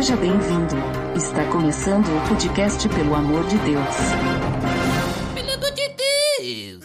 [0.00, 0.76] Seja bem-vindo.
[1.14, 3.96] Está começando o podcast Pelo Amor de Deus.
[5.34, 6.80] Pelo amor de Deus!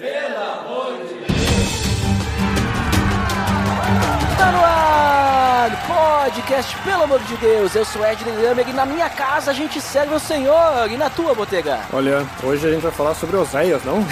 [4.37, 6.25] Tá no ar!
[6.25, 7.73] Podcast, pelo amor de Deus!
[7.73, 10.91] Eu sou Ed Lamer e na minha casa a gente serve o Senhor!
[10.91, 11.79] E na tua, Botega?
[11.93, 14.05] Olha, hoje a gente vai falar sobre Oséias, não?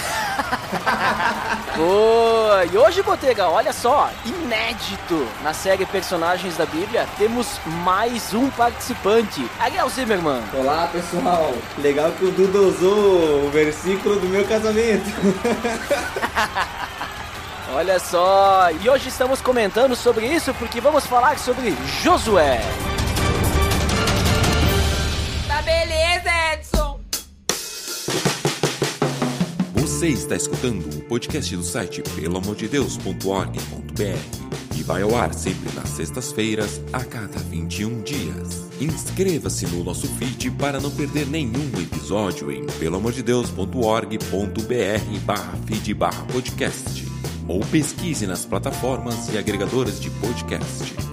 [1.76, 2.63] Boa!
[2.63, 4.09] E hoje, Botega, olha só,
[4.53, 5.27] inédito!
[5.43, 10.44] Na série Personagens da Bíblia, temos mais um participante, Ariel Zimmerman.
[10.53, 15.05] Olá pessoal, legal que o Duda usou o versículo do meu casamento.
[17.73, 22.61] Olha só, e hoje estamos comentando sobre isso porque vamos falar sobre Josué.
[30.04, 36.82] Você está escutando o podcast do site pelamordedeus.org.br e vai ao ar sempre nas sextas-feiras,
[36.92, 38.70] a cada 21 dias.
[38.81, 47.08] Inscreva-se no nosso feed para não perder nenhum episódio em pelamordedeus.org.br barra feed barra podcast
[47.48, 51.12] ou pesquise nas plataformas e agregadores de podcast.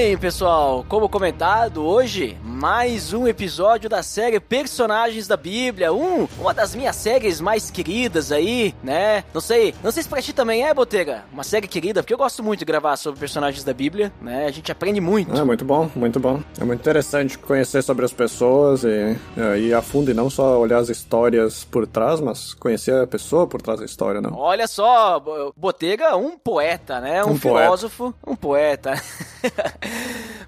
[0.00, 0.82] bem, pessoal.
[0.88, 6.96] Como comentado, hoje mais um episódio da série Personagens da Bíblia, um, uma das minhas
[6.96, 9.24] séries mais queridas aí, né?
[9.34, 12.18] Não sei, não sei se pra ti também é, Botega, uma série querida, porque eu
[12.18, 14.46] gosto muito de gravar sobre personagens da Bíblia, né?
[14.46, 15.36] A gente aprende muito.
[15.36, 16.40] É muito bom, muito bom.
[16.58, 19.16] É muito interessante conhecer sobre as pessoas e
[19.58, 23.46] ir a fundo e não só olhar as histórias por trás, mas conhecer a pessoa
[23.46, 24.34] por trás da história, não?
[24.34, 27.22] Olha só, Bo- Botega, um poeta, né?
[27.22, 27.60] Um, Um poeta.
[27.64, 28.94] filósofo, um poeta.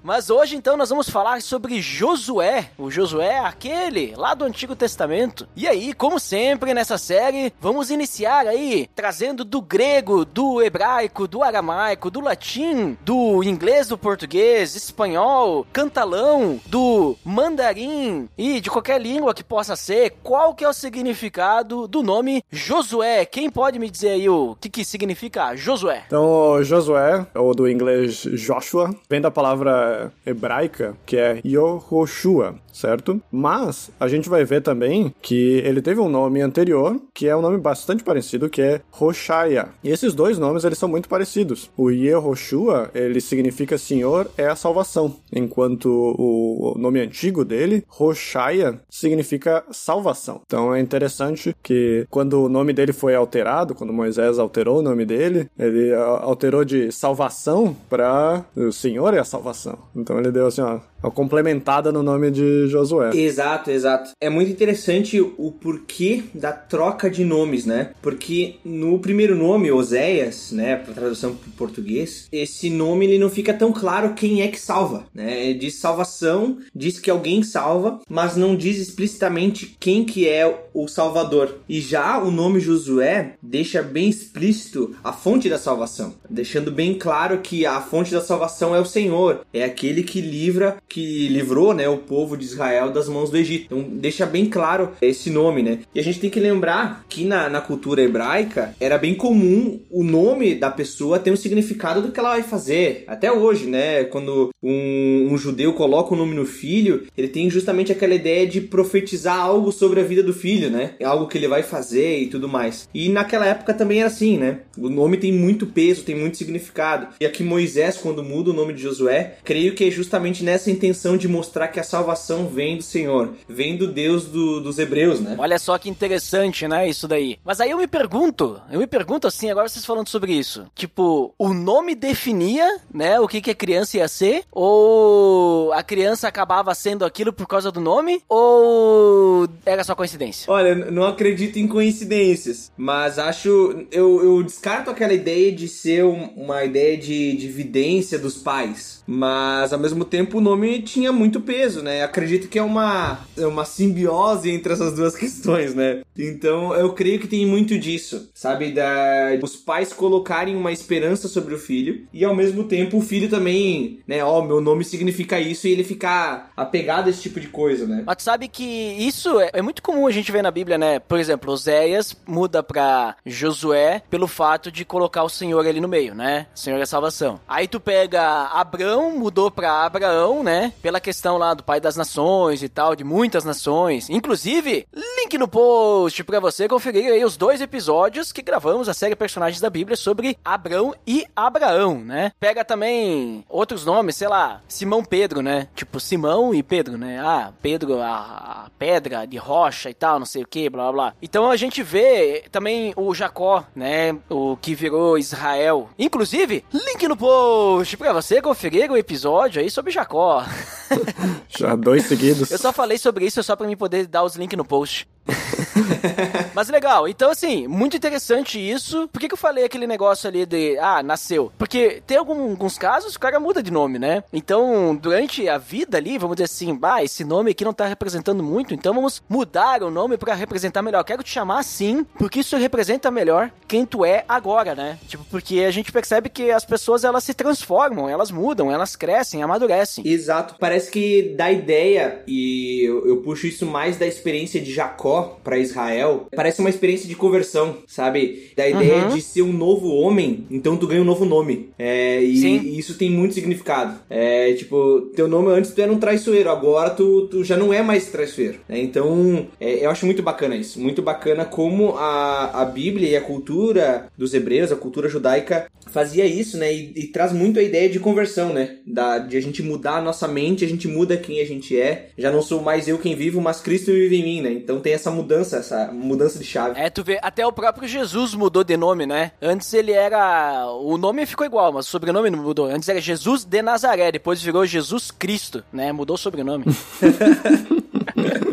[0.03, 2.69] Mas hoje então nós vamos falar sobre Josué.
[2.77, 5.47] O Josué, aquele lá do Antigo Testamento.
[5.55, 11.41] E aí, como sempre nessa série, vamos iniciar aí trazendo do grego, do hebraico, do
[11.41, 19.33] aramaico, do latim, do inglês, do português, espanhol, cantalão, do mandarim e de qualquer língua
[19.33, 23.25] que possa ser, qual que é o significado do nome Josué?
[23.25, 26.03] Quem pode me dizer aí o que, que significa Josué?
[26.07, 33.21] Então, Josué, ou do inglês Joshua, vem da palavra hebraica, que é Yehoshua, certo?
[33.31, 37.41] Mas a gente vai ver também que ele teve um nome anterior, que é um
[37.41, 39.69] nome bastante parecido, que é Hoshaya.
[39.83, 41.69] E esses dois nomes, eles são muito parecidos.
[41.77, 49.63] O Yehoshua, ele significa Senhor é a salvação, enquanto o nome antigo dele, Hoshaya, significa
[49.71, 50.41] salvação.
[50.45, 55.05] Então é interessante que quando o nome dele foi alterado, quando Moisés alterou o nome
[55.05, 59.77] dele, ele alterou de salvação para o Senhor é a salvação.
[59.95, 60.79] Então ele deu assim, ó,
[61.11, 63.11] complementada no nome de Josué.
[63.15, 64.11] Exato, exato.
[64.21, 67.91] É muito interessante o porquê da troca de nomes, né?
[68.01, 73.53] Porque no primeiro nome, Oséias, né, para tradução para português, esse nome ele não fica
[73.53, 75.49] tão claro quem é que salva, né?
[75.49, 80.87] Ele Diz salvação, diz que alguém salva, mas não diz explicitamente quem que é o
[80.89, 81.59] salvador.
[81.69, 87.39] E já o nome Josué deixa bem explícito a fonte da salvação, deixando bem claro
[87.39, 91.89] que a fonte da salvação é o Senhor, é aquele que livra, que livrou, né,
[91.89, 93.65] o povo de Israel das mãos do Egito.
[93.65, 95.79] Então deixa bem claro esse nome, né?
[95.93, 100.03] E a gente tem que lembrar que na, na cultura hebraica era bem comum o
[100.03, 103.05] nome da pessoa ter um significado do que ela vai fazer.
[103.07, 104.03] Até hoje, né?
[104.03, 108.61] Quando um, um judeu coloca o nome no filho, ele tem justamente aquela ideia de
[108.61, 110.91] profetizar algo sobre a vida do filho, né?
[110.99, 112.87] É algo que ele vai fazer e tudo mais.
[112.93, 114.59] E naquela época também era assim, né?
[114.77, 117.07] O nome tem muito peso, tem muito significado.
[117.19, 121.15] E aqui Moisés, quando muda o nome de Josué, creio que é justamente nessa intenção
[121.15, 125.35] de mostrar que a salvação vem do Senhor, vem do Deus do- dos hebreus, né?
[125.39, 127.37] Olha só que interessante, né, isso daí.
[127.43, 130.65] Mas aí eu me pergunto, eu me pergunto assim, agora vocês falando sobre isso.
[130.75, 134.43] Tipo, o nome definia, né, o que, que a criança ia ser?
[134.51, 138.21] Ou a criança acabava sendo aquilo por causa do nome?
[138.27, 140.51] Ou era só coincidência?
[140.51, 143.85] Olha, não acredito em coincidências, mas acho.
[143.91, 149.01] Eu, eu descarto aquela ideia de ser um- uma ideia de, de evidência dos pais.
[149.07, 152.03] Mas ao mesmo tempo o nome nome tinha muito peso, né?
[152.03, 156.01] Acredito que é uma, é uma simbiose entre essas duas questões, né?
[156.17, 158.71] Então eu creio que tem muito disso, sabe?
[158.71, 163.29] Da, os pais colocarem uma esperança sobre o filho e ao mesmo tempo o filho
[163.29, 164.23] também, né?
[164.23, 168.03] Ó, meu nome significa isso e ele ficar apegado a esse tipo de coisa, né?
[168.05, 170.99] Mas tu sabe que isso é, é muito comum a gente ver na Bíblia, né?
[170.99, 176.15] Por exemplo, Oséias muda pra Josué pelo fato de colocar o Senhor ali no meio,
[176.15, 176.47] né?
[176.53, 177.39] Senhor é salvação.
[177.47, 180.62] Aí tu pega Abrão, mudou pra Abraão, né?
[180.81, 184.09] Pela questão lá do pai das nações e tal, de muitas nações.
[184.09, 189.15] Inclusive, link no post pra você conferir aí os dois episódios que gravamos a série
[189.15, 192.31] Personagens da Bíblia sobre Abrão e Abraão, né?
[192.39, 195.67] Pega também outros nomes, sei lá, Simão Pedro, né?
[195.75, 197.19] Tipo Simão e Pedro, né?
[197.19, 201.13] Ah, Pedro, a, a pedra de rocha e tal, não sei o que, blá blá.
[201.21, 204.15] Então a gente vê também o Jacó, né?
[204.29, 205.89] O que virou Israel.
[205.97, 210.42] Inclusive, link no post pra você conferir o episódio aí sobre Jacó.
[211.49, 212.51] Já dois seguidos.
[212.51, 215.07] Eu só falei sobre isso só pra mim poder dar os links no post.
[216.53, 219.07] Mas legal, então assim, muito interessante isso.
[219.07, 221.51] Por que, que eu falei aquele negócio ali de, ah, nasceu?
[221.57, 224.23] Porque tem algum, alguns casos que o cara muda de nome, né?
[224.31, 228.43] Então, durante a vida ali, vamos dizer assim, bah, esse nome aqui não tá representando
[228.43, 231.03] muito, então vamos mudar o nome para representar melhor.
[231.03, 234.97] Quero te chamar assim, porque isso representa melhor quem tu é agora, né?
[235.07, 239.41] Tipo, porque a gente percebe que as pessoas elas se transformam, elas mudam, elas crescem,
[239.41, 240.05] amadurecem.
[240.05, 245.12] Exato, parece que dá ideia, e eu, eu puxo isso mais da experiência de Jacó
[245.21, 248.51] para Israel, parece uma experiência de conversão, sabe?
[248.55, 249.15] Da ideia Uhum.
[249.15, 251.69] de ser um novo homem, então tu ganha um novo nome.
[251.77, 253.99] É, e, e isso tem muito significado.
[254.09, 257.81] É, tipo, teu nome antes tu era um traiçoeiro, agora tu, tu já não é
[257.81, 258.59] mais traiçoeiro.
[258.67, 258.79] né?
[258.79, 260.79] Então, é, eu acho muito bacana isso.
[260.79, 266.25] Muito bacana como a, a Bíblia e a cultura dos hebreus, a cultura judaica, fazia
[266.25, 266.73] isso, né?
[266.73, 268.77] E, e traz muito a ideia de conversão, né?
[268.85, 272.09] Da, de a gente mudar a nossa mente, a gente muda quem a gente é.
[272.17, 274.51] Já não sou mais eu quem vivo, mas Cristo vive em mim, né?
[274.51, 276.79] Então tem essa mudança, essa mudança de chave.
[276.79, 279.31] É, tu vê, até o próprio Jesus mudou de nome, né?
[279.41, 280.67] Antes ele era.
[280.71, 282.65] O nome ficou igual, mas o sobrenome não mudou.
[282.65, 285.91] Antes era Jesus de Nazaré, depois virou Jesus Cristo, né?
[285.91, 286.65] Mudou o sobrenome.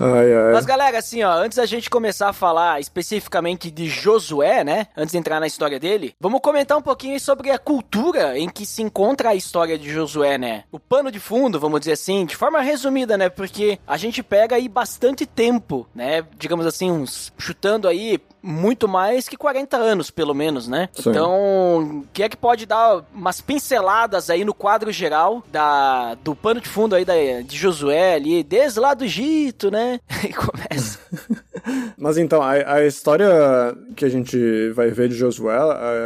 [0.00, 0.52] Ai, ai.
[0.52, 4.86] Mas galera, assim, ó, antes da gente começar a falar especificamente de Josué, né?
[4.96, 8.64] Antes de entrar na história dele, vamos comentar um pouquinho sobre a cultura em que
[8.64, 10.64] se encontra a história de Josué, né?
[10.70, 13.28] O pano de fundo, vamos dizer assim, de forma resumida, né?
[13.28, 16.24] Porque a gente pega aí bastante tempo, né?
[16.38, 20.88] Digamos assim, uns chutando aí muito mais que 40 anos, pelo menos, né?
[20.94, 21.10] Sim.
[21.10, 26.34] Então, o que é que pode dar umas pinceladas aí no quadro geral da, do
[26.34, 30.00] pano de fundo aí da, de Josué ali, desde lá do Egito, né?
[30.28, 30.98] E começa.
[31.96, 33.28] Mas então, a, a história
[33.94, 35.56] que a gente vai ver de Josué,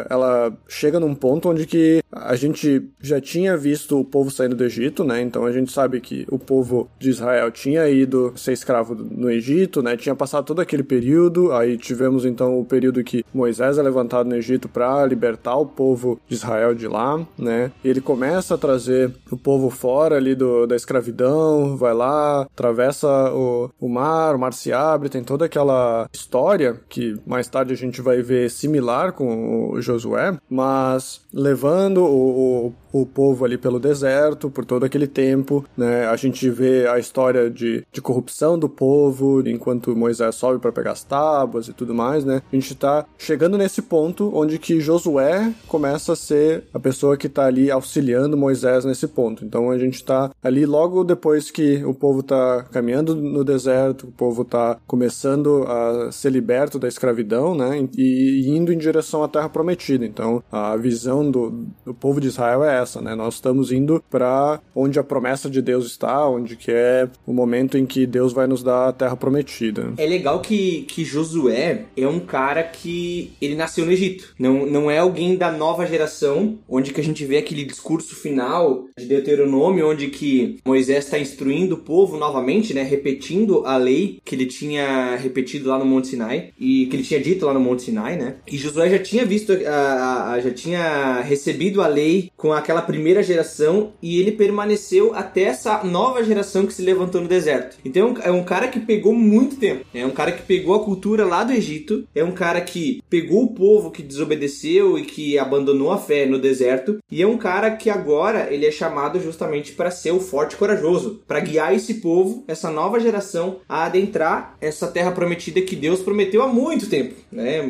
[0.09, 4.65] ela chega num ponto onde que a gente já tinha visto o povo saindo do
[4.65, 5.23] Egito, né?
[5.23, 9.83] Então a gente sabe que o povo de Israel tinha ido ser escravo no Egito,
[9.83, 9.97] né?
[9.97, 14.35] Tinha passado todo aquele período, aí tivemos então o período que Moisés é levantado no
[14.35, 17.71] Egito para libertar o povo de Israel de lá, né?
[17.85, 23.71] Ele começa a trazer o povo fora ali do, da escravidão, vai lá, atravessa o,
[23.81, 28.01] o mar, o mar se abre, tem toda aquela história que mais tarde a gente
[28.01, 34.51] vai ver similar com o Josué, mas levando o, o, o povo ali pelo deserto
[34.51, 36.07] por todo aquele tempo, né?
[36.07, 40.93] A gente vê a história de, de corrupção do povo enquanto Moisés sobe para pegar
[40.93, 42.43] as tábuas e tudo mais, né?
[42.53, 47.29] A gente tá chegando nesse ponto onde que Josué começa a ser a pessoa que
[47.29, 49.45] tá ali auxiliando Moisés nesse ponto.
[49.45, 54.13] Então a gente tá ali logo depois que o povo tá caminhando no deserto, o
[54.13, 57.87] povo tá começando a ser liberto da escravidão, né?
[57.97, 60.05] E, e indo em direção à terra prometida.
[60.05, 63.15] Então a visão do, do povo de Israel é essa, né?
[63.15, 67.79] Nós estamos indo para onde a promessa de Deus está, onde que é o momento
[67.79, 69.93] em que Deus vai nos dar a terra prometida.
[69.97, 74.35] É legal que, que Josué é um cara que ele nasceu no Egito.
[74.39, 78.87] Não, não é alguém da nova geração, onde que a gente vê aquele discurso final
[78.99, 82.83] de Deuteronômio, onde que Moisés está instruindo o povo novamente, né?
[82.83, 87.21] Repetindo a lei que ele tinha repetido lá no Monte Sinai e que ele tinha
[87.21, 88.37] dito lá no Monte Sinai, né?
[88.51, 93.23] E Josué já tinha visto, a, a- já tinha recebido a lei com aquela primeira
[93.23, 97.77] geração e ele permaneceu até essa nova geração que se levantou no deserto.
[97.85, 99.85] Então é um cara que pegou muito tempo.
[99.95, 101.92] É um cara que pegou a cultura lá do Egito.
[102.15, 106.39] É um cara que pegou o povo que desobedeceu e que abandonou a fé no
[106.39, 106.99] deserto.
[107.11, 110.57] E é um cara que agora ele é chamado justamente para ser o forte e
[110.57, 116.01] corajoso, para guiar esse povo, essa nova geração, a adentrar essa terra prometida que Deus
[116.01, 117.69] prometeu há muito tempo, né?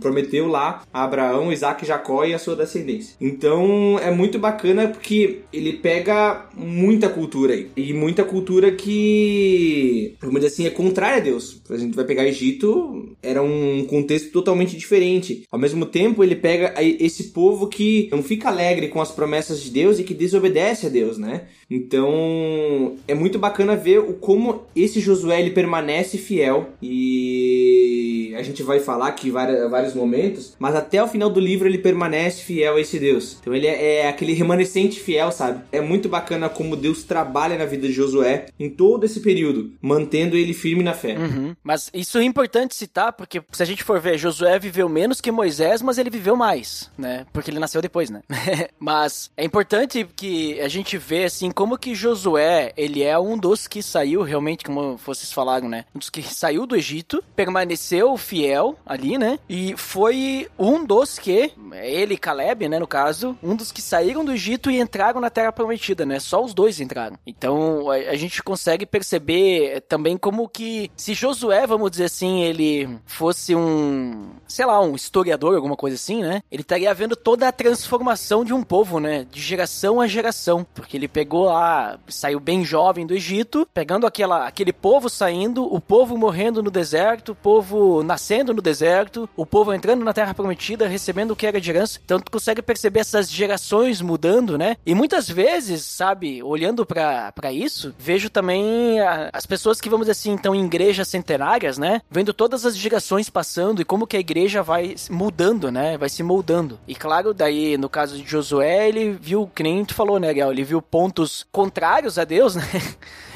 [0.00, 3.16] Prometeu lá a Abraão, Isaac, Jacó e a sua descendência.
[3.20, 7.70] Então é muito bacana porque ele pega muita cultura aí.
[7.76, 11.60] E muita cultura que, vamos dizer assim, é contrária a Deus.
[11.68, 13.51] A gente vai pegar Egito, era um
[13.88, 15.46] contexto totalmente diferente.
[15.50, 19.70] Ao mesmo tempo, ele pega esse povo que não fica alegre com as promessas de
[19.70, 21.42] Deus e que desobedece a Deus, né?
[21.70, 28.62] Então é muito bacana ver o como esse Josué ele permanece fiel e a gente
[28.62, 32.76] vai falar aqui vários, vários momentos, mas até o final do livro ele permanece fiel
[32.76, 33.38] a esse Deus.
[33.40, 35.62] Então ele é, é aquele remanescente fiel, sabe?
[35.72, 40.36] É muito bacana como Deus trabalha na vida de Josué em todo esse período, mantendo
[40.36, 41.16] ele firme na fé.
[41.16, 41.54] Uhum.
[41.62, 45.30] Mas isso é importante citar, porque se a gente for ver, Josué viveu menos que
[45.30, 47.26] Moisés, mas ele viveu mais, né?
[47.32, 48.22] Porque ele nasceu depois, né?
[48.78, 53.66] mas é importante que a gente vê, assim, como que Josué, ele é um dos
[53.66, 55.84] que saiu realmente, como vocês falaram, né?
[55.94, 59.38] Um dos que saiu do Egito, permaneceu fiel ali, né?
[59.48, 64.24] E foi um dos que, ele e Caleb, né, no caso, um dos que saíram
[64.24, 66.18] do Egito e entraram na Terra Prometida, né?
[66.20, 67.18] Só os dois entraram.
[67.26, 72.88] Então, a, a gente consegue perceber também como que, se Josué, vamos dizer assim, ele
[73.06, 76.42] fosse um, sei lá, um historiador, alguma coisa assim, né?
[76.50, 79.26] Ele estaria vendo toda a transformação de um povo, né?
[79.30, 80.66] De geração a geração.
[80.74, 85.80] Porque ele pegou lá, saiu bem jovem do Egito, pegando aquela, aquele povo saindo, o
[85.80, 90.88] povo morrendo no deserto, o povo nascendo no deserto, o povo entrando na terra prometida,
[90.88, 92.00] recebendo o que era de herança.
[92.04, 94.76] Então tu consegue perceber essas gerações mudando, né?
[94.84, 100.12] E muitas vezes, sabe, olhando para isso, vejo também a, as pessoas que, vamos dizer
[100.12, 102.02] assim, estão em igrejas centenárias, né?
[102.10, 105.96] Vendo todas as gerações passando e como que a igreja vai mudando, né?
[105.98, 106.78] Vai se moldando.
[106.86, 110.52] E claro, daí, no caso de Josué, ele viu, que nem falou, né, Gal?
[110.52, 112.62] Ele viu pontos contrários a Deus, né?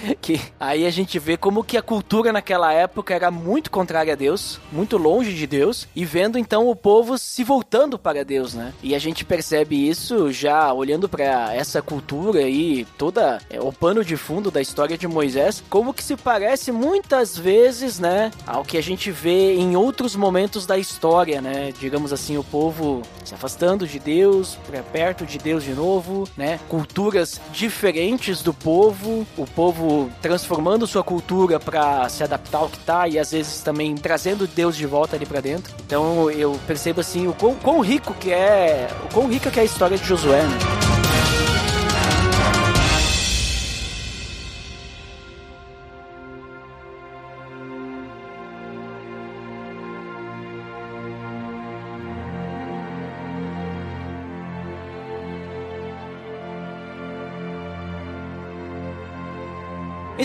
[0.21, 4.17] que aí a gente vê como que a cultura naquela época era muito contrária a
[4.17, 8.73] Deus, muito longe de Deus, e vendo então o povo se voltando para Deus, né?
[8.83, 14.05] E a gente percebe isso já olhando para essa cultura e toda é, o pano
[14.05, 18.77] de fundo da história de Moisés, como que se parece muitas vezes, né, ao que
[18.77, 21.73] a gente vê em outros momentos da história, né?
[21.79, 26.61] Digamos assim, o povo se afastando de Deus, para perto de Deus de novo, né?
[26.69, 29.86] Culturas diferentes do povo, o povo
[30.21, 34.77] transformando sua cultura para se adaptar ao que tá e às vezes também trazendo Deus
[34.77, 35.75] de volta ali para dentro.
[35.85, 39.63] Então eu percebo assim o quão, quão, rico que é, o quão rica que é
[39.63, 40.96] a história de Josué, né?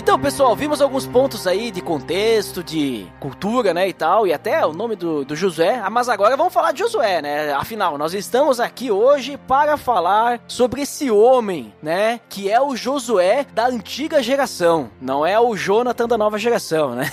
[0.02, 4.66] Então, pessoal, vimos alguns pontos aí de contexto, de cultura, né, e tal, e até
[4.66, 7.52] o nome do, do Josué, ah, mas agora vamos falar de Josué, né?
[7.52, 13.46] Afinal, nós estamos aqui hoje para falar sobre esse homem, né, que é o Josué
[13.54, 17.10] da antiga geração, não é o Jonathan da nova geração, né?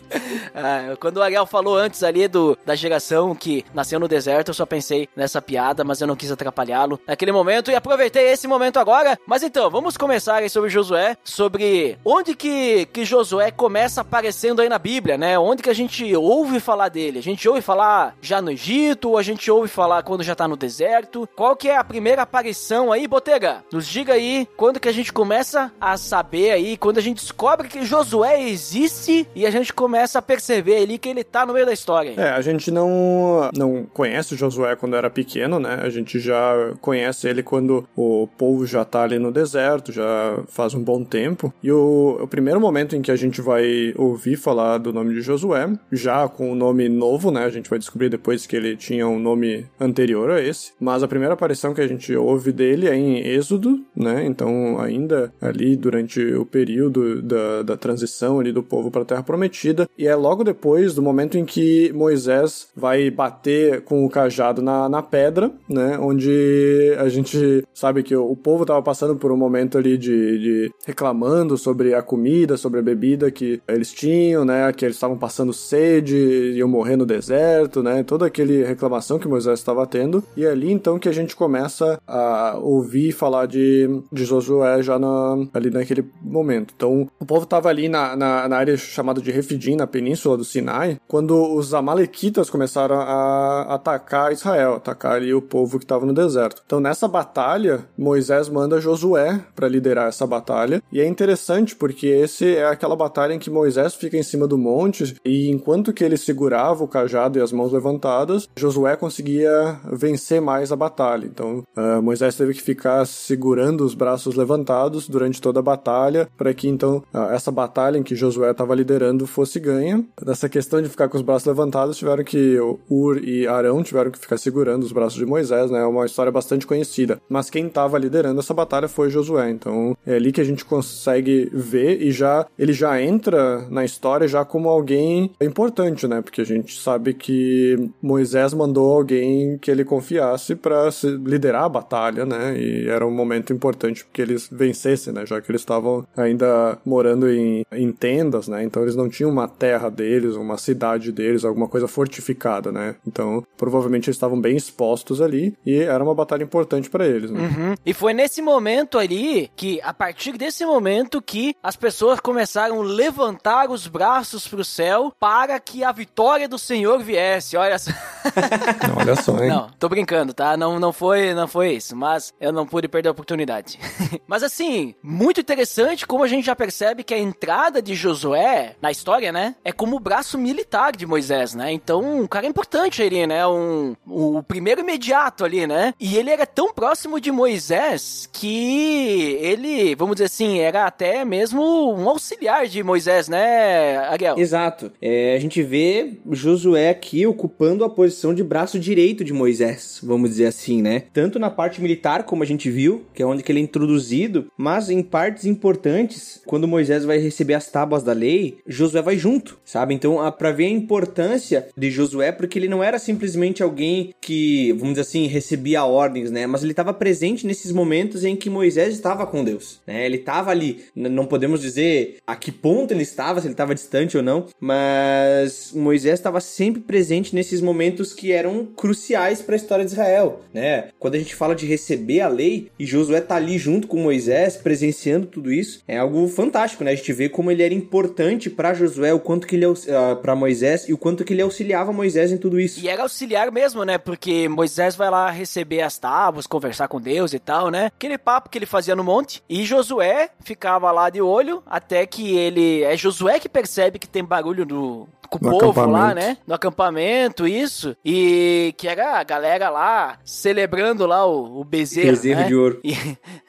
[0.54, 4.54] ah, quando o Ariel falou antes ali do, da geração que nasceu no deserto, eu
[4.54, 8.78] só pensei nessa piada, mas eu não quis atrapalhá-lo naquele momento e aproveitei esse momento
[8.78, 9.20] agora.
[9.26, 14.70] Mas então, vamos começar aí sobre Josué, sobre onde que, que Josué começa aparecendo aí
[14.70, 15.38] na Bíblia, né?
[15.40, 17.20] Onde que a gente ouve falar dele?
[17.20, 20.48] A gente ouve falar já no Egito, ou a gente ouve falar quando já tá
[20.48, 21.28] no deserto?
[21.36, 23.64] Qual que é a primeira aparição aí, Botega?
[23.72, 27.68] Nos diga aí quando que a gente começa a saber aí, quando a gente descobre
[27.68, 31.66] que Josué existe e a gente começa a perceber ali que ele tá no meio
[31.66, 32.14] da história.
[32.18, 35.80] É, a gente não, não conhece o Josué quando era pequeno, né?
[35.82, 40.74] A gente já conhece ele quando o povo já tá ali no deserto, já faz
[40.74, 41.54] um bom tempo.
[41.62, 45.22] E o, o primeiro momento em que a gente vai ouvir falar do nome de
[45.22, 47.46] Josué, já com o nome novo, né?
[47.46, 50.74] A gente vai descobrir depois que ele tinha um nome anterior a esse.
[50.80, 54.26] Mas a primeira aparição que a gente ouve dele é em Êxodo, né?
[54.26, 59.24] Então, ainda ali durante o período da, da transição ali do povo para a Terra
[59.24, 59.88] Prometida.
[59.98, 64.88] E é logo depois do momento em que Moisés vai bater com o cajado na,
[64.88, 65.98] na pedra, né?
[66.00, 70.72] Onde a gente sabe que o povo estava passando por um momento ali de, de,
[70.86, 74.72] reclamando sobre a comida, sobre a bebida que eles tinham, né?
[74.72, 78.04] Que eles estavam passando sede, iam morrer no deserto, né?
[78.04, 80.24] Toda aquele reclamação que Moisés estava tendo.
[80.38, 84.98] E é ali então que a gente começa a ouvir falar de, de Josué já
[84.98, 86.74] na, ali naquele momento.
[86.76, 90.38] Então o povo estava ali na, na, na área chamada de Refidim, na península península
[90.38, 96.06] do Sinai, quando os amalequitas começaram a atacar Israel, atacar ali o povo que estava
[96.06, 96.62] no deserto.
[96.66, 102.56] Então nessa batalha, Moisés manda Josué para liderar essa batalha, e é interessante porque esse
[102.56, 106.18] é aquela batalha em que Moisés fica em cima do monte e enquanto que ele
[106.18, 111.26] segurava o cajado e as mãos levantadas, Josué conseguia vencer mais a batalha.
[111.26, 116.54] Então uh, Moisés teve que ficar segurando os braços levantados durante toda a batalha para
[116.54, 120.04] que então uh, essa batalha em que Josué estava liderando fosse ganha.
[120.22, 122.58] Nessa questão de ficar com os braços levantados, tiveram que
[122.90, 125.80] Ur e Arão tiveram que ficar segurando os braços de Moisés, né?
[125.80, 127.22] É uma história bastante conhecida.
[127.30, 129.50] Mas quem estava liderando essa batalha foi Josué.
[129.50, 134.28] Então é ali que a gente consegue ver e já ele já entra na história
[134.28, 136.22] já como alguém importante, né?
[136.22, 140.90] Porque a gente sabe que Moisés mandou alguém que ele confiasse para
[141.26, 142.58] liderar a batalha, né?
[142.58, 145.26] E era um momento importante que eles vencessem, né?
[145.26, 148.64] Já que eles estavam ainda morando em, em tendas, né?
[148.64, 150.03] Então eles não tinham uma terra deles,
[150.36, 152.96] uma cidade deles, alguma coisa fortificada, né?
[153.08, 157.40] Então provavelmente eles estavam bem expostos ali e era uma batalha importante para eles, né?
[157.40, 157.76] Uhum.
[157.86, 162.86] E foi nesse momento ali que, a partir desse momento, que as pessoas começaram a
[162.86, 167.56] levantar os braços para o céu para que a vitória do Senhor viesse.
[167.58, 167.92] Olha só.
[168.98, 169.50] Olha só, hein?
[169.50, 170.56] Não, tô brincando, tá?
[170.56, 173.80] Não, não foi, não foi isso, mas eu não pude perder a oportunidade.
[174.28, 178.92] mas assim, muito interessante como a gente já percebe que a entrada de Josué na
[178.92, 181.72] história, né, é como o braço militar de Moisés, né?
[181.72, 183.46] Então, um cara importante ali, né?
[183.48, 185.94] Um, um, o primeiro imediato ali, né?
[186.00, 191.62] E ele era tão próximo de Moisés que ele, vamos dizer assim, era até mesmo
[191.94, 194.38] um auxiliar de Moisés, né, Ariel?
[194.38, 194.92] Exato.
[195.02, 200.30] É, a gente vê Josué aqui ocupando a posição de braço direito de Moisés, vamos
[200.30, 201.04] dizer assim, né?
[201.14, 204.52] Tanto na parte militar, como a gente viu, que é onde que ele é introduzido,
[204.58, 209.60] mas em partes importantes, quando Moisés vai receber as tábuas da lei, Josué vai junto,
[209.64, 209.83] sabe?
[209.92, 214.92] Então, para ver a importância de Josué, porque ele não era simplesmente alguém que, vamos
[214.92, 216.46] dizer assim, recebia ordens, né?
[216.46, 220.06] Mas ele estava presente nesses momentos em que Moisés estava com Deus, né?
[220.06, 224.16] Ele estava ali, não podemos dizer a que ponto ele estava, se ele estava distante
[224.16, 229.86] ou não, mas Moisés estava sempre presente nesses momentos que eram cruciais para a história
[229.86, 230.90] de Israel, né?
[231.00, 234.56] Quando a gente fala de receber a lei e Josué tá ali junto com Moisés,
[234.56, 236.92] presenciando tudo isso, é algo fantástico, né?
[236.92, 240.36] A gente vê como ele era importante para Josué, o quanto que ele uh, para
[240.36, 242.80] Moisés e o quanto que ele auxiliava Moisés em tudo isso.
[242.80, 243.98] E era auxiliar mesmo, né?
[243.98, 247.88] Porque Moisés vai lá receber as tábuas, conversar com Deus e tal, né?
[247.88, 249.44] Aquele papo que ele fazia no monte.
[249.50, 252.84] E Josué ficava lá de olho até que ele.
[252.84, 256.38] É Josué que percebe que tem barulho do, com o No povo lá, né?
[256.46, 257.96] No acampamento, isso.
[258.04, 262.10] E que era a galera lá celebrando lá o, o bezerro.
[262.10, 262.48] Bezerro né?
[262.48, 262.80] de ouro.
[262.84, 262.94] E,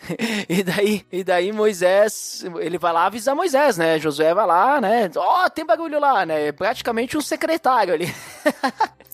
[0.48, 3.98] e daí, e daí Moisés, ele vai lá avisar Moisés, né?
[3.98, 5.10] Josué vai lá, né?
[5.16, 6.52] Ó, tem bagulho lá, né?
[6.52, 8.12] Praticamente um secretário ali.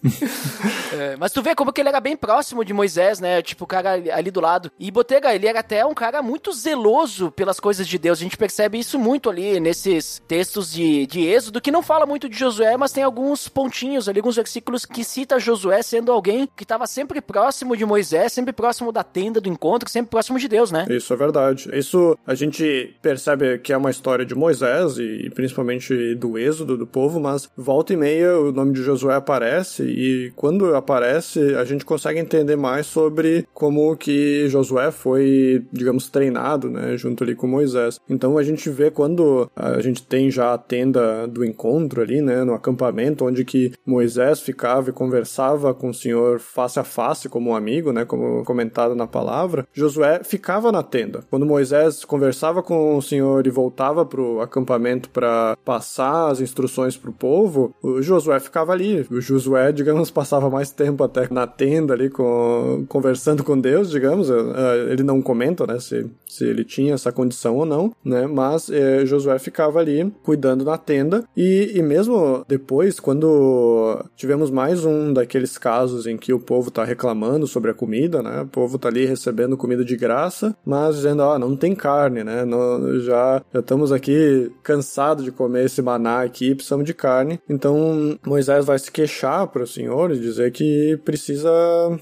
[0.93, 3.43] É, mas tu vê como que ele era bem próximo de Moisés, né?
[3.43, 4.71] Tipo, o cara ali- do lado.
[4.79, 8.19] E Botega, ele era até um cara muito zeloso pelas coisas de Deus.
[8.21, 12.29] A gente percebe isso muito ali nesses textos de, de Êxodo, que não fala muito
[12.29, 16.63] de Josué, mas tem alguns pontinhos ali, alguns versículos que cita Josué sendo alguém que
[16.63, 20.71] estava sempre próximo de Moisés, sempre próximo da tenda do encontro, sempre próximo de Deus,
[20.71, 20.87] né?
[20.91, 21.69] Isso é verdade.
[21.73, 26.87] Isso a gente percebe que é uma história de Moisés e principalmente do êxodo do
[26.87, 31.85] povo, mas volta e meia o nome de Josué aparece e quando aparece a gente
[31.85, 38.01] consegue entender mais sobre como que Josué foi, digamos, treinado, né, junto ali com Moisés.
[38.09, 42.45] Então a gente vê quando a gente tem já a tenda do encontro ali, né,
[42.45, 47.51] no acampamento, onde que Moisés ficava e conversava com o Senhor face a face como
[47.51, 51.25] um amigo, né, como comentado na palavra, Josué ficava na tenda.
[51.31, 57.13] Quando Moisés conversava com o Senhor e voltava pro acampamento para passar as instruções pro
[57.13, 59.07] povo, o Josué ficava ali.
[59.11, 64.31] O Josué, digamos, passava mais tempo até na tenda ali com, conversando com Deus, digamos.
[64.31, 68.69] Eh, Ele não comenta, né, se, se ele tinha essa condição ou não, né, mas
[68.71, 75.13] eh, Josué ficava ali cuidando na tenda e, e mesmo depois, quando tivemos mais um
[75.13, 78.89] daqueles casos em que o povo tá reclamando sobre a comida, né, o povo tá
[78.89, 83.61] ali recebendo comida de graça, mas dizendo, ah, não tem carne, né, não- já, já
[83.61, 87.41] estamos aqui cansados de comer esse maná aqui, precisamos de carne.
[87.49, 91.51] Então Moisés vai se queixar para Senhor e dizer que precisa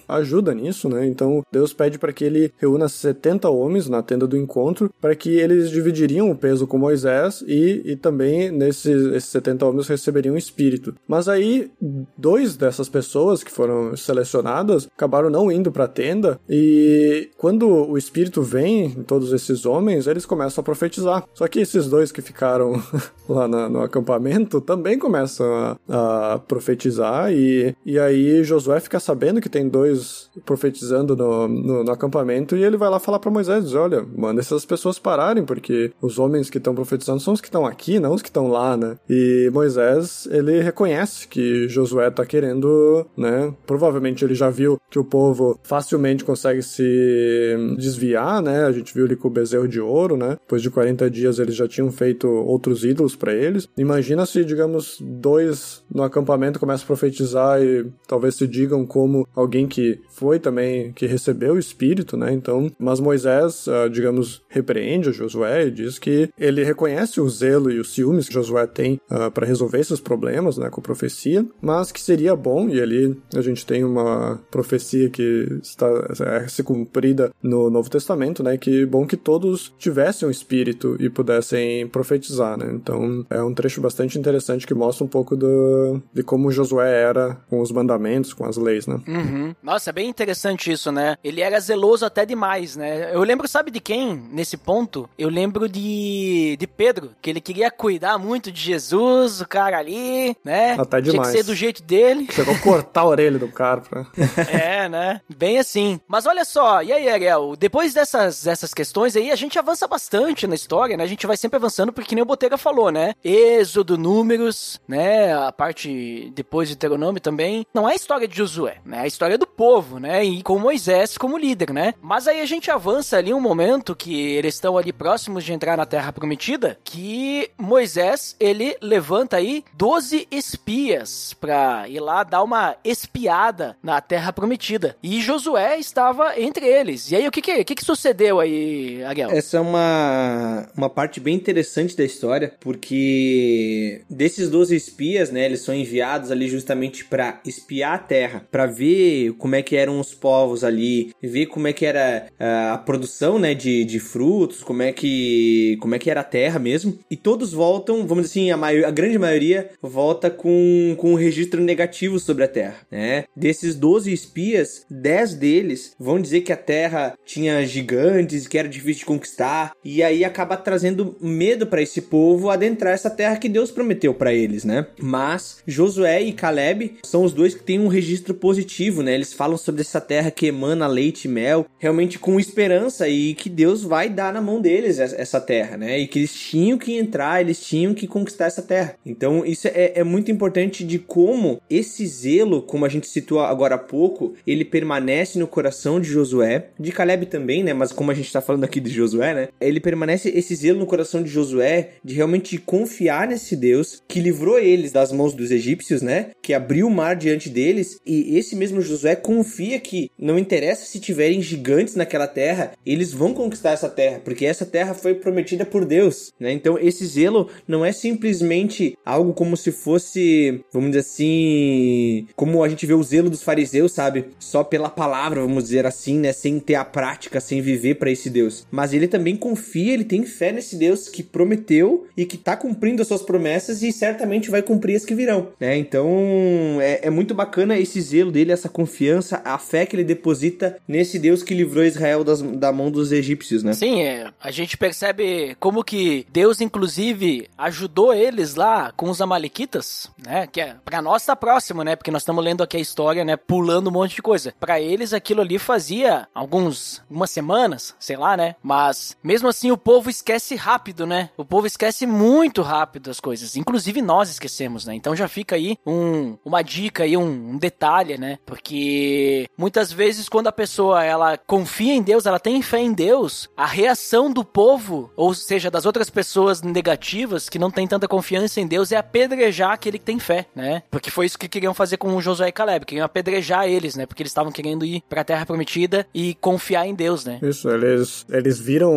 [0.09, 1.07] ajuda nisso, né?
[1.07, 5.37] Então Deus pede para que ele reúna 70 homens na tenda do encontro para que
[5.37, 10.38] eles dividiriam o peso com Moisés e, e também nesses esses 70 homens receberiam o
[10.38, 10.94] espírito.
[11.07, 11.70] Mas aí
[12.16, 17.96] dois dessas pessoas que foram selecionadas acabaram não indo para a tenda e quando o
[17.98, 21.24] espírito vem em todos esses homens, eles começam a profetizar.
[21.35, 22.83] Só que esses dois que ficaram
[23.28, 25.46] lá na, no acampamento também começam
[25.88, 31.85] a, a profetizar e, e aí Josué fica sabendo que tem dois profetizando no, no,
[31.85, 35.44] no acampamento e ele vai lá falar para Moisés, diz, olha, manda essas pessoas pararem
[35.44, 38.49] porque os homens que estão profetizando são os que estão aqui, não os que estão
[38.49, 38.97] lá, né?
[39.09, 43.55] E Moisés, ele reconhece que Josué tá querendo, né?
[43.66, 48.64] Provavelmente ele já viu que o povo facilmente consegue se desviar, né?
[48.64, 50.37] A gente viu ali com o bezerro de ouro, né?
[50.40, 53.68] Depois de 40 dias eles já tinham feito outros ídolos para eles.
[53.77, 59.67] Imagina se, digamos, dois no acampamento começam a profetizar e talvez se digam como alguém
[59.67, 62.33] que foi também, que recebeu o Espírito, né?
[62.33, 67.79] Então, mas Moisés, uh, digamos, repreende Josué e diz que ele reconhece o zelo e
[67.79, 72.01] os ciúmes que Josué tem ah, para resolver esses problemas, né, com profecia, mas que
[72.01, 75.87] seria bom, e ali a gente tem uma profecia que está
[76.21, 81.09] é, se cumprida no Novo Testamento, né, que bom que todos tivessem um espírito e
[81.09, 86.23] pudessem profetizar, né, então é um trecho bastante interessante que mostra um pouco do, de
[86.23, 89.01] como Josué era com os mandamentos, com as leis, né.
[89.07, 89.55] Uhum.
[89.62, 93.70] Nossa, é bem interessante isso, né, ele era zeloso até demais, né, eu lembro, sabe
[93.70, 95.09] de quem, nesse ponto?
[95.18, 99.79] Eu lembro de, de Pedro, que ele queria cuidar muito de Jesus, Jesus, o cara
[99.79, 100.77] ali, né?
[100.79, 101.11] Até demais.
[101.11, 102.29] Tinha que ser do jeito dele.
[102.31, 103.81] Chegou a cortar a orelha do cara.
[103.81, 104.07] Pra...
[104.51, 105.20] é, né?
[105.29, 106.01] Bem assim.
[106.07, 107.55] Mas olha só, e aí, Ariel?
[107.57, 111.05] Depois dessas, dessas questões aí, a gente avança bastante na história, né?
[111.05, 113.14] A gente vai sempre avançando, porque nem o Botega falou, né?
[113.24, 115.35] Êxodo, números, né?
[115.35, 117.67] A parte depois de Deuteronômio também.
[117.75, 118.99] Não é a história de Josué, né?
[118.99, 120.25] É a história do povo, né?
[120.25, 121.93] E com Moisés como líder, né?
[122.01, 125.77] Mas aí a gente avança ali um momento que eles estão ali próximos de entrar
[125.77, 132.77] na Terra Prometida, que Moisés, ele levanta aí 12 espias pra ir lá dar uma
[132.83, 134.97] espiada na Terra Prometida.
[135.03, 137.11] E Josué estava entre eles.
[137.11, 139.31] E aí, o que que, que, que sucedeu aí, Ariel?
[139.31, 145.61] Essa é uma, uma parte bem interessante da história, porque desses 12 espias, né, eles
[145.61, 150.14] são enviados ali justamente para espiar a Terra, para ver como é que eram os
[150.14, 154.83] povos ali, ver como é que era ah, a produção, né, de, de frutos, como
[154.83, 156.99] é que como é que era a Terra mesmo.
[157.11, 161.62] E todos voltam, vamos dizer assim, a a grande maioria volta com, com um registro
[161.62, 163.25] negativo sobre a Terra, né?
[163.35, 169.01] Desses 12 espias, 10 deles vão dizer que a Terra tinha gigantes, que era difícil
[169.01, 173.71] de conquistar, e aí acaba trazendo medo para esse povo adentrar essa terra que Deus
[173.71, 174.87] prometeu para eles, né?
[175.01, 179.15] Mas Josué e Caleb são os dois que têm um registro positivo, né?
[179.15, 183.49] Eles falam sobre essa terra que emana leite e mel, realmente com esperança e que
[183.49, 185.99] Deus vai dar na mão deles essa terra, né?
[185.99, 188.95] E que eles tinham que entrar, eles tinham que conquistar essa terra.
[189.05, 193.77] Então, isso é, é muito importante de como esse zelo, como a gente citou agora
[193.77, 197.73] há pouco, ele permanece no coração de Josué, de Caleb também, né?
[197.73, 199.49] Mas como a gente tá falando aqui de Josué, né?
[199.61, 204.59] Ele permanece esse zelo no coração de Josué de realmente confiar nesse Deus que livrou
[204.59, 206.31] eles das mãos dos egípcios, né?
[206.43, 208.01] Que abriu o mar diante deles.
[208.05, 213.33] E esse mesmo Josué confia que não interessa se tiverem gigantes naquela terra, eles vão
[213.33, 216.53] conquistar essa terra, porque essa terra foi prometida por Deus, né?
[216.53, 222.68] Então, esse zelo não é simplesmente algo como se fosse, vamos dizer assim, como a
[222.68, 224.27] gente vê o zelo dos fariseus, sabe?
[224.38, 226.33] Só pela palavra, vamos dizer assim, né?
[226.33, 228.66] Sem ter a prática, sem viver para esse Deus.
[228.70, 233.03] Mas ele também confia, ele tem fé nesse Deus que prometeu e que tá cumprindo
[233.03, 235.77] as suas promessas e certamente vai cumprir as que virão, né?
[235.77, 240.79] Então é, é muito bacana esse zelo dele, essa confiança, a fé que ele deposita
[240.87, 243.73] nesse Deus que livrou Israel das, da mão dos egípcios, né?
[243.73, 250.11] Sim, é, a gente percebe como que Deus, inclusive, ajudou eles lá com os amalequitas,
[250.25, 250.47] né?
[250.47, 251.97] Que é, para nós tá próximo, né?
[251.97, 253.37] Porque nós estamos lendo aqui a história, né?
[253.37, 254.55] Pulando um monte de coisa.
[254.59, 258.55] Para eles aquilo ali fazia alguns umas semanas, sei lá, né?
[258.62, 261.31] Mas mesmo assim o povo esquece rápido, né?
[261.37, 263.57] O povo esquece muito rápido as coisas.
[263.57, 264.95] Inclusive nós esquecemos, né?
[264.95, 268.38] Então já fica aí um, uma dica aí, um, um detalhe, né?
[268.44, 273.48] Porque muitas vezes quando a pessoa ela confia em Deus, ela tem fé em Deus,
[273.57, 278.61] a reação do povo, ou seja, das outras pessoas negativas que não tem tanta confiança
[278.61, 280.83] em Deus é apedrejar aquele que tem fé, né?
[280.90, 284.04] Porque foi isso que queriam fazer com o Josué e Caleb, queriam apedrejar eles, né?
[284.04, 287.38] Porque eles estavam querendo ir para a Terra Prometida e confiar em Deus, né?
[287.42, 288.92] Isso, eles, eles viram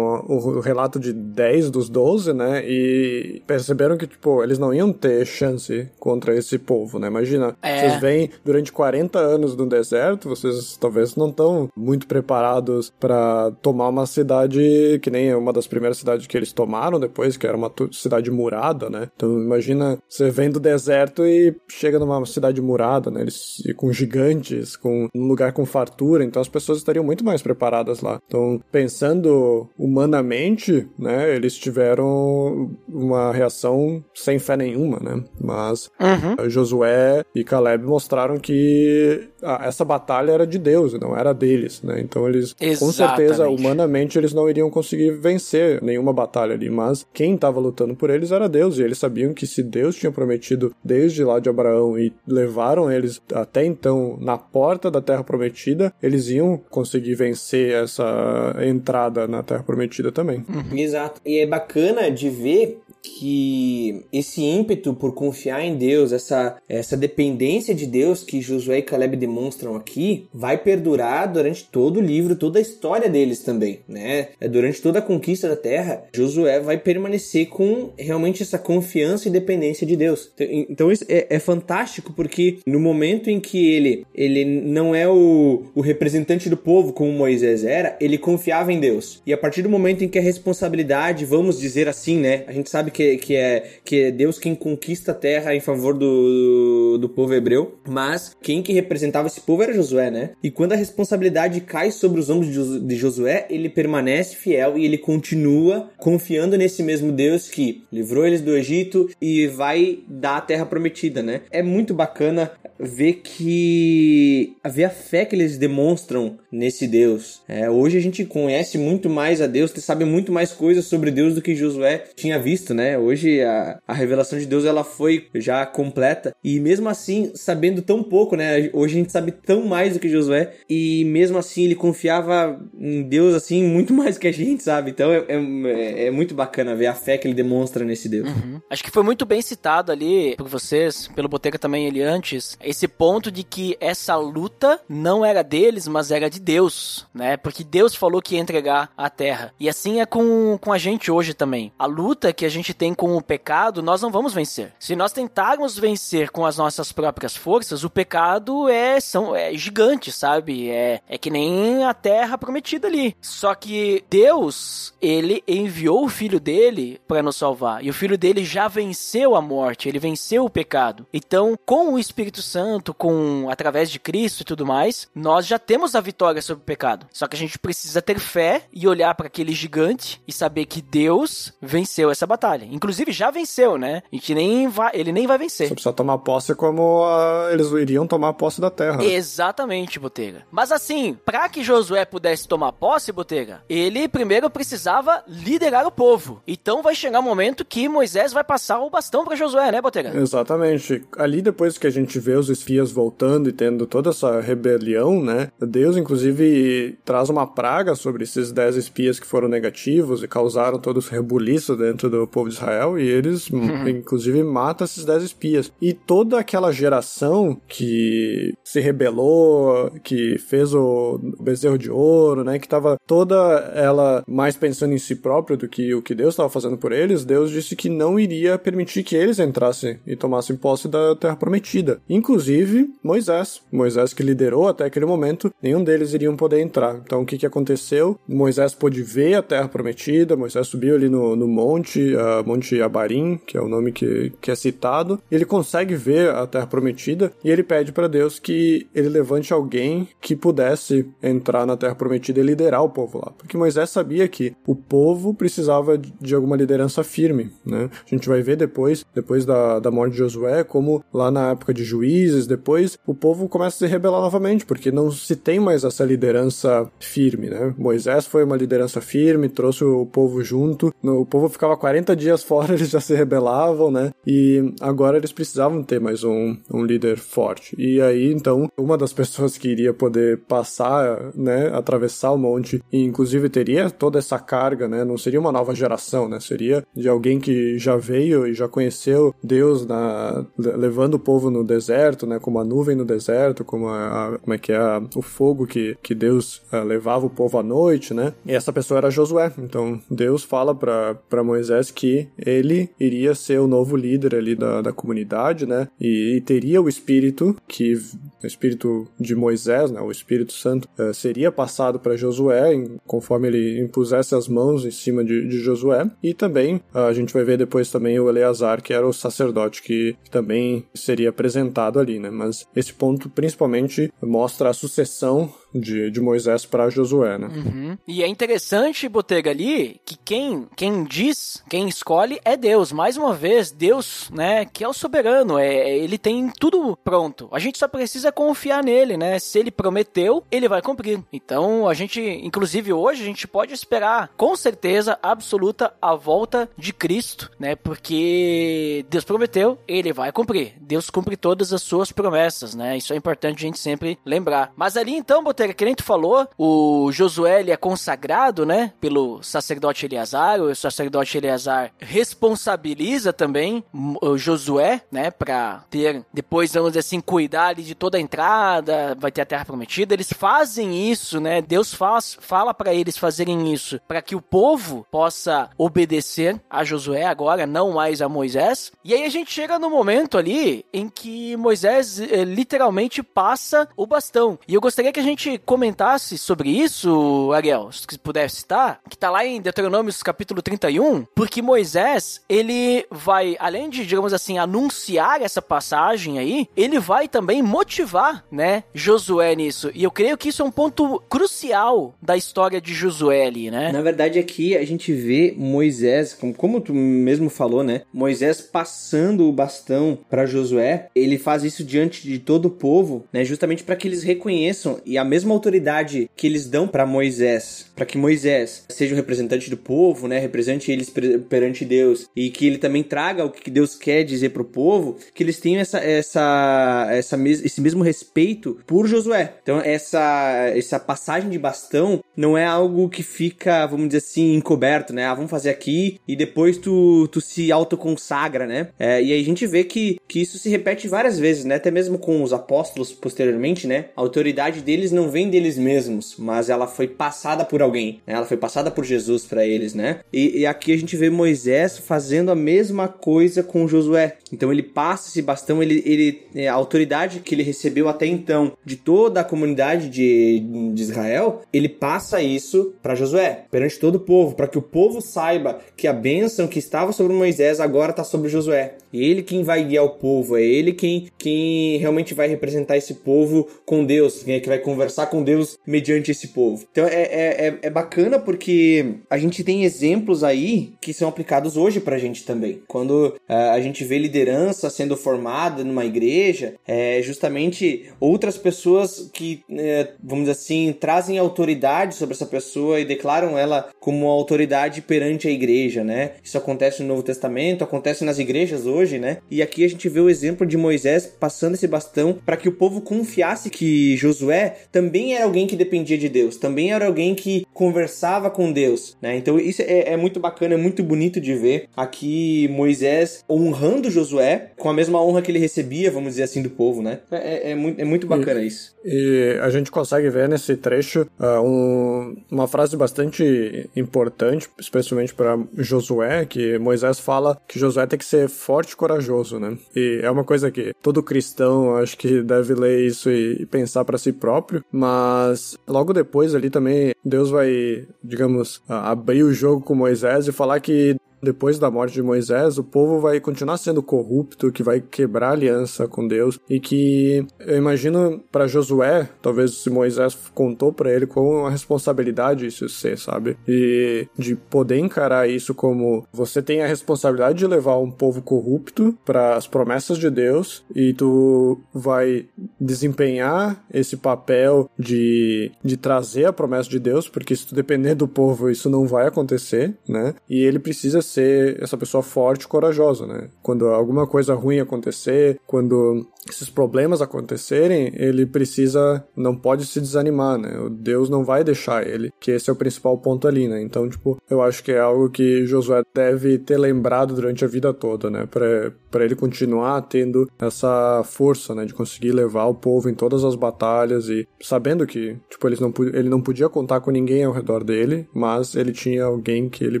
[0.28, 2.62] o, o relato de 10 dos 12, né?
[2.64, 7.06] E perceberam que, tipo, eles não iam ter chance contra esse povo, né?
[7.06, 7.78] Imagina Imagina, É.
[7.78, 13.88] vocês vêm durante 40 anos no deserto, vocês talvez não estão muito preparados pra tomar
[13.88, 17.70] uma cidade que nem uma das primeiras cidades que eles tomaram depois, que era uma
[17.92, 19.08] cidade murada, né?
[19.14, 23.20] Então imagina, você vem do deserto e chega numa cidade murada, né?
[23.22, 28.00] Eles com gigantes, com um lugar com fartura, então as pessoas estariam muito mais preparadas
[28.00, 28.18] lá.
[28.26, 35.22] Então, pensando humanamente, né, eles tiveram uma reação sem fé nenhuma, né?
[35.40, 36.50] Mas Uhum.
[36.50, 42.00] Josué e Caleb mostraram que ah, essa batalha era de Deus, não era deles, né?
[42.00, 43.60] Então eles, com certeza, Exatamente.
[43.60, 48.32] humanamente, eles não iriam conseguir vencer nenhuma batalha ali, mas quem estava lutando por eles
[48.32, 52.12] era Deus, e eles sabiam que se Deus tinha prometido desde lá de Abraão e
[52.26, 59.26] levaram eles até então na porta da Terra Prometida, eles iam conseguir vencer essa entrada
[59.26, 60.44] na Terra Prometida também.
[60.72, 61.20] Exato.
[61.24, 67.74] E é bacana de ver que esse ímpeto por confiar em Deus, essa, essa dependência
[67.74, 72.58] de Deus que Josué e Caleb demonstram aqui, vai perdurar durante todo o livro, toda
[72.58, 74.28] a história deles também, né?
[74.40, 79.32] É, Durante toda a conquista da terra, Josué vai permanecer com realmente essa confiança e
[79.32, 80.30] dependência de Deus.
[80.34, 85.08] Então, Então isso é, é fantástico porque no momento em que ele, ele não é
[85.08, 89.22] o, o representante do povo como Moisés era, ele confiava em Deus.
[89.26, 92.44] E a partir do momento em que a responsabilidade, vamos dizer assim, né?
[92.46, 95.94] A gente sabe que, que, é, que é Deus quem conquista a terra em favor
[95.94, 100.30] do, do povo hebreu, mas quem que representava esse povo era Josué, né?
[100.42, 104.76] E quando a responsabilidade cai sobre os ombros de Jos- de Josué, ele permanece fiel
[104.78, 110.36] e ele continua confiando nesse mesmo Deus que livrou eles do Egito e vai dar
[110.36, 111.42] a terra prometida, né?
[111.50, 117.40] É muito bacana ver que ver a fé que eles demonstram nesse Deus.
[117.48, 121.34] É, hoje a gente conhece muito mais a Deus, sabe muito mais coisas sobre Deus
[121.34, 122.81] do que Josué tinha visto, né?
[122.98, 128.02] Hoje a, a revelação de Deus ela foi já completa e mesmo assim sabendo tão
[128.02, 128.70] pouco, né?
[128.72, 133.02] Hoje a gente sabe tão mais do que Josué e mesmo assim ele confiava em
[133.02, 134.90] Deus assim muito mais que a gente, sabe?
[134.90, 138.28] Então é, é, é muito bacana ver a fé que ele demonstra nesse Deus.
[138.68, 142.86] Acho que foi muito bem citado ali por vocês, pelo Boteca também ele antes, esse
[142.88, 147.36] ponto de que essa luta não era deles, mas era de Deus, né?
[147.36, 149.52] Porque Deus falou que ia entregar a terra.
[149.58, 151.72] E assim é com, com a gente hoje também.
[151.78, 154.72] A luta que a gente tem com o pecado, nós não vamos vencer.
[154.78, 160.10] Se nós tentarmos vencer com as nossas próprias forças, o pecado é, são, é gigante,
[160.12, 160.70] sabe?
[160.70, 163.16] É, é que nem a terra prometida ali.
[163.20, 167.84] Só que Deus, ele enviou o filho dele para nos salvar.
[167.84, 171.06] E o filho dele já venceu a morte, ele venceu o pecado.
[171.12, 175.94] Então, com o Espírito Santo, com através de Cristo e tudo mais, nós já temos
[175.94, 177.06] a vitória sobre o pecado.
[177.12, 180.80] Só que a gente precisa ter fé e olhar para aquele gigante e saber que
[180.80, 182.61] Deus venceu essa batalha.
[182.70, 184.02] Inclusive já venceu, né?
[184.12, 185.68] A gente nem vai, ele nem vai vencer.
[185.68, 189.04] Só precisa tomar posse como ah, eles iriam tomar posse da terra.
[189.04, 190.42] Exatamente, Botega.
[190.50, 196.42] Mas assim, para que Josué pudesse tomar posse, Botega, ele primeiro precisava liderar o povo.
[196.46, 200.16] Então vai chegar um momento que Moisés vai passar o bastão para Josué, né, Botega?
[200.16, 201.02] Exatamente.
[201.16, 205.50] Ali depois que a gente vê os espias voltando e tendo toda essa rebelião, né?
[205.60, 211.00] Deus, inclusive, traz uma praga sobre esses dez espias que foram negativos e causaram todo
[211.00, 213.50] esse rebuliço dentro do povo Israel e eles,
[213.86, 215.72] inclusive, matam esses dez espias.
[215.80, 222.58] E toda aquela geração que se rebelou, que fez o bezerro de ouro, né?
[222.58, 223.36] Que tava toda
[223.74, 227.24] ela mais pensando em si própria do que o que Deus estava fazendo por eles,
[227.24, 232.00] Deus disse que não iria permitir que eles entrassem e tomassem posse da terra prometida.
[232.08, 233.60] Inclusive Moisés.
[233.70, 237.00] Moisés que liderou até aquele momento, nenhum deles iriam poder entrar.
[237.04, 238.18] Então o que, que aconteceu?
[238.28, 243.38] Moisés pôde ver a terra prometida, Moisés subiu ali no, no monte, uh, Monte Abarim,
[243.46, 245.20] que é o nome que, que é citado.
[245.30, 250.08] Ele consegue ver a terra prometida e ele pede para Deus que ele levante alguém
[250.20, 253.32] que pudesse entrar na terra prometida e liderar o povo lá.
[253.36, 257.90] Porque Moisés sabia que o povo precisava de alguma liderança firme, né?
[258.06, 261.74] A gente vai ver depois, depois da, da morte de Josué, como lá na época
[261.74, 265.84] de juízes, depois o povo começa a se rebelar novamente, porque não se tem mais
[265.84, 267.74] essa liderança firme, né?
[267.76, 272.72] Moisés foi uma liderança firme, trouxe o povo junto, o povo ficava 40 dias fora,
[272.74, 274.12] eles já se rebelavam, né?
[274.26, 277.74] E agora eles precisavam ter mais um, um líder forte.
[277.78, 283.02] E aí, então, uma das pessoas que iria poder passar, né, atravessar o monte, e
[283.02, 285.04] inclusive teria toda essa carga, né?
[285.04, 286.40] Não seria uma nova geração, né?
[286.40, 291.64] Seria de alguém que já veio e já conheceu Deus na, levando o povo no
[291.64, 292.38] deserto, né?
[292.38, 295.66] Como a nuvem no deserto, como a, a como é que é a, o fogo
[295.66, 298.32] que, que Deus uh, levava o povo à noite, né?
[298.46, 299.52] E essa pessoa era Josué.
[299.58, 304.82] Então Deus fala para Moisés que que ele iria ser o novo líder ali da,
[304.82, 305.88] da comunidade, né?
[306.00, 307.94] E, e teria o espírito que
[308.42, 313.48] o espírito de Moisés, né, o Espírito Santo, uh, seria passado para Josué em, conforme
[313.48, 316.10] ele impusesse as mãos em cima de, de Josué.
[316.22, 319.82] E também uh, a gente vai ver depois também o Eleazar, que era o sacerdote
[319.82, 322.30] que também seria apresentado ali, né?
[322.30, 327.48] Mas esse ponto principalmente mostra a sucessão de, de Moisés para Josué, né?
[327.48, 327.98] Uhum.
[328.06, 332.92] E é interessante, Botega, ali, que quem, quem diz, quem escolhe é Deus.
[332.92, 337.48] Mais uma vez, Deus, né, que é o soberano, é, ele tem tudo pronto.
[337.52, 339.38] A gente só precisa confiar nele, né?
[339.38, 341.22] Se ele prometeu, ele vai cumprir.
[341.32, 346.92] Então, a gente, inclusive hoje, a gente pode esperar com certeza absoluta a volta de
[346.92, 347.74] Cristo, né?
[347.74, 350.74] Porque Deus prometeu, ele vai cumprir.
[350.80, 352.96] Deus cumpre todas as suas promessas, né?
[352.96, 354.72] Isso é importante a gente sempre lembrar.
[354.76, 359.42] Mas ali então, Botega, que nem tu falou, o Josué ele é consagrado, né, pelo
[359.42, 367.00] sacerdote Eleazar, o sacerdote Eleazar responsabiliza também o Josué, né, para ter, depois, vamos dizer
[367.00, 371.60] assim, cuidar de toda a entrada, vai ter a terra prometida, eles fazem isso, né,
[371.60, 377.24] Deus faz, fala para eles fazerem isso, para que o povo possa obedecer a Josué
[377.24, 381.56] agora, não mais a Moisés, e aí a gente chega no momento ali em que
[381.56, 387.50] Moisés eh, literalmente passa o bastão, e eu gostaria que a gente comentasse sobre isso,
[387.52, 393.56] Ariel, se puder citar, que tá lá em Deuteronômios capítulo 31, porque Moisés, ele vai,
[393.58, 399.90] além de, digamos assim, anunciar essa passagem aí, ele vai também motivar, né, Josué nisso.
[399.94, 403.90] E eu creio que isso é um ponto crucial da história de Josué ali, né?
[403.92, 408.02] Na verdade, aqui a gente vê Moisés, como, como tu mesmo falou, né?
[408.12, 413.44] Moisés passando o bastão para Josué, ele faz isso diante de todo o povo, né?
[413.44, 417.86] Justamente para que eles reconheçam e a mesma mesma autoridade que eles dão para Moisés,
[417.96, 421.12] para que Moisés seja o representante do povo, né, represente eles
[421.48, 425.16] perante Deus e que ele também traga o que Deus quer dizer para o povo,
[425.34, 429.54] que eles tenham essa, essa, essa esse mesmo respeito por Josué.
[429.62, 435.12] Então essa essa passagem de bastão não é algo que fica, vamos dizer assim, encoberto,
[435.12, 435.26] né?
[435.26, 438.88] Ah, vamos fazer aqui e depois tu, tu se autoconsagra, né?
[438.98, 441.76] É, e aí a gente vê que, que isso se repete várias vezes, né?
[441.76, 444.06] Até mesmo com os apóstolos posteriormente, né?
[444.16, 448.34] A autoridade deles não vem deles mesmos, mas ela foi passada por alguém, né?
[448.34, 450.20] ela foi passada por Jesus para eles, né?
[450.32, 454.36] E, e, aqui a gente vê Moisés fazendo a mesma coisa com Josué.
[454.52, 458.72] Então ele passa esse bastão, ele, ele é, a autoridade que ele recebeu até então
[458.84, 460.60] de toda a comunidade de,
[460.94, 465.20] de Israel, ele passa isso para Josué, perante todo o povo, para que o povo
[465.20, 468.94] saiba que a bênção que estava sobre Moisés agora está sobre Josué.
[469.12, 473.68] Ele quem vai guiar o povo, é ele quem, quem realmente vai representar esse povo
[473.84, 476.84] com Deus, quem é que vai conversar com Deus mediante esse povo.
[476.90, 481.76] Então é, é, é, é bacana porque a gente tem exemplos aí que são aplicados
[481.76, 482.82] hoje pra gente também.
[482.86, 489.62] Quando uh, a gente vê liderança sendo formada numa igreja, é justamente outras pessoas que,
[489.70, 495.48] uh, vamos dizer assim, trazem autoridade sobre essa pessoa e declaram ela como autoridade perante
[495.48, 496.32] a igreja, né?
[496.42, 499.38] Isso acontece no Novo Testamento, acontece nas igrejas hoje, né?
[499.50, 502.72] E aqui a gente vê o exemplo de Moisés passando esse bastão para que o
[502.72, 507.34] povo confiasse que Josué também também era alguém que dependia de Deus, também era alguém
[507.34, 509.36] que conversava com Deus, né?
[509.36, 514.70] Então isso é, é muito bacana, é muito bonito de ver aqui Moisés honrando Josué
[514.78, 517.20] com a mesma honra que ele recebia, vamos dizer assim, do povo, né?
[517.30, 518.94] É, é, é muito, é muito bacana e, isso.
[519.04, 525.58] E a gente consegue ver nesse trecho uh, um, uma frase bastante importante, especialmente para
[525.76, 529.76] Josué, que Moisés fala que Josué tem que ser forte e corajoso, né?
[529.94, 534.18] E é uma coisa que todo cristão acho que deve ler isso e pensar para
[534.18, 540.46] si próprio, mas logo depois ali também Deus vai, digamos, abrir o jogo com Moisés
[540.46, 544.82] e falar que depois da morte de Moisés, o povo vai continuar sendo corrupto, que
[544.82, 550.92] vai quebrar aliança com Deus e que eu imagino para Josué, talvez se Moisés contou
[550.92, 553.56] para ele com a responsabilidade isso ser, sabe?
[553.66, 559.16] E de poder encarar isso como você tem a responsabilidade de levar um povo corrupto
[559.24, 562.46] para as promessas de Deus e tu vai
[562.80, 568.28] desempenhar esse papel de, de trazer a promessa de Deus, porque se tu depender do
[568.28, 570.34] povo, isso não vai acontecer, né?
[570.48, 573.48] E ele precisa ser essa pessoa forte e corajosa, né?
[573.62, 580.58] Quando alguma coisa ruim acontecer, quando esses problemas acontecerem, ele precisa, não pode se desanimar,
[580.58, 580.78] né?
[580.78, 583.80] O Deus não vai deixar ele, que esse é o principal ponto ali, né?
[583.80, 587.94] Então, tipo, eu acho que é algo que Josué deve ter lembrado durante a vida
[587.94, 588.46] toda, né?
[588.46, 591.84] Para ele continuar tendo essa força, né?
[591.84, 595.92] De conseguir levar o povo em todas as batalhas e sabendo que, tipo, eles não,
[596.12, 600.00] ele não podia contar com ninguém ao redor dele, mas ele tinha alguém que ele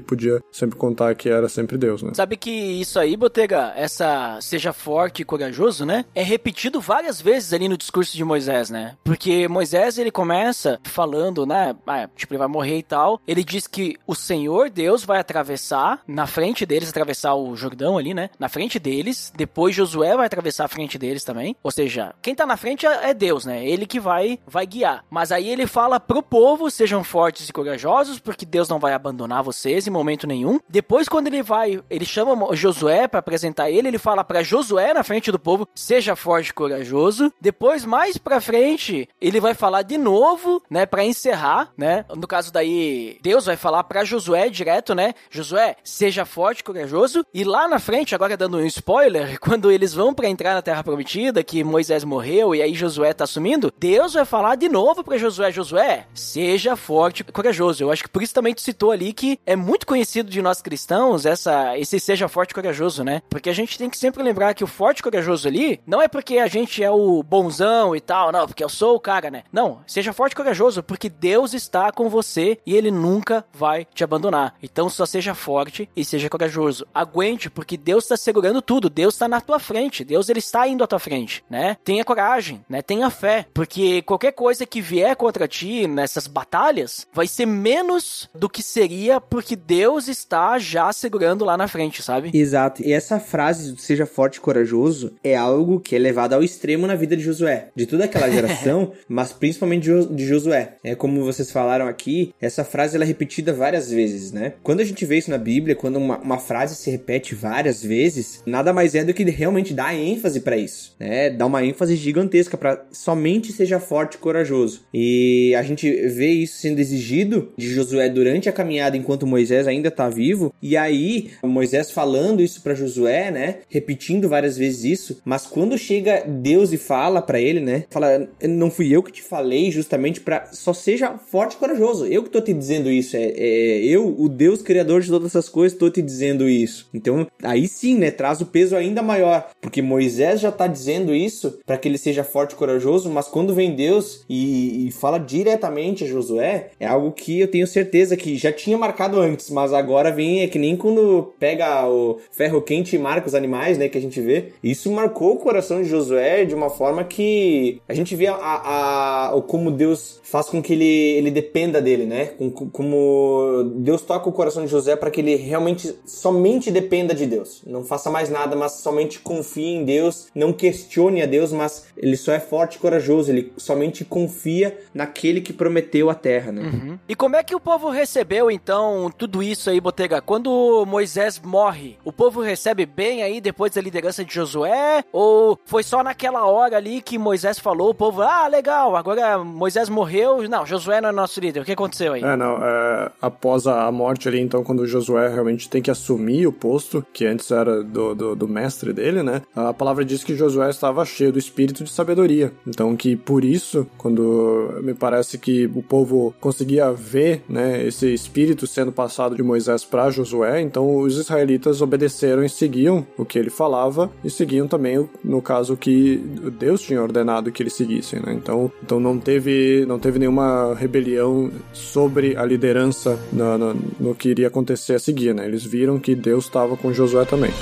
[0.00, 2.10] podia sempre contar que era sempre Deus, né?
[2.14, 6.04] Sabe que isso aí, Botega, essa seja forte e corajoso, né?
[6.14, 8.96] É repetido várias vezes ali no discurso de Moisés, né?
[9.04, 11.76] Porque Moisés, ele começa falando, né?
[11.86, 13.20] Ah, tipo, ele vai morrer e tal.
[13.28, 18.14] Ele diz que o Senhor Deus vai atravessar na frente deles, atravessar o Jordão ali,
[18.14, 18.30] né?
[18.38, 19.30] Na frente deles.
[19.36, 21.54] Depois Josué vai atravessar a frente deles também.
[21.62, 23.64] Ou seja, quem tá na frente é Deus, né?
[23.66, 25.04] Ele que vai, vai guiar.
[25.10, 29.42] Mas aí ele fala pro povo, sejam fortes e corajosos, porque Deus não vai abandonar
[29.42, 30.58] vocês em momento nenhum.
[30.66, 35.02] Depois, quando ele vai, ele chama Josué para apresentar ele, ele fala para Josué na
[35.02, 37.32] frente do povo, seja forte e corajoso.
[37.40, 42.04] Depois, mais pra frente, ele vai falar de novo, né, para encerrar, né?
[42.16, 45.14] No caso daí, Deus vai falar para Josué direto, né?
[45.30, 47.26] Josué, seja forte e corajoso.
[47.34, 50.84] E lá na frente, agora dando um spoiler, quando eles vão para entrar na terra
[50.84, 55.18] prometida, que Moisés morreu e aí Josué tá assumindo, Deus vai falar de novo para
[55.18, 57.82] Josué, Josué, seja forte e corajoso.
[57.82, 60.62] Eu acho que por isso também tu citou ali que é muito conhecido de nós
[60.62, 63.22] cristãos essa esse seja forte e corajoso, né?
[63.28, 66.08] Porque a gente tem que sempre lembrar que o forte e corajoso ali não é
[66.12, 69.44] porque a gente é o bonzão e tal, não, porque eu sou o cara, né?
[69.50, 74.04] Não, seja forte e corajoso porque Deus está com você e ele nunca vai te
[74.04, 74.54] abandonar.
[74.62, 76.86] Então só seja forte e seja corajoso.
[76.94, 80.84] Aguente porque Deus está segurando tudo, Deus está na tua frente, Deus ele está indo
[80.84, 81.78] à tua frente, né?
[81.82, 82.82] Tenha coragem, né?
[82.82, 88.50] Tenha fé, porque qualquer coisa que vier contra ti nessas batalhas vai ser menos do
[88.50, 92.30] que seria porque Deus está já segurando lá na frente, sabe?
[92.34, 92.82] Exato.
[92.82, 96.94] E essa frase, seja forte e corajoso, é algo que é levado ao extremo na
[96.94, 97.68] vida de Josué.
[97.74, 100.74] De toda aquela geração, mas principalmente de Josué.
[100.84, 104.54] É como vocês falaram aqui, essa frase ela é repetida várias vezes, né?
[104.62, 108.42] Quando a gente vê isso na Bíblia, quando uma, uma frase se repete várias vezes,
[108.46, 111.30] nada mais é do que realmente dar ênfase para isso, né?
[111.30, 114.82] Dá uma ênfase gigantesca para somente seja forte e corajoso.
[114.92, 119.90] E a gente vê isso sendo exigido de Josué durante a caminhada enquanto Moisés ainda
[119.90, 123.56] tá vivo, e aí Moisés falando isso para Josué, né?
[123.68, 125.91] Repetindo várias vezes isso, mas quando chega
[126.26, 127.84] Deus e fala para ele, né?
[127.90, 132.06] Fala, não fui eu que te falei justamente para só seja forte e corajoso.
[132.06, 135.48] Eu que tô te dizendo isso, é, é eu, o Deus criador de todas essas
[135.48, 136.88] coisas, tô te dizendo isso.
[136.92, 141.58] Então, aí sim, né, traz o peso ainda maior, porque Moisés já tá dizendo isso
[141.66, 146.04] para que ele seja forte e corajoso, mas quando vem Deus e, e fala diretamente
[146.04, 150.10] a Josué, é algo que eu tenho certeza que já tinha marcado antes, mas agora
[150.10, 153.98] vem é que nem quando pega o ferro quente e marca os animais, né, que
[153.98, 154.52] a gente vê.
[154.62, 159.26] Isso marcou o coração de Josué de uma forma que a gente vê a, a,
[159.36, 162.26] a como Deus faz com que ele, ele dependa dele, né?
[162.26, 167.26] Com, como Deus toca o coração de José para que ele realmente somente dependa de
[167.26, 167.62] Deus.
[167.66, 172.16] Não faça mais nada, mas somente confie em Deus, não questione a Deus, mas ele
[172.16, 176.62] só é forte e corajoso, ele somente confia naquele que prometeu a terra, né?
[176.62, 176.98] Uhum.
[177.08, 180.22] E como é que o povo recebeu então tudo isso aí, Botega?
[180.22, 185.04] Quando Moisés morre, o povo recebe bem aí depois da liderança de Josué?
[185.12, 189.88] Ou foi só naquela hora ali que Moisés falou, o povo, ah, legal, agora Moisés
[189.88, 192.22] morreu, não, Josué não é nosso líder, o que aconteceu aí?
[192.22, 196.52] É, não, é, após a morte ali, então, quando Josué realmente tem que assumir o
[196.52, 200.70] posto, que antes era do, do, do mestre dele, né, a palavra diz que Josué
[200.70, 205.82] estava cheio do espírito de sabedoria, então que por isso, quando me parece que o
[205.82, 211.80] povo conseguia ver, né, esse espírito sendo passado de Moisés para Josué, então os israelitas
[211.80, 216.16] obedeceram e seguiam o que ele falava e seguiam também, no caso, que
[216.58, 218.32] Deus tinha ordenado que eles seguissem, né?
[218.32, 224.28] Então, então não teve não teve nenhuma rebelião sobre a liderança no, no, no que
[224.30, 225.46] iria acontecer a seguir, né?
[225.46, 227.52] Eles viram que Deus estava com Josué também.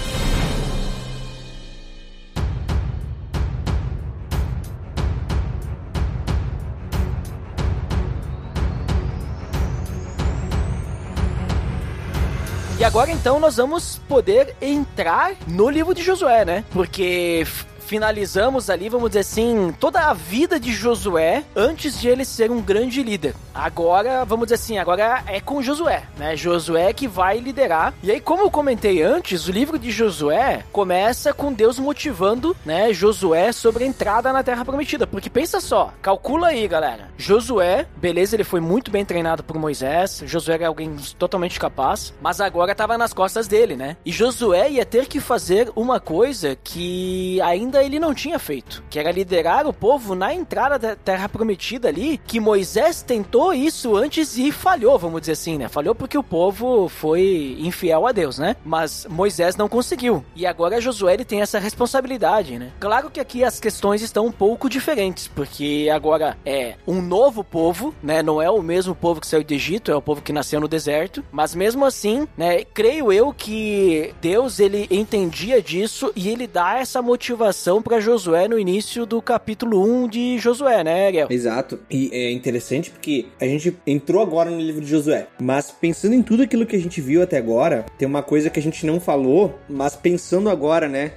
[12.80, 16.64] E agora então nós vamos poder entrar no livro de Josué, né?
[16.70, 17.46] Porque
[17.90, 22.62] finalizamos ali, vamos dizer assim, toda a vida de Josué antes de ele ser um
[22.62, 23.34] grande líder.
[23.52, 26.36] Agora, vamos dizer assim, agora é com Josué, né?
[26.36, 27.92] Josué que vai liderar.
[28.00, 32.92] E aí, como eu comentei antes, o livro de Josué começa com Deus motivando, né,
[32.92, 35.04] Josué sobre a entrada na Terra Prometida.
[35.04, 37.08] Porque pensa só, calcula aí, galera.
[37.18, 40.22] Josué, beleza, ele foi muito bem treinado por Moisés.
[40.26, 43.96] Josué era alguém totalmente capaz, mas agora estava nas costas dele, né?
[44.06, 48.82] E Josué ia ter que fazer uma coisa que ainda coisa ele não tinha feito,
[48.90, 53.96] que era liderar o povo na entrada da terra prometida ali, que Moisés tentou isso
[53.96, 55.68] antes e falhou, vamos dizer assim, né?
[55.68, 58.56] Falhou porque o povo foi infiel a Deus, né?
[58.64, 60.24] Mas Moisés não conseguiu.
[60.36, 62.70] E agora Josué ele tem essa responsabilidade, né?
[62.78, 67.94] Claro que aqui as questões estão um pouco diferentes, porque agora é um novo povo,
[68.02, 68.22] né?
[68.22, 70.68] Não é o mesmo povo que saiu do Egito, é o povo que nasceu no
[70.68, 76.78] deserto, mas mesmo assim, né, creio eu que Deus ele entendia disso e ele dá
[76.78, 81.26] essa motivação para Josué no início do capítulo 1 de Josué, né, Ariel?
[81.28, 81.78] Exato.
[81.90, 86.22] E é interessante porque a gente entrou agora no livro de Josué, mas pensando em
[86.22, 88.98] tudo aquilo que a gente viu até agora, tem uma coisa que a gente não
[88.98, 91.12] falou, mas pensando agora, né,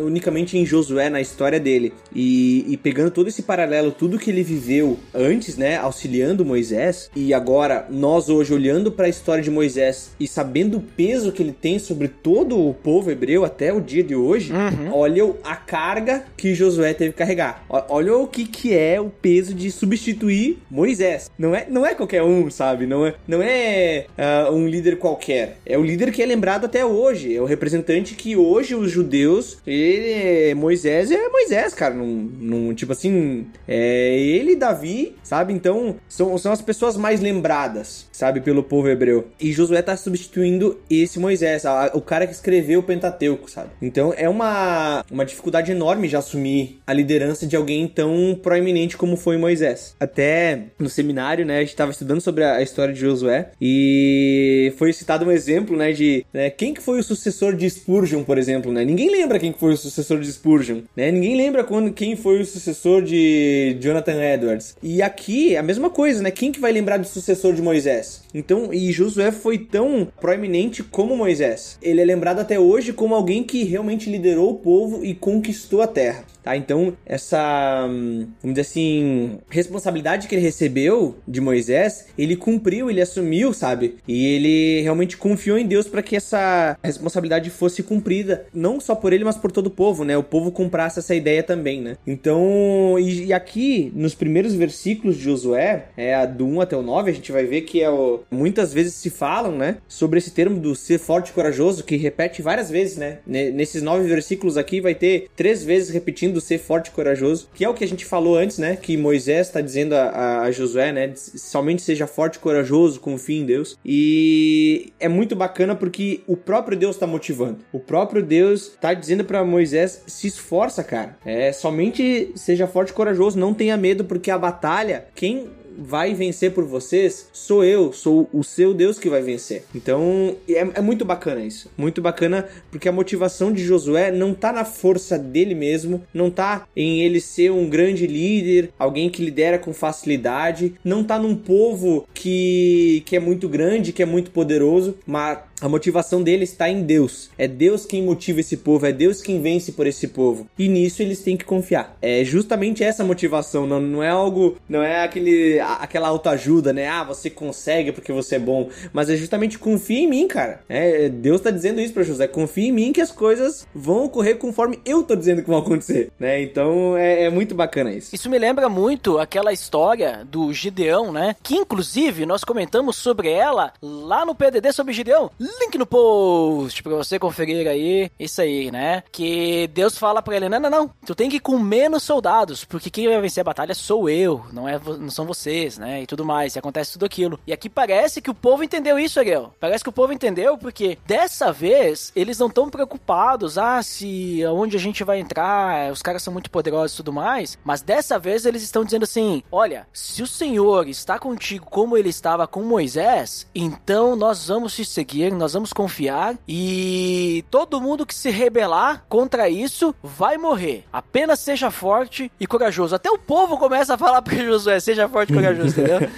[0.00, 4.42] unicamente em Josué, na história dele, e, e pegando todo esse paralelo, tudo que ele
[4.42, 10.12] viveu antes, né, auxiliando Moisés, e agora nós hoje olhando para a história de Moisés
[10.18, 14.02] e sabendo o peso que ele tem sobre todo o povo hebreu até o dia
[14.02, 14.94] de hoje, Uhum.
[14.94, 17.62] olha a carga que Josué teve que carregar.
[17.68, 21.30] Olha o que, que é o peso de substituir Moisés.
[21.38, 22.86] Não é, não é qualquer um, sabe?
[22.86, 25.58] Não é, não é ah, um líder qualquer.
[25.66, 27.36] É o líder que é lembrado até hoje.
[27.36, 30.10] É o representante que hoje os judeus, ele,
[30.50, 31.92] é- Moisés é Moisés, cara.
[31.92, 35.52] Num, num- tipo assim, é ele Davi, sabe?
[35.52, 39.26] Então são, são as pessoas mais lembradas, sabe, pelo povo hebreu.
[39.40, 43.70] E Josué tá substituindo esse Moisés, a- o cara que escreveu o Pentateuco, sabe?
[43.82, 49.16] Então é uma, uma dificuldade enorme de assumir a liderança de alguém tão proeminente como
[49.16, 49.96] foi Moisés.
[49.98, 54.72] Até no seminário, né, a gente tava estudando sobre a, a história de Josué e
[54.78, 58.38] foi citado um exemplo, né, de né, quem que foi o sucessor de Spurgeon, por
[58.38, 58.84] exemplo, né?
[58.84, 61.10] Ninguém lembra quem que foi o sucessor de Spurgeon, né?
[61.10, 64.76] Ninguém lembra quando, quem foi o sucessor de Jonathan Edwards.
[64.82, 66.30] E aqui a mesma coisa, né?
[66.30, 68.03] Quem que vai lembrar do sucessor de Moisés?
[68.32, 71.78] Então, e Josué foi tão proeminente como Moisés.
[71.82, 75.86] Ele é lembrado até hoje como alguém que realmente liderou o povo e conquistou a
[75.86, 76.24] terra.
[76.44, 76.56] Tá?
[76.56, 83.00] Então, essa, hum, vamos dizer assim, responsabilidade que ele recebeu de Moisés, ele cumpriu, ele
[83.00, 83.96] assumiu, sabe?
[84.06, 89.12] E ele realmente confiou em Deus para que essa responsabilidade fosse cumprida, não só por
[89.14, 90.16] ele, mas por todo o povo, né?
[90.18, 91.96] O povo comprasse essa ideia também, né?
[92.06, 97.10] Então, e, e aqui, nos primeiros versículos de Josué, é do 1 até o 9,
[97.10, 99.78] a gente vai ver que é o, muitas vezes se falam, né?
[99.88, 103.18] Sobre esse termo do ser forte e corajoso, que repete várias vezes, né?
[103.26, 107.64] Ne- Nesses nove versículos aqui vai ter três vezes repetindo ser forte e corajoso, que
[107.64, 108.76] é o que a gente falou antes, né?
[108.76, 111.12] Que Moisés está dizendo a, a- a Josué, né?
[111.14, 113.76] Somente seja forte e corajoso, confie em Deus.
[113.84, 117.58] E é muito bacana porque o próprio Deus está motivando.
[117.72, 121.16] O próprio Deus está dizendo para Moisés: se esforça, cara.
[121.24, 126.52] É somente seja forte e corajoso, não tenha medo, porque a batalha, quem vai vencer
[126.52, 129.64] por vocês sou eu, sou o seu Deus que vai vencer.
[129.74, 134.52] Então é, é muito bacana isso, muito bacana porque a motivação de Josué não tá
[134.52, 139.58] na força dele mesmo, não tá em ele ser um grande líder, alguém que lidera
[139.58, 144.96] com facilidade, não tá num povo que, que é muito grande, que é muito poderoso,
[145.06, 147.30] mas a motivação dele está em Deus.
[147.38, 150.46] É Deus quem motiva esse povo, é Deus quem vence por esse povo.
[150.58, 151.96] E nisso eles têm que confiar.
[152.02, 156.86] É justamente essa motivação, não, não é algo, não é aquele aquela autoajuda, né?
[156.86, 160.60] Ah, você consegue porque você é bom, mas é justamente confia em mim, cara.
[160.68, 164.36] É, Deus tá dizendo isso para José, confia em mim que as coisas vão ocorrer
[164.36, 166.42] conforme eu tô dizendo que vão acontecer, né?
[166.42, 168.14] Então é, é muito bacana isso.
[168.14, 171.34] Isso me lembra muito aquela história do Gideão, né?
[171.42, 175.30] Que inclusive nós comentamos sobre ela lá no PDD sobre Gideão.
[175.60, 178.10] Link no post pra você conferir aí.
[178.18, 179.02] Isso aí, né?
[179.10, 180.90] Que Deus fala pra ele: não, não, não.
[181.04, 184.44] Tu tem que ir com menos soldados, porque quem vai vencer a batalha sou eu,
[184.52, 186.02] não, é, não são vocês, né?
[186.02, 186.54] E tudo mais.
[186.54, 187.38] E acontece tudo aquilo.
[187.46, 189.52] E aqui parece que o povo entendeu isso, Ariel.
[189.60, 193.58] Parece que o povo entendeu, porque dessa vez eles não estão preocupados.
[193.58, 197.58] Ah, se aonde a gente vai entrar, os caras são muito poderosos e tudo mais.
[197.64, 202.08] Mas dessa vez eles estão dizendo assim: olha, se o Senhor está contigo como ele
[202.08, 208.14] estava com Moisés, então nós vamos te seguir, nós vamos confiar e todo mundo que
[208.14, 210.84] se rebelar contra isso vai morrer.
[210.92, 212.94] Apenas seja forte e corajoso.
[212.94, 216.08] Até o povo começa a falar pra Josué: seja forte e corajoso, entendeu?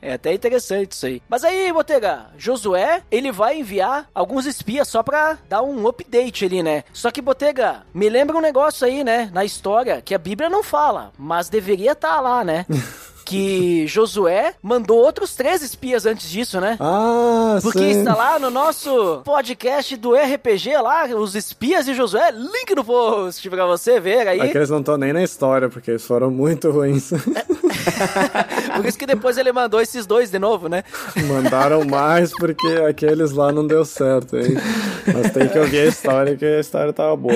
[0.00, 1.22] É até interessante isso aí.
[1.28, 6.62] Mas aí, Botega, Josué, ele vai enviar alguns espias só pra dar um update ali,
[6.62, 6.84] né?
[6.92, 9.30] Só que, Botega, me lembra um negócio aí, né?
[9.32, 12.66] Na história, que a Bíblia não fala, mas deveria estar lá, né?
[13.26, 16.76] que Josué mandou outros três espias antes disso, né?
[16.78, 17.98] Ah, Porque sim.
[17.98, 23.50] está lá no nosso podcast do RPG lá, os espias de Josué, link no post
[23.50, 24.40] pra você ver aí.
[24.40, 27.10] Aqueles não estão nem na história, porque eles foram muito ruins.
[28.76, 30.84] Por isso que depois ele mandou esses dois de novo, né?
[31.26, 34.54] Mandaram mais porque aqueles lá não deu certo, hein?
[35.12, 37.34] Mas tem que ouvir a história, que a história tava boa.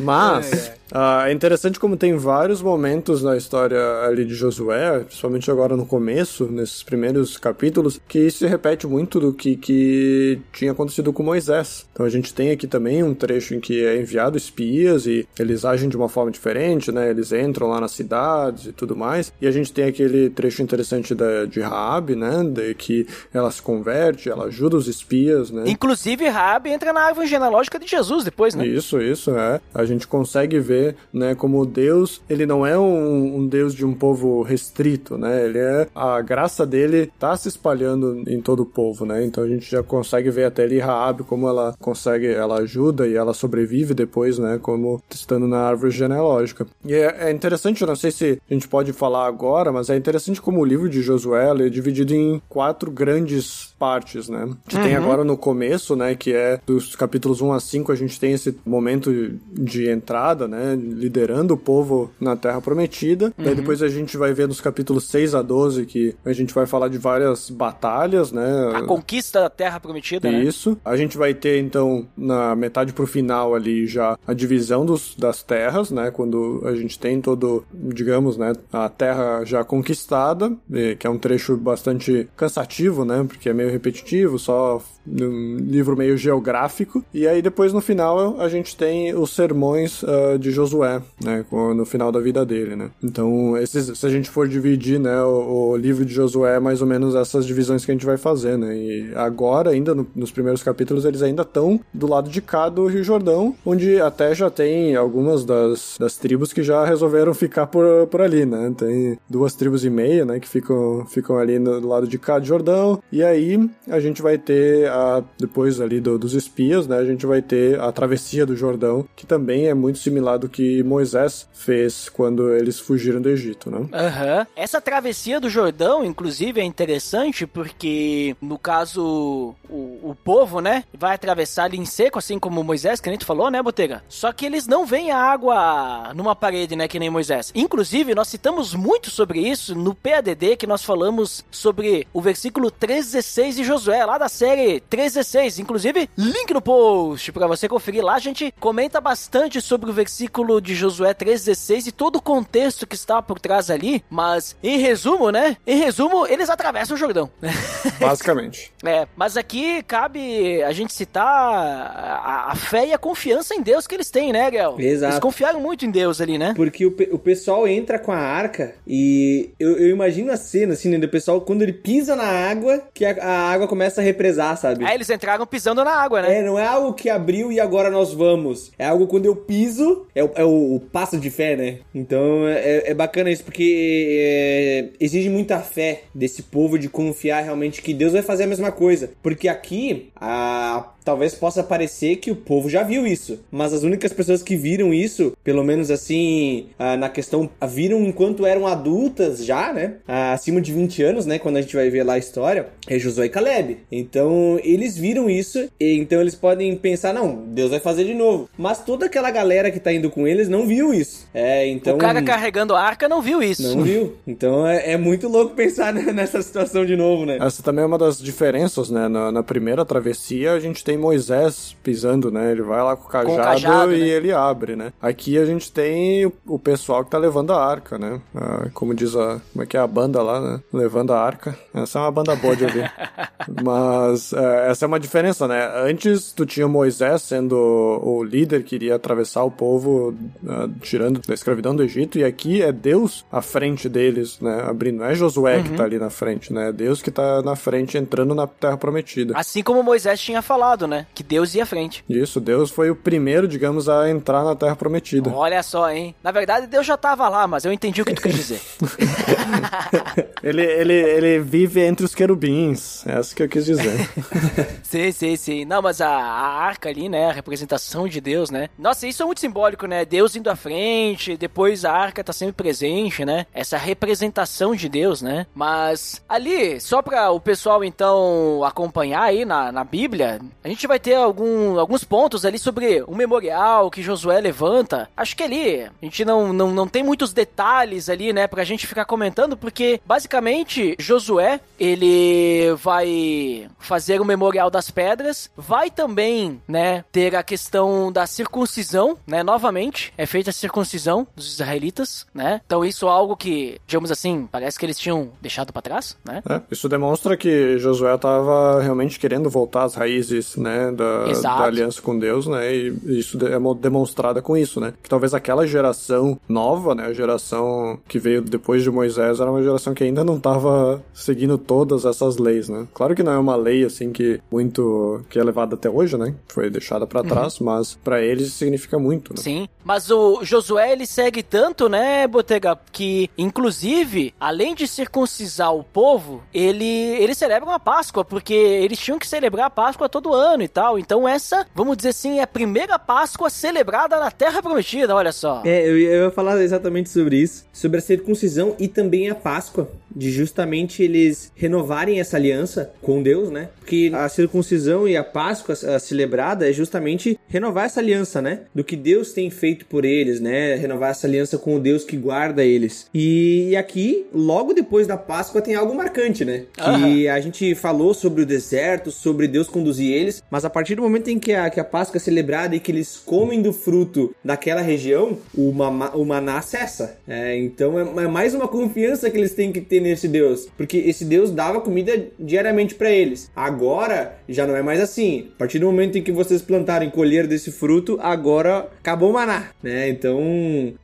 [0.00, 5.76] Mas, ah, é interessante como tem vários momentos na história ali de Josué, principalmente agora
[5.76, 11.22] no começo, nesses primeiros capítulos, que se repete muito do que, que tinha acontecido com
[11.22, 11.86] Moisés.
[11.92, 15.64] Então a gente tem aqui também um trecho em que é enviado espias e eles
[15.64, 17.10] agem de uma forma diferente, né?
[17.10, 19.32] Eles entram lá nas cidades e tudo mais.
[19.40, 22.44] E a gente tem aquele trecho interessante da, de Raab, né?
[22.44, 25.64] De que ela se converte, ela ajuda os espias, né?
[25.66, 28.66] Inclusive, Raab entra na árvore genealógica de Jesus depois, né?
[28.66, 29.60] Isso, isso, é.
[29.74, 30.77] A gente consegue ver,
[31.12, 35.44] né, como Deus, ele não é um, um Deus de um povo restrito, né?
[35.44, 39.24] Ele é, a graça dele tá se espalhando em todo o povo, né?
[39.24, 43.14] Então a gente já consegue ver até ali Raab como ela consegue, ela ajuda e
[43.14, 46.66] ela sobrevive depois, né, como estando na árvore genealógica.
[46.84, 49.96] E é, é interessante, eu não sei se a gente pode falar agora, mas é
[49.96, 54.42] interessante como o livro de Josué é dividido em quatro grandes partes, né?
[54.42, 57.96] A gente tem agora no começo, né, que é dos capítulos 1 a 5, a
[57.96, 59.12] gente tem esse momento
[59.52, 63.32] de entrada, né, liderando o povo na Terra Prometida.
[63.36, 66.66] Daí depois a gente vai ver nos capítulos 6 a 12 que a gente vai
[66.66, 68.72] falar de várias batalhas, né?
[68.74, 70.42] A conquista da terra prometida, né?
[70.42, 70.78] Isso.
[70.84, 75.42] A gente vai ter, então, na metade pro final ali já a divisão dos, das
[75.42, 76.10] terras, né?
[76.10, 78.52] Quando a gente tem todo, digamos, né?
[78.72, 80.52] A terra já conquistada,
[80.98, 83.24] que é um trecho bastante cansativo, né?
[83.26, 87.04] Porque é meio repetitivo, só um livro meio geográfico.
[87.12, 91.44] E aí depois no final a gente tem os sermões ah, de Josué, né?
[91.52, 92.90] No final da vida dele, né?
[93.02, 95.22] Então, esses, se a gente for dividir, né?
[95.22, 98.16] O, o livro de Josué é mais ou menos essas divisões que a gente vai
[98.16, 98.76] fazer, né?
[98.76, 102.86] E agora, ainda no- nos primeiros capítulos, eles ainda estão do lado de cá do
[102.86, 108.06] Rio Jordão, onde até já tem algumas das, das tribos que já resolveram ficar por,
[108.08, 108.72] por ali, né?
[108.76, 110.40] Tem duas tribos e meia, né?
[110.40, 113.00] Que ficam, ficam ali no, do lado de cá do Jordão.
[113.12, 116.96] E aí a gente vai ter, a, depois ali do- dos espias, né?
[116.98, 120.82] A gente vai ter a travessia do Jordão, que também é muito similar do que
[120.82, 123.88] Moisés fez quando eles fugiram do Egito, né?
[123.92, 124.46] Aham.
[124.56, 131.14] Essa travessia do Jordão, inclusive, é interessante porque, no caso, o, o povo, né, vai
[131.14, 134.02] atravessar ali em seco, assim como Moisés, que a gente falou, né, Botega?
[134.08, 137.52] Só que eles não veem a água numa parede, né, que nem Moisés.
[137.54, 143.56] Inclusive, nós citamos muito sobre isso no PADD, que nós falamos sobre o versículo 316
[143.56, 145.58] de Josué, lá da série 316.
[145.58, 148.14] Inclusive, link no post pra você conferir lá.
[148.14, 152.94] A gente comenta bastante sobre o versículo de Josué 316 e todo o contexto que
[152.94, 154.02] está por trás ali.
[154.08, 155.56] Mas, em resumo, né?
[155.66, 157.30] Em resumo, eles atravessam o Jordão.
[158.00, 158.72] Basicamente.
[158.84, 163.86] É, mas aqui cabe a gente citar a, a fé e a confiança em Deus
[163.86, 164.76] que eles têm, né, Gael?
[164.78, 165.12] Exato.
[165.12, 166.52] Eles confiaram muito em Deus ali, né?
[166.54, 170.88] Porque o, o pessoal entra com a arca e eu, eu imagino a cena, assim,
[170.88, 170.98] né?
[170.98, 174.84] Do pessoal, quando ele pisa na água, que a, a água começa a represar, sabe?
[174.84, 176.38] Aí eles entraram pisando na água, né?
[176.38, 178.70] É, não é algo que abriu e agora nós vamos.
[178.78, 181.76] É algo quando eu piso, é, o- é o, passo de fé, né?
[181.94, 187.82] Então é, é bacana isso, porque é, exige muita fé desse povo de confiar realmente
[187.82, 189.10] que Deus vai fazer a mesma coisa.
[189.22, 194.12] Porque aqui, a, talvez possa parecer que o povo já viu isso, mas as únicas
[194.12, 199.44] pessoas que viram isso, pelo menos assim, ah, na questão, ah, viram enquanto eram adultas
[199.44, 199.94] já, né?
[200.06, 201.38] Acima de 20 anos, né?
[201.38, 203.78] Quando a gente vai ver lá a história, é Josué e Caleb.
[203.90, 208.48] Então, eles viram isso, e então eles podem pensar, não, Deus vai fazer de novo.
[208.58, 211.26] Mas toda aquela galera que tá indo com eles não viu isso.
[211.32, 211.94] É, então.
[211.94, 213.76] O cara carregando a arca não viu isso.
[213.76, 214.16] Não viu?
[214.26, 217.38] Então é, é muito louco pensar nessa situação de novo, né?
[217.40, 219.08] Essa também é uma das diferenças, né?
[219.08, 222.50] Na, na primeira travessia, a gente tem Moisés pisando, né?
[222.52, 224.08] Ele vai lá com o cajado, cajado, e né?
[224.08, 224.92] ele abre, né?
[225.00, 228.20] Aqui a gente tem o, o pessoal que tá levando a arca, né?
[228.34, 229.40] Ah, como diz a...
[229.52, 230.60] Como é que é a banda lá, né?
[230.72, 231.56] Levando a arca.
[231.74, 232.92] Essa é uma banda boa de ouvir.
[233.62, 235.70] Mas é, essa é uma diferença, né?
[235.76, 239.97] Antes tu tinha Moisés sendo o líder que iria atravessar o povo,
[240.46, 244.64] ah, tirando da escravidão do Egito, e aqui é Deus à frente deles, né?
[244.66, 244.98] Abrindo.
[244.98, 246.68] Não é Josué que tá ali na frente, né?
[246.68, 249.34] É Deus que tá na frente entrando na terra prometida.
[249.36, 251.06] Assim como Moisés tinha falado, né?
[251.14, 252.04] Que Deus ia à frente.
[252.08, 255.30] Isso, Deus foi o primeiro, digamos, a entrar na terra prometida.
[255.30, 256.14] Olha só, hein?
[256.22, 258.60] Na verdade, Deus já tava lá, mas eu entendi o que tu quis dizer.
[260.42, 264.08] Ele, ele, ele vive entre os querubins, é isso que eu quis dizer.
[264.82, 265.64] sim, sim, sim.
[265.64, 267.28] Não, mas a, a arca ali, né?
[267.28, 268.68] A representação de Deus, né?
[268.78, 270.04] Nossa, isso é muito simbólico, né?
[270.04, 273.46] Deus indo à frente, depois a arca tá sempre presente, né?
[273.52, 275.46] Essa representação de Deus, né?
[275.54, 280.98] Mas ali, só pra o pessoal então acompanhar aí na, na Bíblia, a gente vai
[280.98, 285.08] ter algum, alguns pontos ali sobre o memorial que Josué levanta.
[285.16, 288.86] Acho que ali a gente não, não, não tem muitos detalhes ali, né, pra gente
[288.86, 297.04] ficar comentando, porque basicamente Josué, ele vai fazer o memorial das pedras, vai também, né,
[297.10, 299.77] ter a questão da circuncisão, né, novamente,
[300.16, 302.60] é feita a circuncisão dos israelitas, né?
[302.66, 306.42] Então isso é algo que, digamos assim, parece que eles tinham deixado para trás, né?
[306.48, 312.00] É, isso demonstra que Josué estava realmente querendo voltar às raízes, né, da, da aliança
[312.02, 316.38] com Deus, né, e isso é mo- demonstrada com isso, né, que talvez aquela geração
[316.48, 320.36] nova, né, a geração que veio depois de Moisés era uma geração que ainda não
[320.36, 322.86] estava seguindo todas essas leis, né.
[322.94, 326.34] Claro que não é uma lei assim que muito que é levada até hoje, né,
[326.48, 329.40] foi deixada para trás, mas para eles significa muito, né.
[329.42, 335.82] Sim, mas o Josué ele segue tanto, né, Botega, que inclusive, além de circuncisar o
[335.84, 336.84] povo, ele
[337.18, 340.98] ele celebra uma Páscoa, porque eles tinham que celebrar a Páscoa todo ano e tal.
[340.98, 345.62] Então essa, vamos dizer assim, é a primeira Páscoa celebrada na Terra Prometida, olha só.
[345.64, 349.34] É, eu, ia- eu ia falar exatamente sobre isso, sobre a circuncisão e também a
[349.34, 353.68] Páscoa, de justamente eles renovarem essa aliança com Deus, né?
[353.78, 358.62] Porque a circuncisão e a Páscoa a celebrada é justamente renovar essa aliança, né?
[358.74, 360.74] Do que Deus tem feito por eles, né?
[360.76, 363.06] Renovar essa aliança com o Deus que guarda eles.
[363.12, 366.64] E, aqui, logo depois da Páscoa, tem algo marcante, né?
[366.74, 371.02] Que a gente falou sobre o deserto, sobre Deus conduzir eles, mas a partir do
[371.02, 374.34] momento em que a, que a Páscoa é celebrada e que eles comem do fruto
[374.44, 377.18] daquela região, o, mama, o maná cessa.
[377.26, 380.98] É, então é, é mais uma confiança que eles têm que ter nesse Deus, porque
[380.98, 383.50] esse Deus dava comida diariamente para eles.
[383.54, 385.48] Agora já não é mais assim.
[385.54, 389.32] A partir do momento em que vocês plantarem e colher desse fruto, agora acabou o
[389.32, 389.47] maná,
[389.82, 390.08] né?
[390.08, 390.38] Então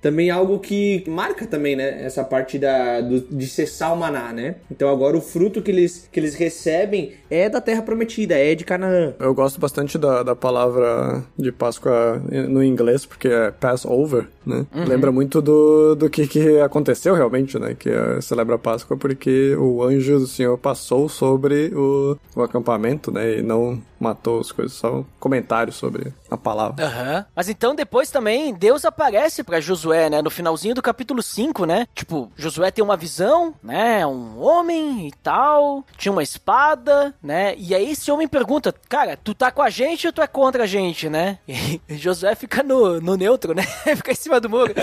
[0.00, 2.04] também algo que marca também, né?
[2.04, 4.56] Essa parte da, do, de cessar o maná, né?
[4.70, 8.64] Então agora o fruto que eles, que eles recebem é da terra prometida, é de
[8.64, 9.14] Canaã.
[9.18, 14.66] Eu gosto bastante da, da palavra de Páscoa no inglês, porque é Passover, né?
[14.72, 17.74] Lembra muito do, do que, que aconteceu realmente, né?
[17.74, 23.10] Que é, celebra a Páscoa porque o anjo do Senhor passou sobre o, o acampamento,
[23.10, 23.38] né?
[23.38, 26.84] E não matou as coisas, só um comentário sobre a palavra.
[26.84, 27.26] Aham.
[27.34, 30.20] Mas então depois também Deus aparece pra Josué, né?
[30.20, 31.86] No finalzinho do capítulo 5, né?
[31.94, 34.06] Tipo, Josué tem uma visão, né?
[34.06, 37.54] Um homem e tal, tinha uma espada, né?
[37.56, 40.64] E aí esse homem pergunta, cara, tu tá com a gente ou tu é contra
[40.64, 41.38] a gente, né?
[41.88, 43.62] E Josué fica no, no neutro, né?
[43.96, 44.74] fica em cima do muro.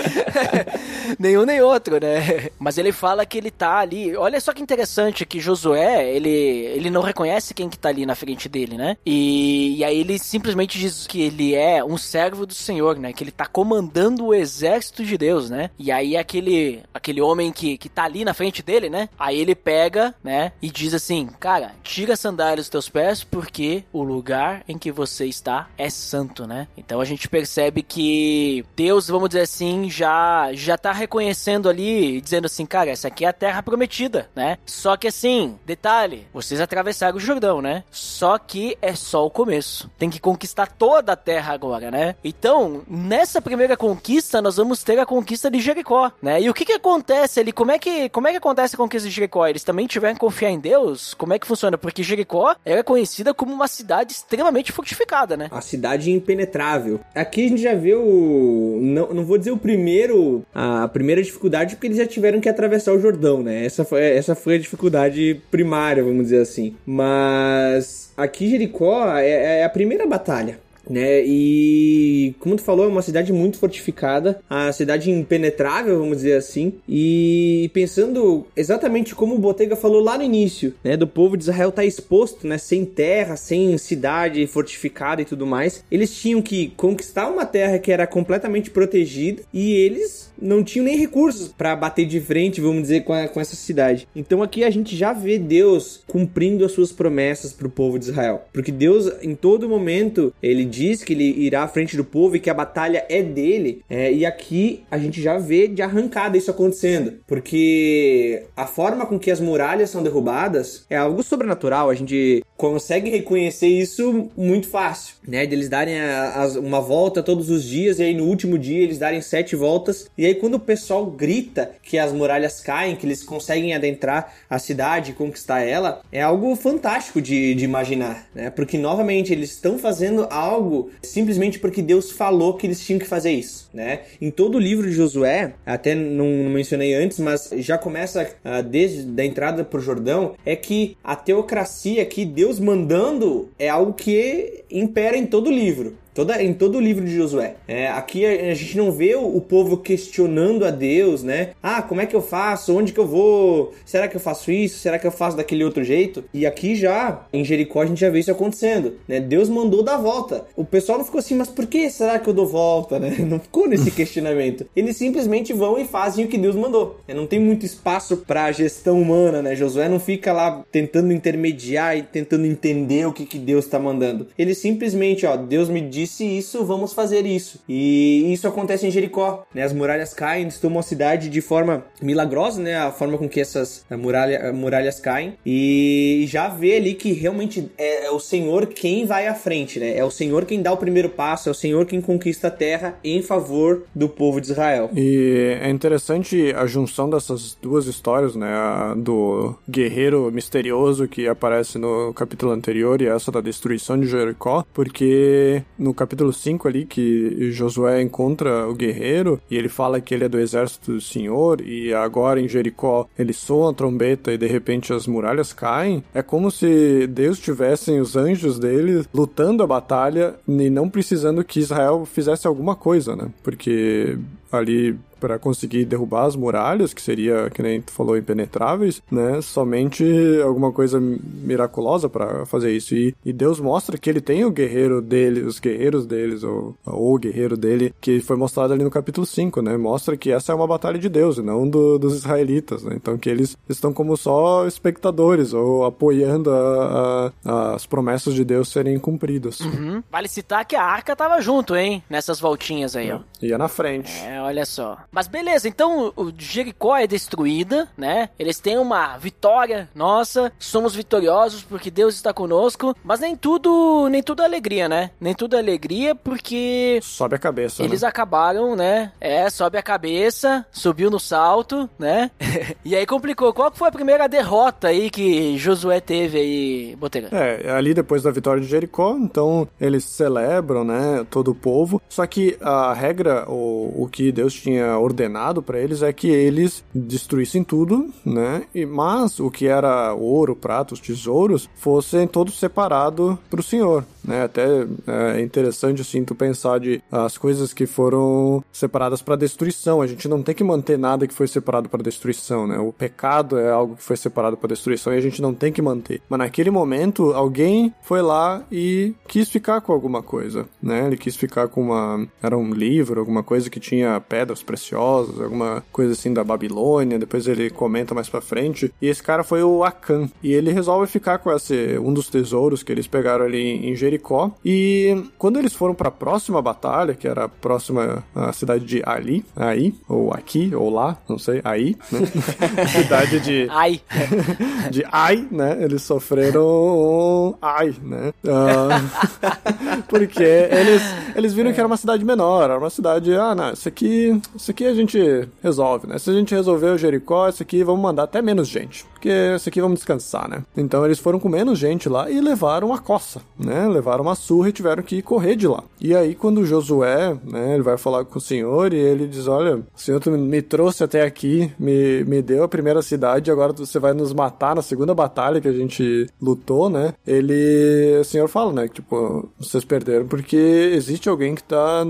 [1.18, 2.50] Nenhum nem outro, né?
[2.58, 4.16] Mas ele fala que ele tá ali.
[4.16, 8.14] Olha só que interessante que Josué, ele, ele não reconhece quem que tá ali na
[8.14, 8.96] frente dele, né?
[9.04, 13.12] E, e aí ele simplesmente diz que ele é um servo do Senhor, né?
[13.12, 15.70] Que ele tá comandando o exército de Deus, né?
[15.78, 19.08] E aí aquele, aquele homem que, que tá ali na frente dele, né?
[19.18, 20.52] Aí ele pega, né?
[20.60, 24.90] E diz assim, cara, tira a sandália dos teus pés porque o lugar em que
[24.90, 26.68] você está é santo, né?
[26.76, 32.46] Então a gente percebe que Deus, vamos dizer assim, já, já tá reconhecendo ali, dizendo
[32.46, 34.58] assim, cara, essa aqui é a terra prometida, né?
[34.64, 37.84] Só que assim, detalhe, vocês atravessaram o Jordão, né?
[37.90, 39.90] Só que é só o começo.
[39.98, 42.14] Tem que conquistar toda a terra agora, né?
[42.24, 46.40] Então, nessa primeira conquista, nós vamos ter a conquista de Jericó, né?
[46.40, 47.52] E o que que acontece ali?
[47.52, 49.46] Como é que, como é que acontece a conquista de Jericó?
[49.46, 51.14] Eles também tiveram que confiar em Deus?
[51.14, 51.76] Como é que funciona?
[51.76, 55.48] Porque Jericó era conhecida como uma cidade extremamente fortificada, né?
[55.50, 57.00] A cidade impenetrável.
[57.14, 58.78] Aqui a gente já o.
[58.80, 60.42] Não, não vou dizer o primeiro.
[60.54, 63.64] A primeira dificuldade, porque eles já tiveram que atravessar o Jordão, né?
[63.64, 66.74] Essa foi, essa foi a dificuldade primária, vamos dizer assim.
[66.86, 70.58] Mas aqui Jericó é, é a primeira batalha.
[70.92, 71.24] Né?
[71.24, 76.74] E como tu falou, é uma cidade muito fortificada, a cidade impenetrável, vamos dizer assim.
[76.86, 81.70] E pensando exatamente como o Botega falou lá no início, né, do povo de Israel
[81.70, 86.74] estar tá exposto, né, sem terra, sem cidade fortificada e tudo mais, eles tinham que
[86.76, 92.06] conquistar uma terra que era completamente protegida e eles não tinham nem recursos para bater
[92.06, 94.08] de frente, vamos dizer, com, a, com essa cidade.
[94.14, 98.06] Então aqui a gente já vê Deus cumprindo as suas promessas para o povo de
[98.06, 102.36] Israel, porque Deus em todo momento ele diz que ele irá à frente do povo
[102.36, 103.82] e que a batalha é dele.
[103.88, 109.18] É, e aqui a gente já vê de arrancada isso acontecendo, porque a forma com
[109.18, 111.90] que as muralhas são derrubadas é algo sobrenatural.
[111.90, 115.44] A gente consegue reconhecer isso muito fácil, né?
[115.46, 118.82] De eles darem a, a, uma volta todos os dias e aí no último dia
[118.82, 120.08] eles darem sete voltas.
[120.22, 124.56] E aí quando o pessoal grita que as muralhas caem, que eles conseguem adentrar a
[124.56, 128.48] cidade conquistar ela, é algo fantástico de, de imaginar, né?
[128.48, 133.32] Porque novamente eles estão fazendo algo simplesmente porque Deus falou que eles tinham que fazer
[133.32, 134.02] isso, né?
[134.20, 138.62] Em todo o livro de Josué, até não, não mencionei antes, mas já começa uh,
[138.62, 144.62] desde a entrada o Jordão, é que a teocracia que Deus mandando é algo que
[144.70, 145.96] impera em todo o livro.
[146.14, 147.56] Toda, em todo o livro de Josué.
[147.66, 151.50] É, aqui a, a gente não vê o, o povo questionando a Deus, né?
[151.62, 152.76] Ah, como é que eu faço?
[152.76, 153.72] Onde que eu vou?
[153.84, 154.78] Será que eu faço isso?
[154.78, 156.24] Será que eu faço daquele outro jeito?
[156.34, 159.20] E aqui já, em Jericó, a gente já vê isso acontecendo, né?
[159.20, 160.44] Deus mandou dar volta.
[160.54, 163.16] O pessoal não ficou assim, mas por que será que eu dou volta, né?
[163.20, 164.66] Não ficou nesse questionamento.
[164.76, 167.00] Eles simplesmente vão e fazem o que Deus mandou.
[167.08, 167.14] Né?
[167.14, 169.56] Não tem muito espaço para gestão humana, né?
[169.56, 174.26] Josué não fica lá tentando intermediar e tentando entender o que, que Deus está mandando.
[174.38, 177.60] Ele simplesmente, ó, Deus me disse isso, vamos fazer isso.
[177.68, 179.62] E isso acontece em Jericó, né?
[179.62, 182.76] As muralhas caem, eles tomam a cidade de forma milagrosa, né?
[182.76, 185.34] A forma com que essas muralha, muralhas caem.
[185.46, 189.96] E já vê ali que realmente é, é o Senhor quem vai à frente, né?
[189.96, 192.98] É o Senhor quem dá o primeiro passo, é o Senhor quem conquista a terra
[193.04, 194.90] em favor do povo de Israel.
[194.94, 198.52] E é interessante a junção dessas duas histórias, né?
[198.52, 204.64] A do guerreiro misterioso que aparece no capítulo anterior e essa da destruição de Jericó,
[204.72, 210.24] porque no capítulo 5 ali que Josué encontra o guerreiro e ele fala que ele
[210.24, 214.46] é do exército do Senhor e agora em Jericó ele soa a trombeta e de
[214.46, 220.34] repente as muralhas caem, é como se Deus tivessem os anjos dele lutando a batalha
[220.46, 223.28] e não precisando que Israel fizesse alguma coisa, né?
[223.42, 224.18] Porque
[224.50, 229.40] ali para conseguir derrubar as muralhas, que seria, que nem tu falou, impenetráveis, né?
[229.40, 230.04] Somente
[230.44, 232.92] alguma coisa miraculosa para fazer isso.
[232.92, 237.14] E, e, Deus mostra que ele tem o guerreiro dele, os guerreiros deles, ou, ou
[237.14, 239.76] o guerreiro dele, que foi mostrado ali no capítulo 5, né?
[239.76, 242.96] Mostra que essa é uma batalha de Deus e não do, dos israelitas, né?
[242.96, 248.70] Então que eles estão como só espectadores ou apoiando a, a, as promessas de Deus
[248.70, 249.60] serem cumpridas.
[249.60, 250.02] Uhum.
[250.10, 252.02] Vale citar que a arca tava junto, hein?
[252.10, 253.14] Nessas voltinhas aí, é.
[253.14, 253.20] ó.
[253.40, 254.12] Ia na frente.
[254.24, 254.98] É, olha só.
[255.12, 258.30] Mas beleza, então o Jericó é destruída, né?
[258.38, 259.88] Eles têm uma vitória.
[259.94, 262.96] Nossa, somos vitoriosos porque Deus está conosco.
[263.04, 265.10] Mas nem tudo, nem tudo é alegria, né?
[265.20, 267.82] Nem tudo é alegria porque sobe a cabeça.
[267.82, 268.08] Eles né?
[268.08, 269.12] acabaram, né?
[269.20, 272.30] É, sobe a cabeça, subiu no salto, né?
[272.82, 273.52] e aí complicou.
[273.52, 277.28] Qual foi a primeira derrota aí que Josué teve aí, Botega?
[277.32, 281.26] É, ali depois da vitória de Jericó, então eles celebram, né?
[281.28, 282.00] Todo o povo.
[282.08, 286.84] Só que a regra, o, o que Deus tinha ordenado para eles é que eles
[286.94, 288.64] destruíssem tudo, né?
[288.74, 294.42] E, mas o que era ouro, pratos, tesouros, fossem todos separados para o Senhor, né?
[294.42, 300.00] Até é interessante assim tu pensar de as coisas que foram separadas para destruição.
[300.00, 302.78] A gente não tem que manter nada que foi separado para destruição, né?
[302.78, 305.82] O pecado é algo que foi separado para destruição e a gente não tem que
[305.82, 306.20] manter.
[306.28, 311.06] Mas naquele momento alguém foi lá e quis ficar com alguma coisa, né?
[311.06, 315.82] Ele quis ficar com uma era um livro, alguma coisa que tinha pedras preciosas, alguma
[315.92, 317.18] coisa assim da Babilônia.
[317.18, 318.92] Depois ele comenta mais para frente.
[319.00, 322.82] E esse cara foi o Akan e ele resolve ficar com esse um dos tesouros
[322.82, 324.50] que eles pegaram ali em Jericó.
[324.64, 329.02] E quando eles foram para a próxima batalha, que era a próxima a cidade de
[329.04, 332.20] Ali, aí ou aqui ou lá, não sei, aí, né?
[333.02, 334.00] cidade de Ai.
[334.90, 335.78] de Ai, né?
[335.80, 338.32] Eles sofreram Ai, né?
[338.44, 341.02] Uh, porque eles
[341.34, 344.70] eles viram que era uma cidade menor, era uma cidade, ah, não, isso aqui, isso
[344.70, 346.18] aqui a gente resolve, né?
[346.18, 349.68] Se a gente resolver o Jericó, isso aqui vamos mandar até menos gente, porque isso
[349.68, 350.62] aqui vamos descansar, né?
[350.76, 353.86] Então eles foram com menos gente lá e levaram a coça, né?
[354.02, 355.84] Levaram uma surra e tiveram que correr de lá.
[356.00, 359.76] E aí quando Josué, né, ele vai falar com o Senhor e ele diz, olha,
[359.76, 364.12] o Senhor me trouxe até aqui, me, me deu a primeira cidade, agora você vai
[364.12, 367.14] nos matar na segunda batalha que a gente lutou, né?
[367.24, 372.04] Ele, o Senhor fala, né, que tipo, vocês perderam porque existe alguém que tá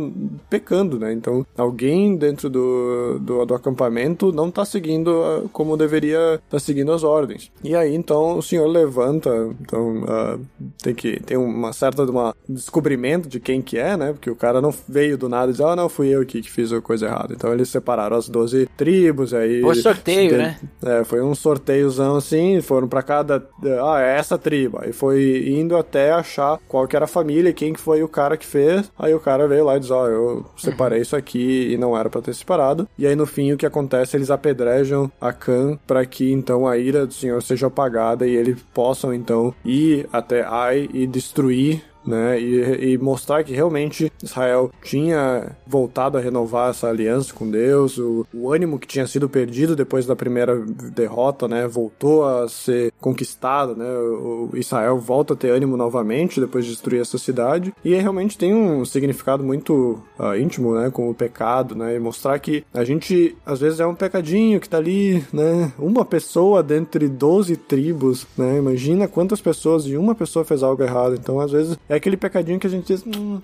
[0.48, 1.12] pecando, né?
[1.12, 7.04] Então, alguém dentro do, do, do acampamento não tá seguindo como deveria tá seguindo as
[7.04, 7.50] ordens.
[7.62, 9.30] E aí, então, o Senhor levanta,
[9.60, 10.40] então, uh,
[10.82, 14.12] tem que tem uma certa uma descobrimento de quem que é, né?
[14.12, 16.50] Porque o cara não veio do nada e diz, ah, não, fui eu aqui que
[16.50, 17.34] fiz a coisa errada.
[17.34, 19.60] Então, eles separaram as 12 tribos, aí...
[19.60, 20.58] Foi sorteio, né?
[20.84, 23.46] É, foi um sorteiozão assim, foram para cada,
[23.84, 24.78] ah, é essa tribo.
[24.80, 28.08] Aí foi indo até achar qual que era a família e quem que foi o
[28.08, 28.90] cara que fez.
[28.98, 31.96] Aí o cara veio lá e diz, ó, oh, eu separei isso aqui e não
[31.96, 32.88] era para ter separado.
[32.98, 36.76] E aí no fim o que acontece, eles apedrejam a Khan para que então a
[36.76, 41.71] ira do Senhor seja apagada e eles possam então ir até Ai e destruir
[42.06, 42.40] né?
[42.40, 48.26] E, e, mostrar que realmente Israel tinha voltado a renovar essa aliança com Deus, o,
[48.32, 50.58] o, ânimo que tinha sido perdido depois da primeira
[50.92, 51.66] derrota, né?
[51.66, 53.88] Voltou a ser conquistado, né?
[53.88, 58.36] O, o Israel volta a ter ânimo novamente depois de destruir essa cidade e realmente
[58.36, 60.90] tem um significado muito uh, íntimo, né?
[60.90, 61.96] Com o pecado, né?
[61.96, 65.72] E mostrar que a gente às vezes é um pecadinho que tá ali, né?
[65.78, 68.58] Uma pessoa dentre 12 tribos, né?
[68.58, 71.14] Imagina quantas pessoas e uma pessoa fez algo errado.
[71.14, 73.38] Então às vezes é aquele pecadinho que a gente diz, hum,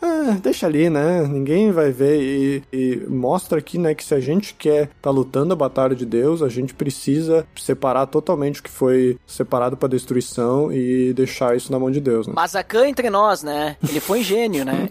[0.00, 1.22] ah, deixa ali, né?
[1.28, 2.18] Ninguém vai ver.
[2.18, 6.06] E, e mostra aqui, né, que se a gente quer tá lutando a batalha de
[6.06, 11.70] Deus, a gente precisa separar totalmente o que foi separado para destruição e deixar isso
[11.70, 12.32] na mão de Deus, né?
[12.34, 13.76] Mazacan entre nós, né?
[13.86, 14.88] Ele foi ingênuo, né?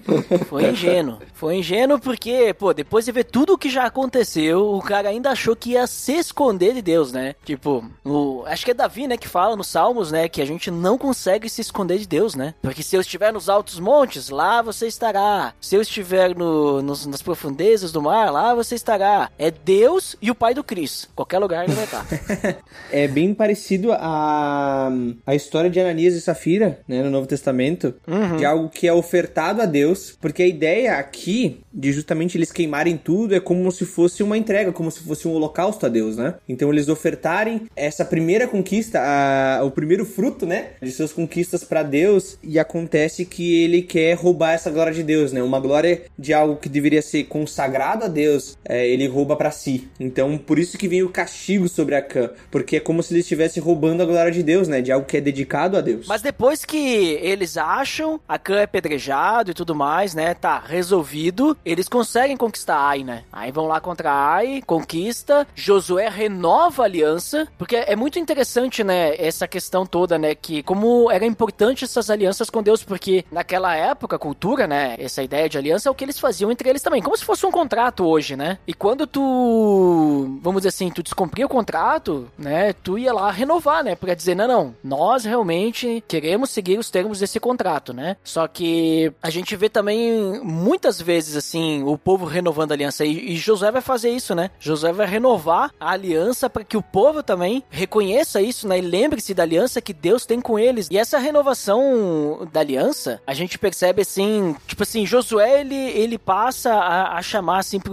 [0.48, 1.18] Foi ingênuo.
[1.34, 5.32] Foi ingênuo porque, pô, depois de ver tudo o que já aconteceu, o cara ainda
[5.32, 7.34] achou que ia se esconder de Deus, né?
[7.44, 10.70] Tipo, o, acho que é Davi, né, que fala nos Salmos, né, que a gente
[10.70, 12.54] não consegue se esconder de Deus, né?
[12.62, 15.54] Porque se eu estiver nos altos montes, lá você estará.
[15.60, 19.30] Se eu estiver no, nos, nas profundezas do mar, lá você estará.
[19.40, 21.08] É Deus e o Pai do Cris.
[21.16, 22.06] Qualquer lugar ele vai estar.
[22.92, 24.92] É bem parecido a,
[25.26, 27.94] a história de Ananias e Safira, né, no Novo Testamento,
[28.38, 32.98] de algo que é ofertado a Deus, porque a ideia aqui de justamente eles queimarem
[32.98, 36.36] tudo é como se fosse uma entrega, como se fosse um holocausto a Deus, né?
[36.48, 41.84] Então eles ofertarem essa primeira conquista, a- o primeiro fruto, né, de suas conquistas para
[41.84, 42.58] Deus, e
[42.90, 45.44] acontece que ele quer roubar essa glória de Deus, né?
[45.44, 49.88] Uma glória de algo que deveria ser consagrado a Deus, é, ele rouba para si.
[50.00, 53.60] Então por isso que vem o castigo sobre Acã, porque é como se ele estivesse
[53.60, 54.82] roubando a glória de Deus, né?
[54.82, 56.08] De algo que é dedicado a Deus.
[56.08, 60.34] Mas depois que eles acham, a Khan é pedrejado e tudo mais, né?
[60.34, 61.56] Tá resolvido.
[61.64, 63.24] Eles conseguem conquistar Ai, né?
[63.32, 65.46] Aí vão lá contra Ai, conquista.
[65.54, 67.48] Josué renova a aliança.
[67.58, 69.16] Porque é muito interessante, né?
[69.18, 70.34] Essa questão toda, né?
[70.34, 72.79] Que como era importante essas alianças com Deus.
[72.86, 74.96] Porque naquela época, cultura, né?
[75.00, 77.02] Essa ideia de aliança é o que eles faziam entre eles também.
[77.02, 78.58] Como se fosse um contrato hoje, né?
[78.68, 82.74] E quando tu, vamos dizer assim, tu descumpria o contrato, né?
[82.74, 83.96] Tu ia lá renovar, né?
[83.96, 88.18] Pra dizer, não, não, nós realmente queremos seguir os termos desse contrato, né?
[88.24, 93.06] Só que a gente vê também muitas vezes, assim, o povo renovando a aliança.
[93.06, 94.52] E, e Josué vai fazer isso, né?
[94.60, 98.80] Josué vai renovar a aliança para que o povo também reconheça isso, né?
[98.80, 100.88] E lembre-se da aliança que Deus tem com eles.
[100.92, 106.74] E essa renovação da aliança, a gente percebe assim, tipo assim, Josué ele, ele passa
[106.74, 107.92] a, a chamar assim pra,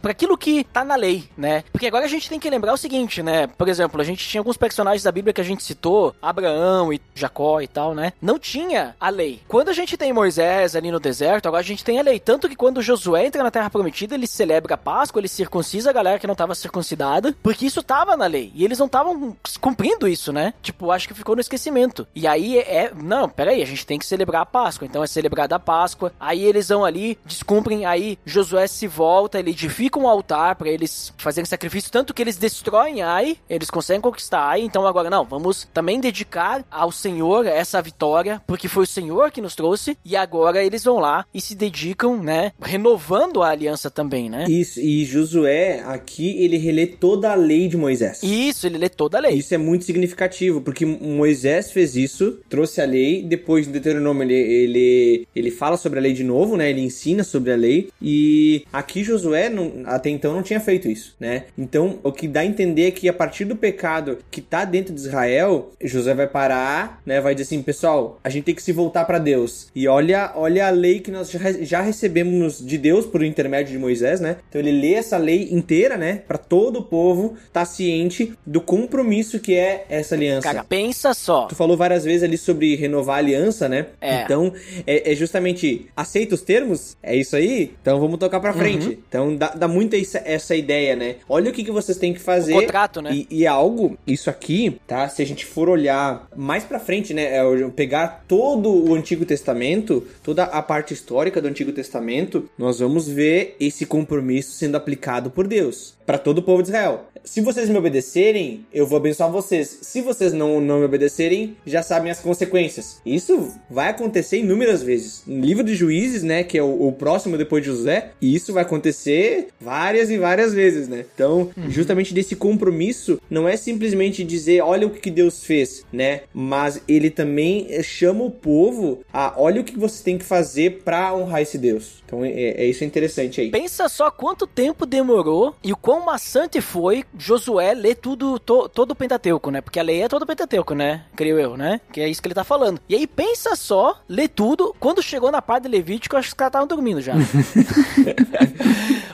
[0.00, 1.64] pra aquilo que tá na lei, né?
[1.72, 3.46] Porque agora a gente tem que lembrar o seguinte, né?
[3.46, 7.00] Por exemplo, a gente tinha alguns personagens da Bíblia que a gente citou, Abraão e
[7.14, 8.12] Jacó e tal, né?
[8.20, 9.40] Não tinha a lei.
[9.48, 12.20] Quando a gente tem Moisés ali no deserto, agora a gente tem a lei.
[12.20, 15.92] Tanto que quando Josué entra na Terra Prometida, ele celebra a Páscoa, ele circuncisa a
[15.92, 18.52] galera que não tava circuncidada, porque isso tava na lei.
[18.54, 20.54] E eles não estavam cumprindo isso, né?
[20.62, 22.06] Tipo, acho que ficou no esquecimento.
[22.14, 24.86] E aí é, é- Não, peraí, a gente tem que celebrar a Páscoa.
[24.86, 26.12] Então é celebrada a Páscoa.
[26.20, 27.86] Aí eles vão ali, descumprem.
[27.86, 31.90] Aí Josué se volta, ele edifica um altar pra eles fazerem sacrifício.
[31.90, 34.60] Tanto que eles destroem Ai, eles conseguem conquistar Ai.
[34.62, 39.40] Então agora, não, vamos também dedicar ao Senhor essa vitória, porque foi o Senhor que
[39.40, 39.96] nos trouxe.
[40.04, 42.52] E agora eles vão lá e se dedicam, né?
[42.60, 44.44] Renovando a aliança também, né?
[44.48, 48.22] Isso, e Josué, aqui, ele relê toda a lei de Moisés.
[48.22, 49.34] Isso, ele lê toda a lei.
[49.34, 54.34] Isso é muito significativo, porque Moisés fez isso, trouxe a lei, depois no Deuteronômio ele,
[54.34, 56.68] ele, ele fala sobre a lei de novo, né?
[56.70, 61.14] Ele ensina sobre a lei, e aqui Josué não- até então não tinha feito isso,
[61.20, 61.44] né?
[61.56, 64.94] Então, o que dá a entender é que a partir do pecado que tá dentro
[64.94, 67.20] de Israel, Josué vai parar, né?
[67.20, 69.68] Vai dizer assim, pessoal, a gente tem que se voltar para Deus.
[69.74, 71.30] E olha, olha a lei que nós
[71.62, 74.36] já, recebemos de Deus por intermédio de Moisés, né?
[74.48, 76.22] Então ele lê essa lei inteira, né?
[76.26, 80.42] Para todo o povo estar ciente do compromisso que é essa aliança.
[80.48, 81.46] Cara, pensa só.
[81.46, 83.81] Tu falou várias vezes ali sobre renovar a aliança, né?
[84.00, 84.22] É.
[84.22, 84.52] Então,
[84.86, 86.96] é, é justamente, aceita os termos?
[87.02, 87.74] É isso aí?
[87.80, 88.86] Então vamos tocar pra frente.
[88.86, 88.96] Uhum.
[89.08, 91.16] Então dá, dá muito essa, ideia, né?
[91.28, 92.54] Olha o que, que vocês têm que fazer.
[92.54, 93.10] O contrato, né?
[93.12, 95.08] E, e é algo, isso aqui, tá?
[95.08, 97.36] Se a gente for olhar mais pra frente, né?
[97.36, 103.08] É, pegar todo o Antigo Testamento, toda a parte histórica do Antigo Testamento, nós vamos
[103.08, 107.06] ver esse compromisso sendo aplicado por Deus para todo o povo de Israel.
[107.24, 109.78] Se vocês me obedecerem, eu vou abençoar vocês.
[109.82, 113.00] Se vocês não, não me obedecerem, já sabem as consequências.
[113.06, 115.22] Isso vai acontecer inúmeras vezes.
[115.26, 118.52] No livro de Juízes, né, que é o, o próximo depois de José, e isso
[118.52, 121.04] vai acontecer várias e várias vezes, né?
[121.14, 126.22] Então, justamente desse compromisso, não é simplesmente dizer, olha o que Deus fez, né?
[126.34, 131.14] Mas ele também chama o povo a, olha o que você tem que fazer para
[131.14, 132.02] honrar esse Deus.
[132.04, 133.50] Então, é, é isso é interessante aí.
[133.50, 138.90] Pensa só quanto tempo demorou e o quão maçante foi Josué ler tudo, to- todo
[138.90, 139.60] o Pentateuco, né?
[139.60, 141.04] Porque a lei é todo o Pentateuco, né?
[141.16, 141.80] Creio eu, né?
[141.92, 142.80] Que é isso que ele tá falando.
[142.88, 146.34] E aí pensa só, ler tudo, quando chegou na parte de Levítico, acho que os
[146.34, 147.14] caras estavam dormindo já.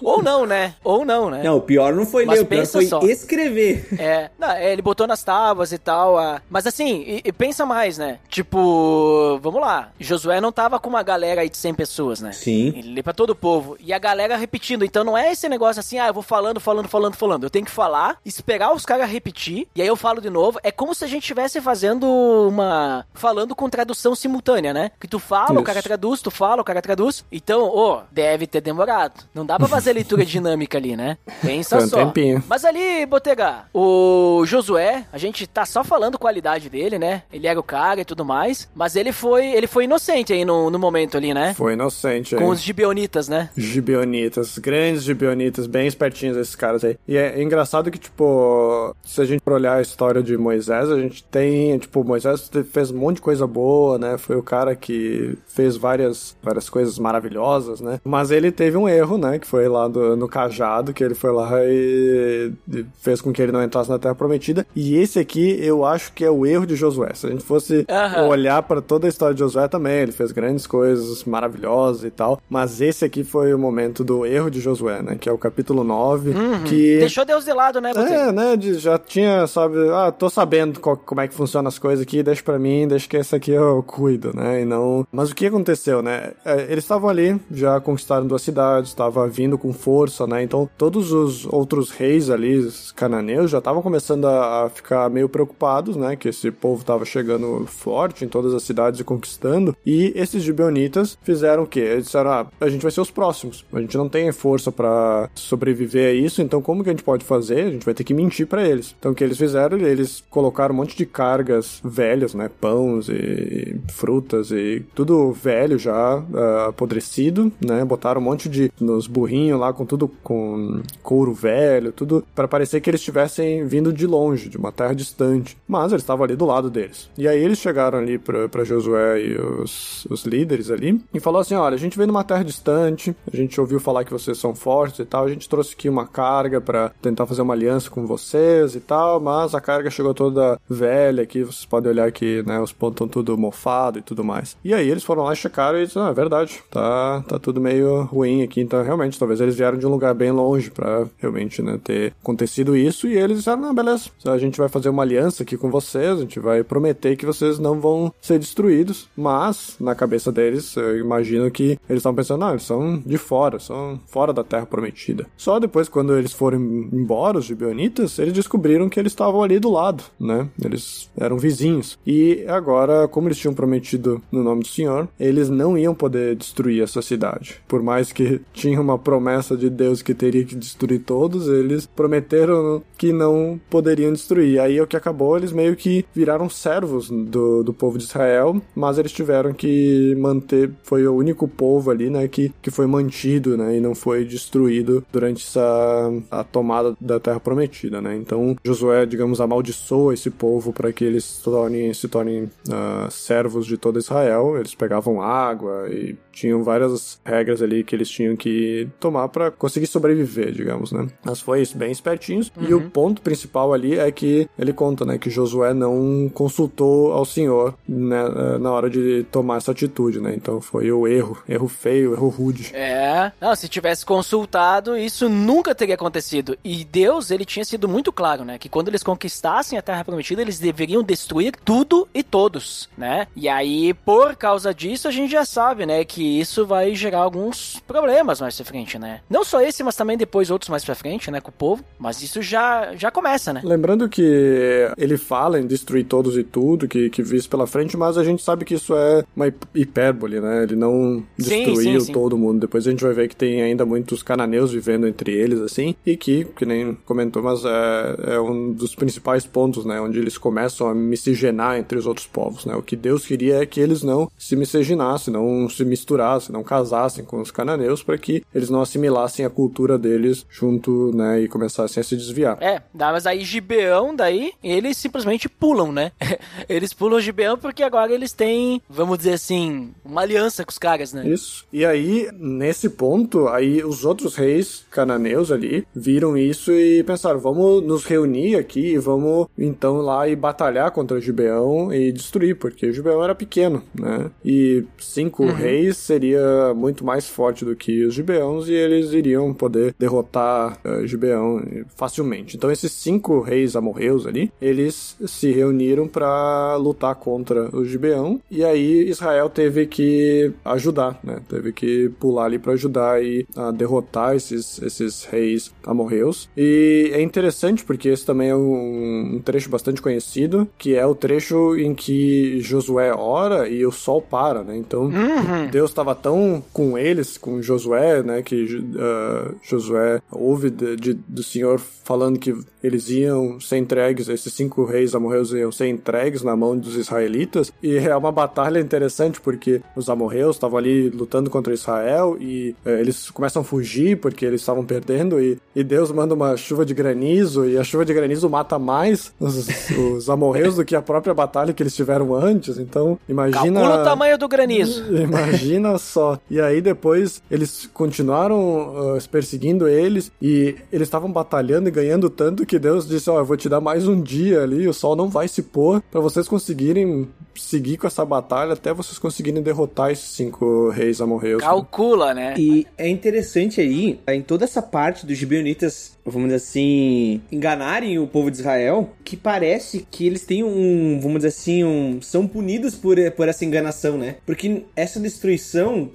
[0.08, 0.74] Ou não, né?
[0.82, 1.42] Ou não, né?
[1.42, 3.00] Não, o pior não foi Mas ler, o pior foi só.
[3.00, 3.86] escrever.
[3.98, 6.18] É, não, é, ele botou nas tábuas e tal.
[6.18, 8.18] ah, mas assim, e, e pensa mais, né?
[8.28, 9.90] Tipo, vamos lá.
[9.98, 12.32] Josué não tava com uma galera aí de 100 pessoas, né?
[12.32, 12.68] Sim.
[12.76, 13.76] Ele lê pra todo o povo.
[13.80, 14.84] E a galera repetindo.
[14.84, 17.44] Então não é esse negócio assim, ah, eu vou falando, falando, falando, falando.
[17.44, 20.58] Eu tenho que falar, esperar os caras repetir, e aí eu falo de novo.
[20.62, 22.06] É como se a gente estivesse fazendo
[22.48, 23.04] uma.
[23.14, 24.90] falando com tradução simultânea, né?
[25.00, 25.62] Que tu fala, o Isso.
[25.64, 27.24] cara traduz, tu fala, o cara traduz.
[27.30, 29.24] Então, ô, deve ter demorado.
[29.34, 31.18] Não dá pra fazer leitura dinâmica ali, né?
[31.42, 32.04] Pensa um só.
[32.04, 32.42] tempinho.
[32.48, 37.22] Mas ali, Botega, o Josué, a gente tá só falando qualidade dele, né?
[37.32, 38.68] Ele era o cara e tudo mais.
[38.74, 41.54] Mas ele foi, ele foi inocente aí no, no momento ali, né?
[41.54, 42.40] Foi inocente aí.
[42.40, 43.50] Com os gibeonitas, né?
[43.56, 46.96] Gibeonitas, grandes gibeonitas, bem espertinhos esses caras aí.
[47.06, 51.00] E é engraçado que, tipo, se a gente for olhar a história de Moisés, a
[51.00, 54.16] gente tem, tipo, Moisés fez um monte de coisa boa, né?
[54.16, 58.00] Foi o cara que fez várias, várias coisas maravilhosas, né?
[58.04, 59.38] Mas ele teve um erro, né?
[59.38, 62.52] Que foi lá no cajado, que ele foi lá e,
[63.00, 64.66] fez com que ele não entrasse na Terra Prometida.
[64.74, 67.10] E esse aqui, eu acho que é o erro de Josué.
[67.14, 67.86] Se a gente fosse
[68.28, 72.40] olhar para toda a história de Josué também, ele fez grandes coisas maravilhosas e tal.
[72.48, 75.16] Mas esse aqui foi o momento do erro de Josué, né?
[75.18, 76.32] Que é o capítulo 9,
[76.66, 76.98] que...
[76.98, 78.14] Deixou Deus de lado, né, Botega?
[78.14, 78.56] É, né?
[78.56, 82.22] de- já tinha, sabe, ah, tô sabendo qual- como é que funciona as coisas aqui,
[82.22, 84.62] deixa pra mim, deixa que esse aqui eu cuido, né?
[84.62, 85.06] E não.
[85.12, 86.32] Mas o que aconteceu, né?
[86.44, 90.42] É, eles estavam ali, já conquistaram duas cidades, estava vindo com força, né?
[90.42, 95.28] Então todos os outros reis ali, os cananeus, já estavam começando a, a ficar meio
[95.28, 96.16] preocupados, né?
[96.16, 99.76] Que esse povo tava chegando forte em todas as cidades e conquistando.
[99.84, 101.80] E esses gibeonitas fizeram o quê?
[101.80, 103.64] Eles disseram, ah, a gente vai ser os próximos.
[103.72, 107.24] A gente não tem força pra sobreviver a isso, então como que a gente pode
[107.24, 107.60] fazer?
[107.60, 108.94] A gente vai ter que mentir pra eles.
[108.98, 109.78] Então o que eles fizeram?
[109.78, 112.50] Eles colocaram um monte de cargas velhas, né?
[112.60, 117.84] Pães e frutas e tudo velho já, ah, apodrecido, né?
[117.84, 122.80] Botaram um monte de nos burrinhos lá com tudo com couro velho, tudo para parecer
[122.80, 125.56] que eles estivessem vindo de longe, de uma terra distante.
[125.66, 127.10] Mas eles estavam ali do lado deles.
[127.16, 131.54] E aí eles chegaram ali pra Josué e os, os líderes ali e falou assim:
[131.54, 135.00] olha, a gente veio numa terra distante, a gente ouviu falar que vocês são fortes
[135.00, 138.74] e tal, a gente trouxe aqui uma carga pra tentar fazer uma aliança com vocês
[138.74, 142.72] e tal, mas a carga chegou toda velha aqui, vocês podem olhar que, né, os
[142.72, 144.56] pontos estão tudo mofado e tudo mais.
[144.64, 147.60] E aí eles foram lá e checaram e disseram, ah, é verdade, tá, tá tudo
[147.60, 151.62] meio ruim aqui, então realmente, talvez eles vieram de um lugar bem longe pra realmente,
[151.62, 155.42] né, ter acontecido isso e eles disseram, não, beleza, a gente vai fazer uma aliança
[155.42, 159.94] aqui com vocês, a gente vai prometer que vocês não vão ser destruídos, mas na
[159.94, 164.32] cabeça deles, eu imagino que eles estavam pensando, não, eles são de fora, são fora
[164.32, 165.26] da Terra Prometida.
[165.36, 169.70] Só depois, quando eles foram embora, os gibeonitas, eles descobriram que eles estavam ali do
[169.70, 170.48] lado, né?
[170.62, 171.98] Eles eram vizinhos.
[172.06, 176.82] E agora, como eles tinham prometido no nome do Senhor, eles não iam poder destruir
[176.82, 177.60] essa cidade.
[177.66, 182.82] Por mais que tinha uma promessa de Deus que teria que destruir todos, eles prometeram
[182.96, 184.60] que não poderiam destruir.
[184.60, 188.98] Aí o que acabou, eles meio que viraram servos do, do povo de Israel, mas
[188.98, 193.76] eles tiveram que manter, foi o único povo ali, né, que, que foi mantido, né,
[193.76, 198.16] e não foi destruído durante essa a tomada da terra prometida, né.
[198.16, 203.66] Então Josué, digamos, amaldiçoa esse povo para que eles se tornem, se tornem ah, servos
[203.66, 204.56] de todo Israel.
[204.56, 209.86] Eles pegavam água e tinham várias regras ali que eles tinham que tomar para conseguir
[209.86, 211.08] sobreviver, digamos, né.
[211.24, 212.52] Mas foi isso, bem espertinhos.
[212.60, 217.24] E o ponto principal ali é que ele conta, né, que Josué não consultou ao
[217.24, 218.22] Senhor né,
[218.58, 220.34] na hora de tomar essa atitude, né.
[220.34, 222.70] Então foi o erro, erro feio, erro rude.
[222.74, 223.32] É.
[223.40, 226.56] Não, se tivesse consultado, isso nunca teria acontecido.
[226.64, 228.58] E Deus, ele tinha sido muito claro, né?
[228.58, 233.26] Que quando eles conquistassem a Terra Prometida, eles deveriam destruir tudo e todos, né?
[233.34, 236.04] E aí, por causa disso, a gente já sabe, né?
[236.04, 239.20] Que isso vai gerar alguns problemas mais pra frente, né?
[239.30, 241.40] Não só esse, mas também depois outros mais pra frente, né?
[241.40, 241.84] Com o povo.
[241.98, 243.60] Mas isso já, já começa, né?
[243.64, 248.16] Lembrando que ele fala em destruir todos e tudo, que, que vice pela frente, mas
[248.18, 250.62] a gente sabe que isso é uma hip- hipérbole, né?
[250.64, 252.12] Ele não Sim, destruiu sim, sim.
[252.12, 252.60] todo mundo.
[252.60, 256.16] Depois a gente vai ver que tem ainda muitos cananeus vivendo entre eles, assim, e
[256.16, 260.00] que, que nem comentou, mas é, é um dos principais pontos, né?
[260.00, 262.74] Onde eles começam a miscigenar entre os outros povos, né?
[262.74, 266.17] O que Deus queria é que eles não se miscigenassem, não se misturassem,
[266.50, 271.40] não casassem com os cananeus, para que eles não assimilassem a cultura deles junto, né?
[271.40, 272.58] E começassem a se desviar.
[272.60, 276.12] É, mas aí Gibeão, daí, eles simplesmente pulam, né?
[276.68, 281.12] eles pulam Gibeão porque agora eles têm, vamos dizer assim, uma aliança com os caras,
[281.12, 281.26] né?
[281.28, 281.66] Isso.
[281.72, 287.82] E aí, nesse ponto, aí os outros reis cananeus ali viram isso e pensaram, vamos
[287.84, 293.22] nos reunir aqui e vamos então lá e batalhar contra Gibeão e destruir, porque Gibeão
[293.22, 294.30] era pequeno, né?
[294.44, 299.94] E cinco reis seria muito mais forte do que os gibeões e eles iriam poder
[299.98, 301.62] derrotar uh, Gibeão
[301.96, 302.56] facilmente.
[302.56, 308.64] Então esses cinco reis amorreus ali, eles se reuniram para lutar contra o Gibeão e
[308.64, 311.40] aí Israel teve que ajudar, né?
[311.48, 316.48] Teve que pular ali para ajudar e a derrotar esses, esses reis amorreus.
[316.56, 321.14] E é interessante porque esse também é um, um trecho bastante conhecido, que é o
[321.14, 324.76] trecho em que Josué ora e o sol para, né?
[324.76, 325.66] Então uhum.
[325.70, 328.42] Deus estava tão com eles, com Josué, né?
[328.42, 334.50] Que uh, Josué ouve de, de, do Senhor falando que eles iam ser entregues, esses
[334.54, 337.70] cinco reis amorreus iam ser entregues na mão dos israelitas.
[337.82, 342.90] E é uma batalha interessante porque os amorreus estavam ali lutando contra Israel e uh,
[342.90, 346.94] eles começam a fugir porque eles estavam perdendo e, e Deus manda uma chuva de
[346.94, 351.34] granizo e a chuva de granizo mata mais os, os amorreus do que a própria
[351.34, 352.78] batalha que eles tiveram antes.
[352.78, 353.80] Então, imagina.
[353.80, 355.04] Calcula o tamanho do granizo.
[355.14, 356.38] Imagina só.
[356.50, 362.66] E aí depois eles continuaram uh, perseguindo eles e eles estavam batalhando e ganhando tanto
[362.66, 365.14] que Deus disse: Ó, oh, eu vou te dar mais um dia ali, o sol
[365.14, 370.10] não vai se pôr para vocês conseguirem seguir com essa batalha até vocês conseguirem derrotar
[370.10, 371.62] esses cinco reis amorreus.
[371.62, 372.54] Calcula, né?
[372.56, 378.26] E é interessante aí, em toda essa parte dos gibeonitas vamos dizer assim, enganarem o
[378.26, 382.94] povo de Israel, que parece que eles têm um, vamos dizer assim, um, são punidos
[382.94, 384.36] por, por essa enganação, né?
[384.46, 385.67] Porque essa destruição,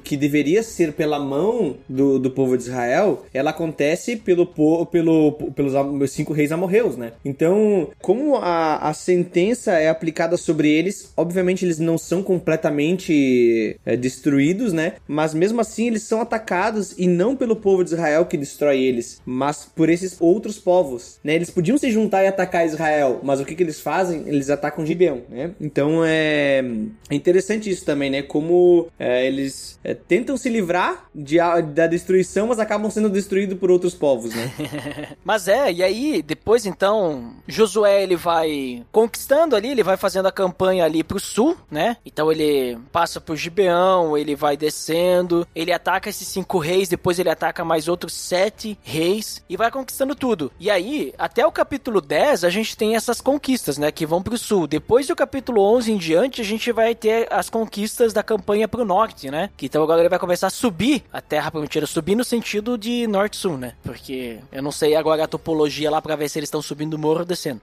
[0.03, 4.45] que deveria ser pela mão do, do povo de Israel, ela acontece pelo,
[4.85, 7.13] pelo, pelos cinco reis amorreus, né?
[7.25, 13.97] Então, como a, a sentença é aplicada sobre eles, obviamente eles não são completamente é,
[13.97, 14.93] destruídos, né?
[15.07, 19.21] Mas mesmo assim eles são atacados e não pelo povo de Israel que destrói eles,
[19.25, 21.35] mas por esse esses outros povos, né?
[21.35, 24.23] Eles podiam se juntar e atacar Israel, mas o que, que eles fazem?
[24.27, 25.51] Eles atacam Gibeão, né?
[25.59, 26.63] Então é,
[27.09, 28.21] é interessante isso também, né?
[28.21, 29.42] Como é, eles
[29.83, 31.37] é, tentam se livrar de,
[31.73, 34.51] da destruição, mas acabam sendo destruídos por outros povos, né?
[35.23, 40.31] mas é, e aí depois então Josué ele vai conquistando ali, ele vai fazendo a
[40.31, 41.97] campanha ali pro sul, né?
[42.05, 47.29] Então ele passa por Gibeão, ele vai descendo, ele ataca esses cinco reis, depois ele
[47.29, 50.51] ataca mais outros sete reis e vai conquistando tudo.
[50.59, 53.91] E aí, até o capítulo 10, a gente tem essas conquistas, né?
[53.91, 54.67] Que vão pro sul.
[54.67, 58.85] Depois do capítulo 11 em diante, a gente vai ter as conquistas da campanha pro
[58.85, 59.32] norte, né?
[59.57, 61.85] Que então agora ele vai começar a subir a Terra Prometida.
[61.85, 63.73] Subir no sentido de norte-sul, né?
[63.83, 66.99] Porque eu não sei agora a topologia lá pra ver se eles estão subindo o
[66.99, 67.61] morro ou descendo.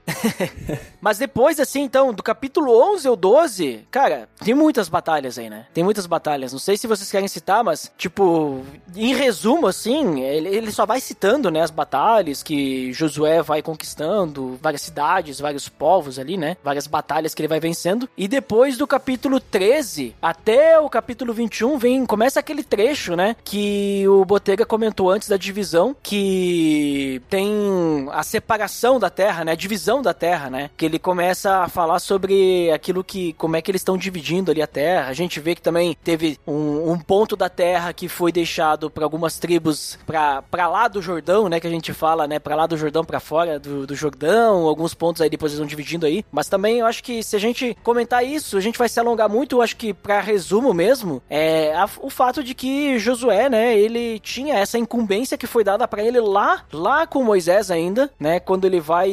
[0.99, 5.65] Mas depois, assim, então, do capítulo 11 ou 12, cara, tem muitas batalhas aí, né?
[5.73, 6.51] Tem muitas batalhas.
[6.51, 8.63] Não sei se vocês querem citar, mas, tipo,
[8.95, 14.59] em resumo, assim, ele, ele só vai citando, né, as batalhas que Josué vai conquistando,
[14.61, 16.57] várias cidades, vários povos ali, né?
[16.63, 18.09] Várias batalhas que ele vai vencendo.
[18.17, 24.05] E depois do capítulo 13 até o capítulo 21 vem começa aquele trecho, né, que
[24.07, 30.01] o Botega comentou antes da divisão, que tem a separação da terra, né, a divisão
[30.01, 30.69] da terra, né?
[30.75, 34.61] Que ele começa a falar sobre aquilo que como é que eles estão dividindo ali
[34.61, 35.09] a terra.
[35.09, 39.03] A gente vê que também teve um, um ponto da terra que foi deixado para
[39.03, 42.77] algumas tribos para lá do Jordão, né, que a gente fala né, pra lá do
[42.77, 46.25] Jordão para fora do, do Jordão, alguns pontos aí depois eles vão dividindo aí.
[46.31, 49.29] Mas também eu acho que se a gente comentar isso, a gente vai se alongar
[49.29, 49.57] muito.
[49.57, 54.19] Eu acho que, para resumo mesmo, é a, o fato de que Josué, né, ele
[54.19, 58.65] tinha essa incumbência que foi dada para ele lá, lá com Moisés ainda, né, quando
[58.65, 59.11] ele vai.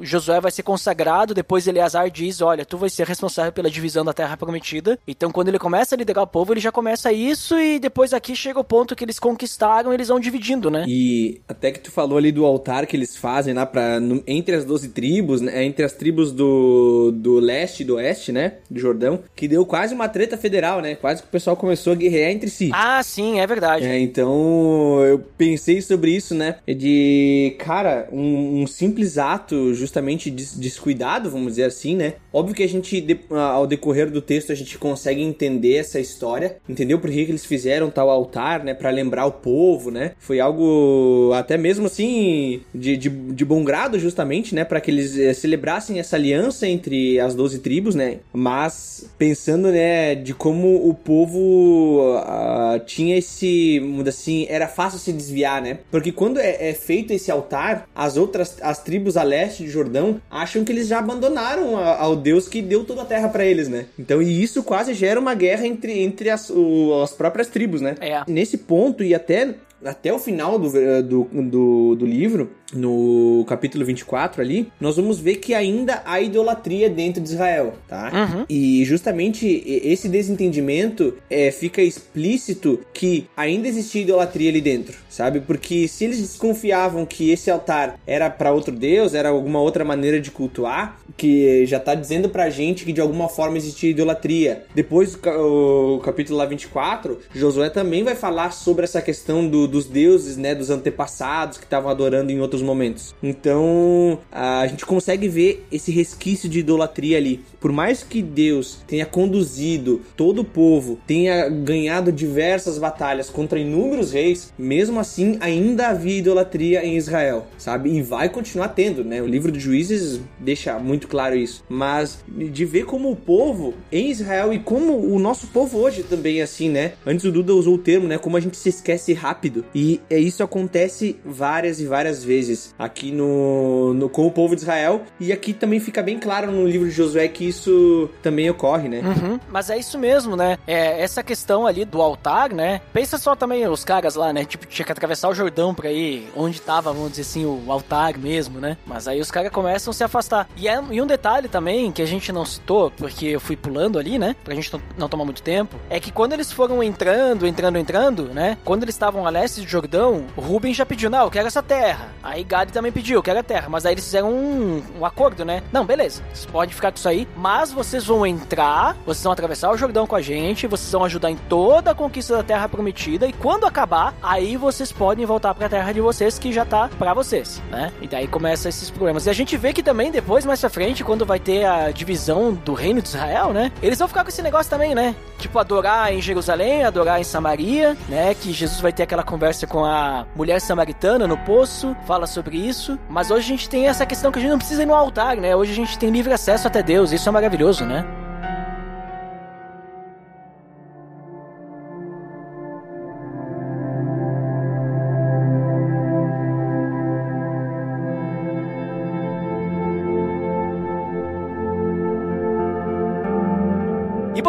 [0.00, 4.12] Josué vai ser consagrado, depois Eleazar diz: Olha, tu vai ser responsável pela divisão da
[4.12, 4.98] terra prometida.
[5.06, 8.34] Então, quando ele começa a liderar o povo, ele já começa isso, e depois aqui
[8.34, 10.84] chega o ponto que eles conquistaram, eles vão dividindo, né?
[10.86, 14.64] E até que tu falou ali do altar que eles fazem lá para entre as
[14.64, 19.20] 12 tribos, né, entre as tribos do, do leste e do oeste, né, do Jordão,
[19.34, 20.94] que deu quase uma treta federal, né?
[20.94, 22.70] Quase que o pessoal começou a guerrear entre si.
[22.72, 23.84] Ah, sim, é verdade.
[23.84, 26.56] É, então eu pensei sobre isso, né?
[26.66, 32.14] De, cara, um, um simples ato justamente descuidado, vamos dizer assim, né?
[32.32, 37.00] Óbvio que a gente, ao decorrer do texto, a gente consegue entender essa história, entendeu
[37.00, 38.72] por que, que eles fizeram tal altar, né?
[38.72, 40.12] para lembrar o povo, né?
[40.18, 44.64] Foi algo até mesmo assim de, de, de bom grado, justamente, né?
[44.64, 48.18] para que eles é, celebrassem essa aliança entre as 12 tribos, né?
[48.32, 55.60] Mas pensando, né, de como o povo uh, tinha esse, assim, era fácil se desviar,
[55.60, 55.78] né?
[55.90, 60.20] Porque quando é, é, feito esse altar, as outras, as tribos a leste de Jordão
[60.30, 63.86] acham que eles já abandonaram ao Deus que deu toda a terra para eles, né?
[63.98, 67.96] Então, e isso quase gera uma guerra entre, entre as, o, as próprias tribos, né?
[68.00, 68.22] É.
[68.26, 69.54] Nesse ponto, e até
[69.84, 70.70] até o final do,
[71.02, 76.88] do, do, do livro, no capítulo 24 ali, nós vamos ver que ainda há idolatria
[76.88, 78.10] dentro de Israel, tá?
[78.12, 78.46] Uhum.
[78.48, 85.40] E justamente esse desentendimento é, fica explícito que ainda existia idolatria ali dentro, sabe?
[85.40, 90.18] Porque se eles desconfiavam que esse altar era para outro deus, era alguma outra maneira
[90.18, 94.64] de cultuar, que já tá dizendo pra gente que de alguma forma existia idolatria.
[94.74, 100.36] Depois, o capítulo lá 24, Josué também vai falar sobre essa questão do, dos deuses,
[100.36, 103.14] né, dos antepassados que estavam adorando em outros momentos.
[103.22, 107.44] Então, a gente consegue ver esse resquício de idolatria ali.
[107.60, 114.12] Por mais que Deus tenha conduzido todo o povo, tenha ganhado diversas batalhas contra inúmeros
[114.12, 117.90] reis, mesmo assim ainda havia idolatria em Israel, sabe?
[117.90, 119.20] E vai continuar tendo, né?
[119.20, 121.64] O livro de Juízes deixa muito claro isso.
[121.68, 126.40] Mas de ver como o povo em Israel e como o nosso povo hoje também
[126.40, 126.92] é assim, né?
[127.06, 128.18] Antes o Duda usou o termo, né?
[128.18, 129.64] Como a gente se esquece rápido.
[129.74, 134.62] E é isso acontece várias e várias vezes aqui no, no com o povo de
[134.62, 135.02] Israel.
[135.20, 139.00] E aqui também fica bem claro no livro de Josué que isso também ocorre, né?
[139.00, 140.58] Uhum, mas é isso mesmo, né?
[140.66, 142.80] É, essa questão ali do altar, né?
[142.92, 144.44] Pensa só também os caras lá, né?
[144.44, 148.60] Tipo, tinha atravessar o Jordão pra ir onde tava, vamos dizer assim, o altar mesmo,
[148.60, 148.76] né?
[148.86, 150.48] Mas aí os caras começam a se afastar.
[150.56, 153.98] E, é, e um detalhe também que a gente não citou, porque eu fui pulando
[153.98, 154.36] ali, né?
[154.44, 158.56] Pra gente não, tomar muito tempo, é que quando eles foram entrando, entrando, entrando, né?
[158.64, 161.62] Quando eles estavam a leste de Jordão, o Rubem já pediu, não, eu quero essa
[161.62, 162.08] terra.
[162.22, 163.68] Aí Gad também pediu, eu quero a terra.
[163.68, 165.62] Mas aí eles fizeram um, um acordo, né?
[165.72, 169.70] Não, beleza, vocês podem ficar com isso aí, mas vocês vão entrar, vocês vão atravessar
[169.70, 173.26] o Jordão com a gente, vocês vão ajudar em toda a conquista da terra prometida,
[173.26, 177.14] e quando acabar, aí vocês podem voltar pra terra de vocês, que já tá pra
[177.14, 177.92] vocês, né?
[178.00, 179.26] E daí começa esses problemas.
[179.26, 182.54] E a gente vê que também depois, mais pra frente, quando vai ter a divisão
[182.54, 183.70] do reino de Israel, né?
[183.82, 185.14] Eles vão ficar com esse negócio também, né?
[185.38, 188.34] Tipo, adorar em Jerusalém, adorar em Samaria, né?
[188.34, 192.98] Que Jesus vai ter aquela conversa com a mulher samaritana no poço, fala sobre isso.
[193.08, 195.36] Mas hoje a gente tem essa questão que a gente não precisa ir no altar,
[195.36, 195.54] né?
[195.54, 198.06] Hoje a gente tem livre acesso até Deus, isso é maravilhoso, né?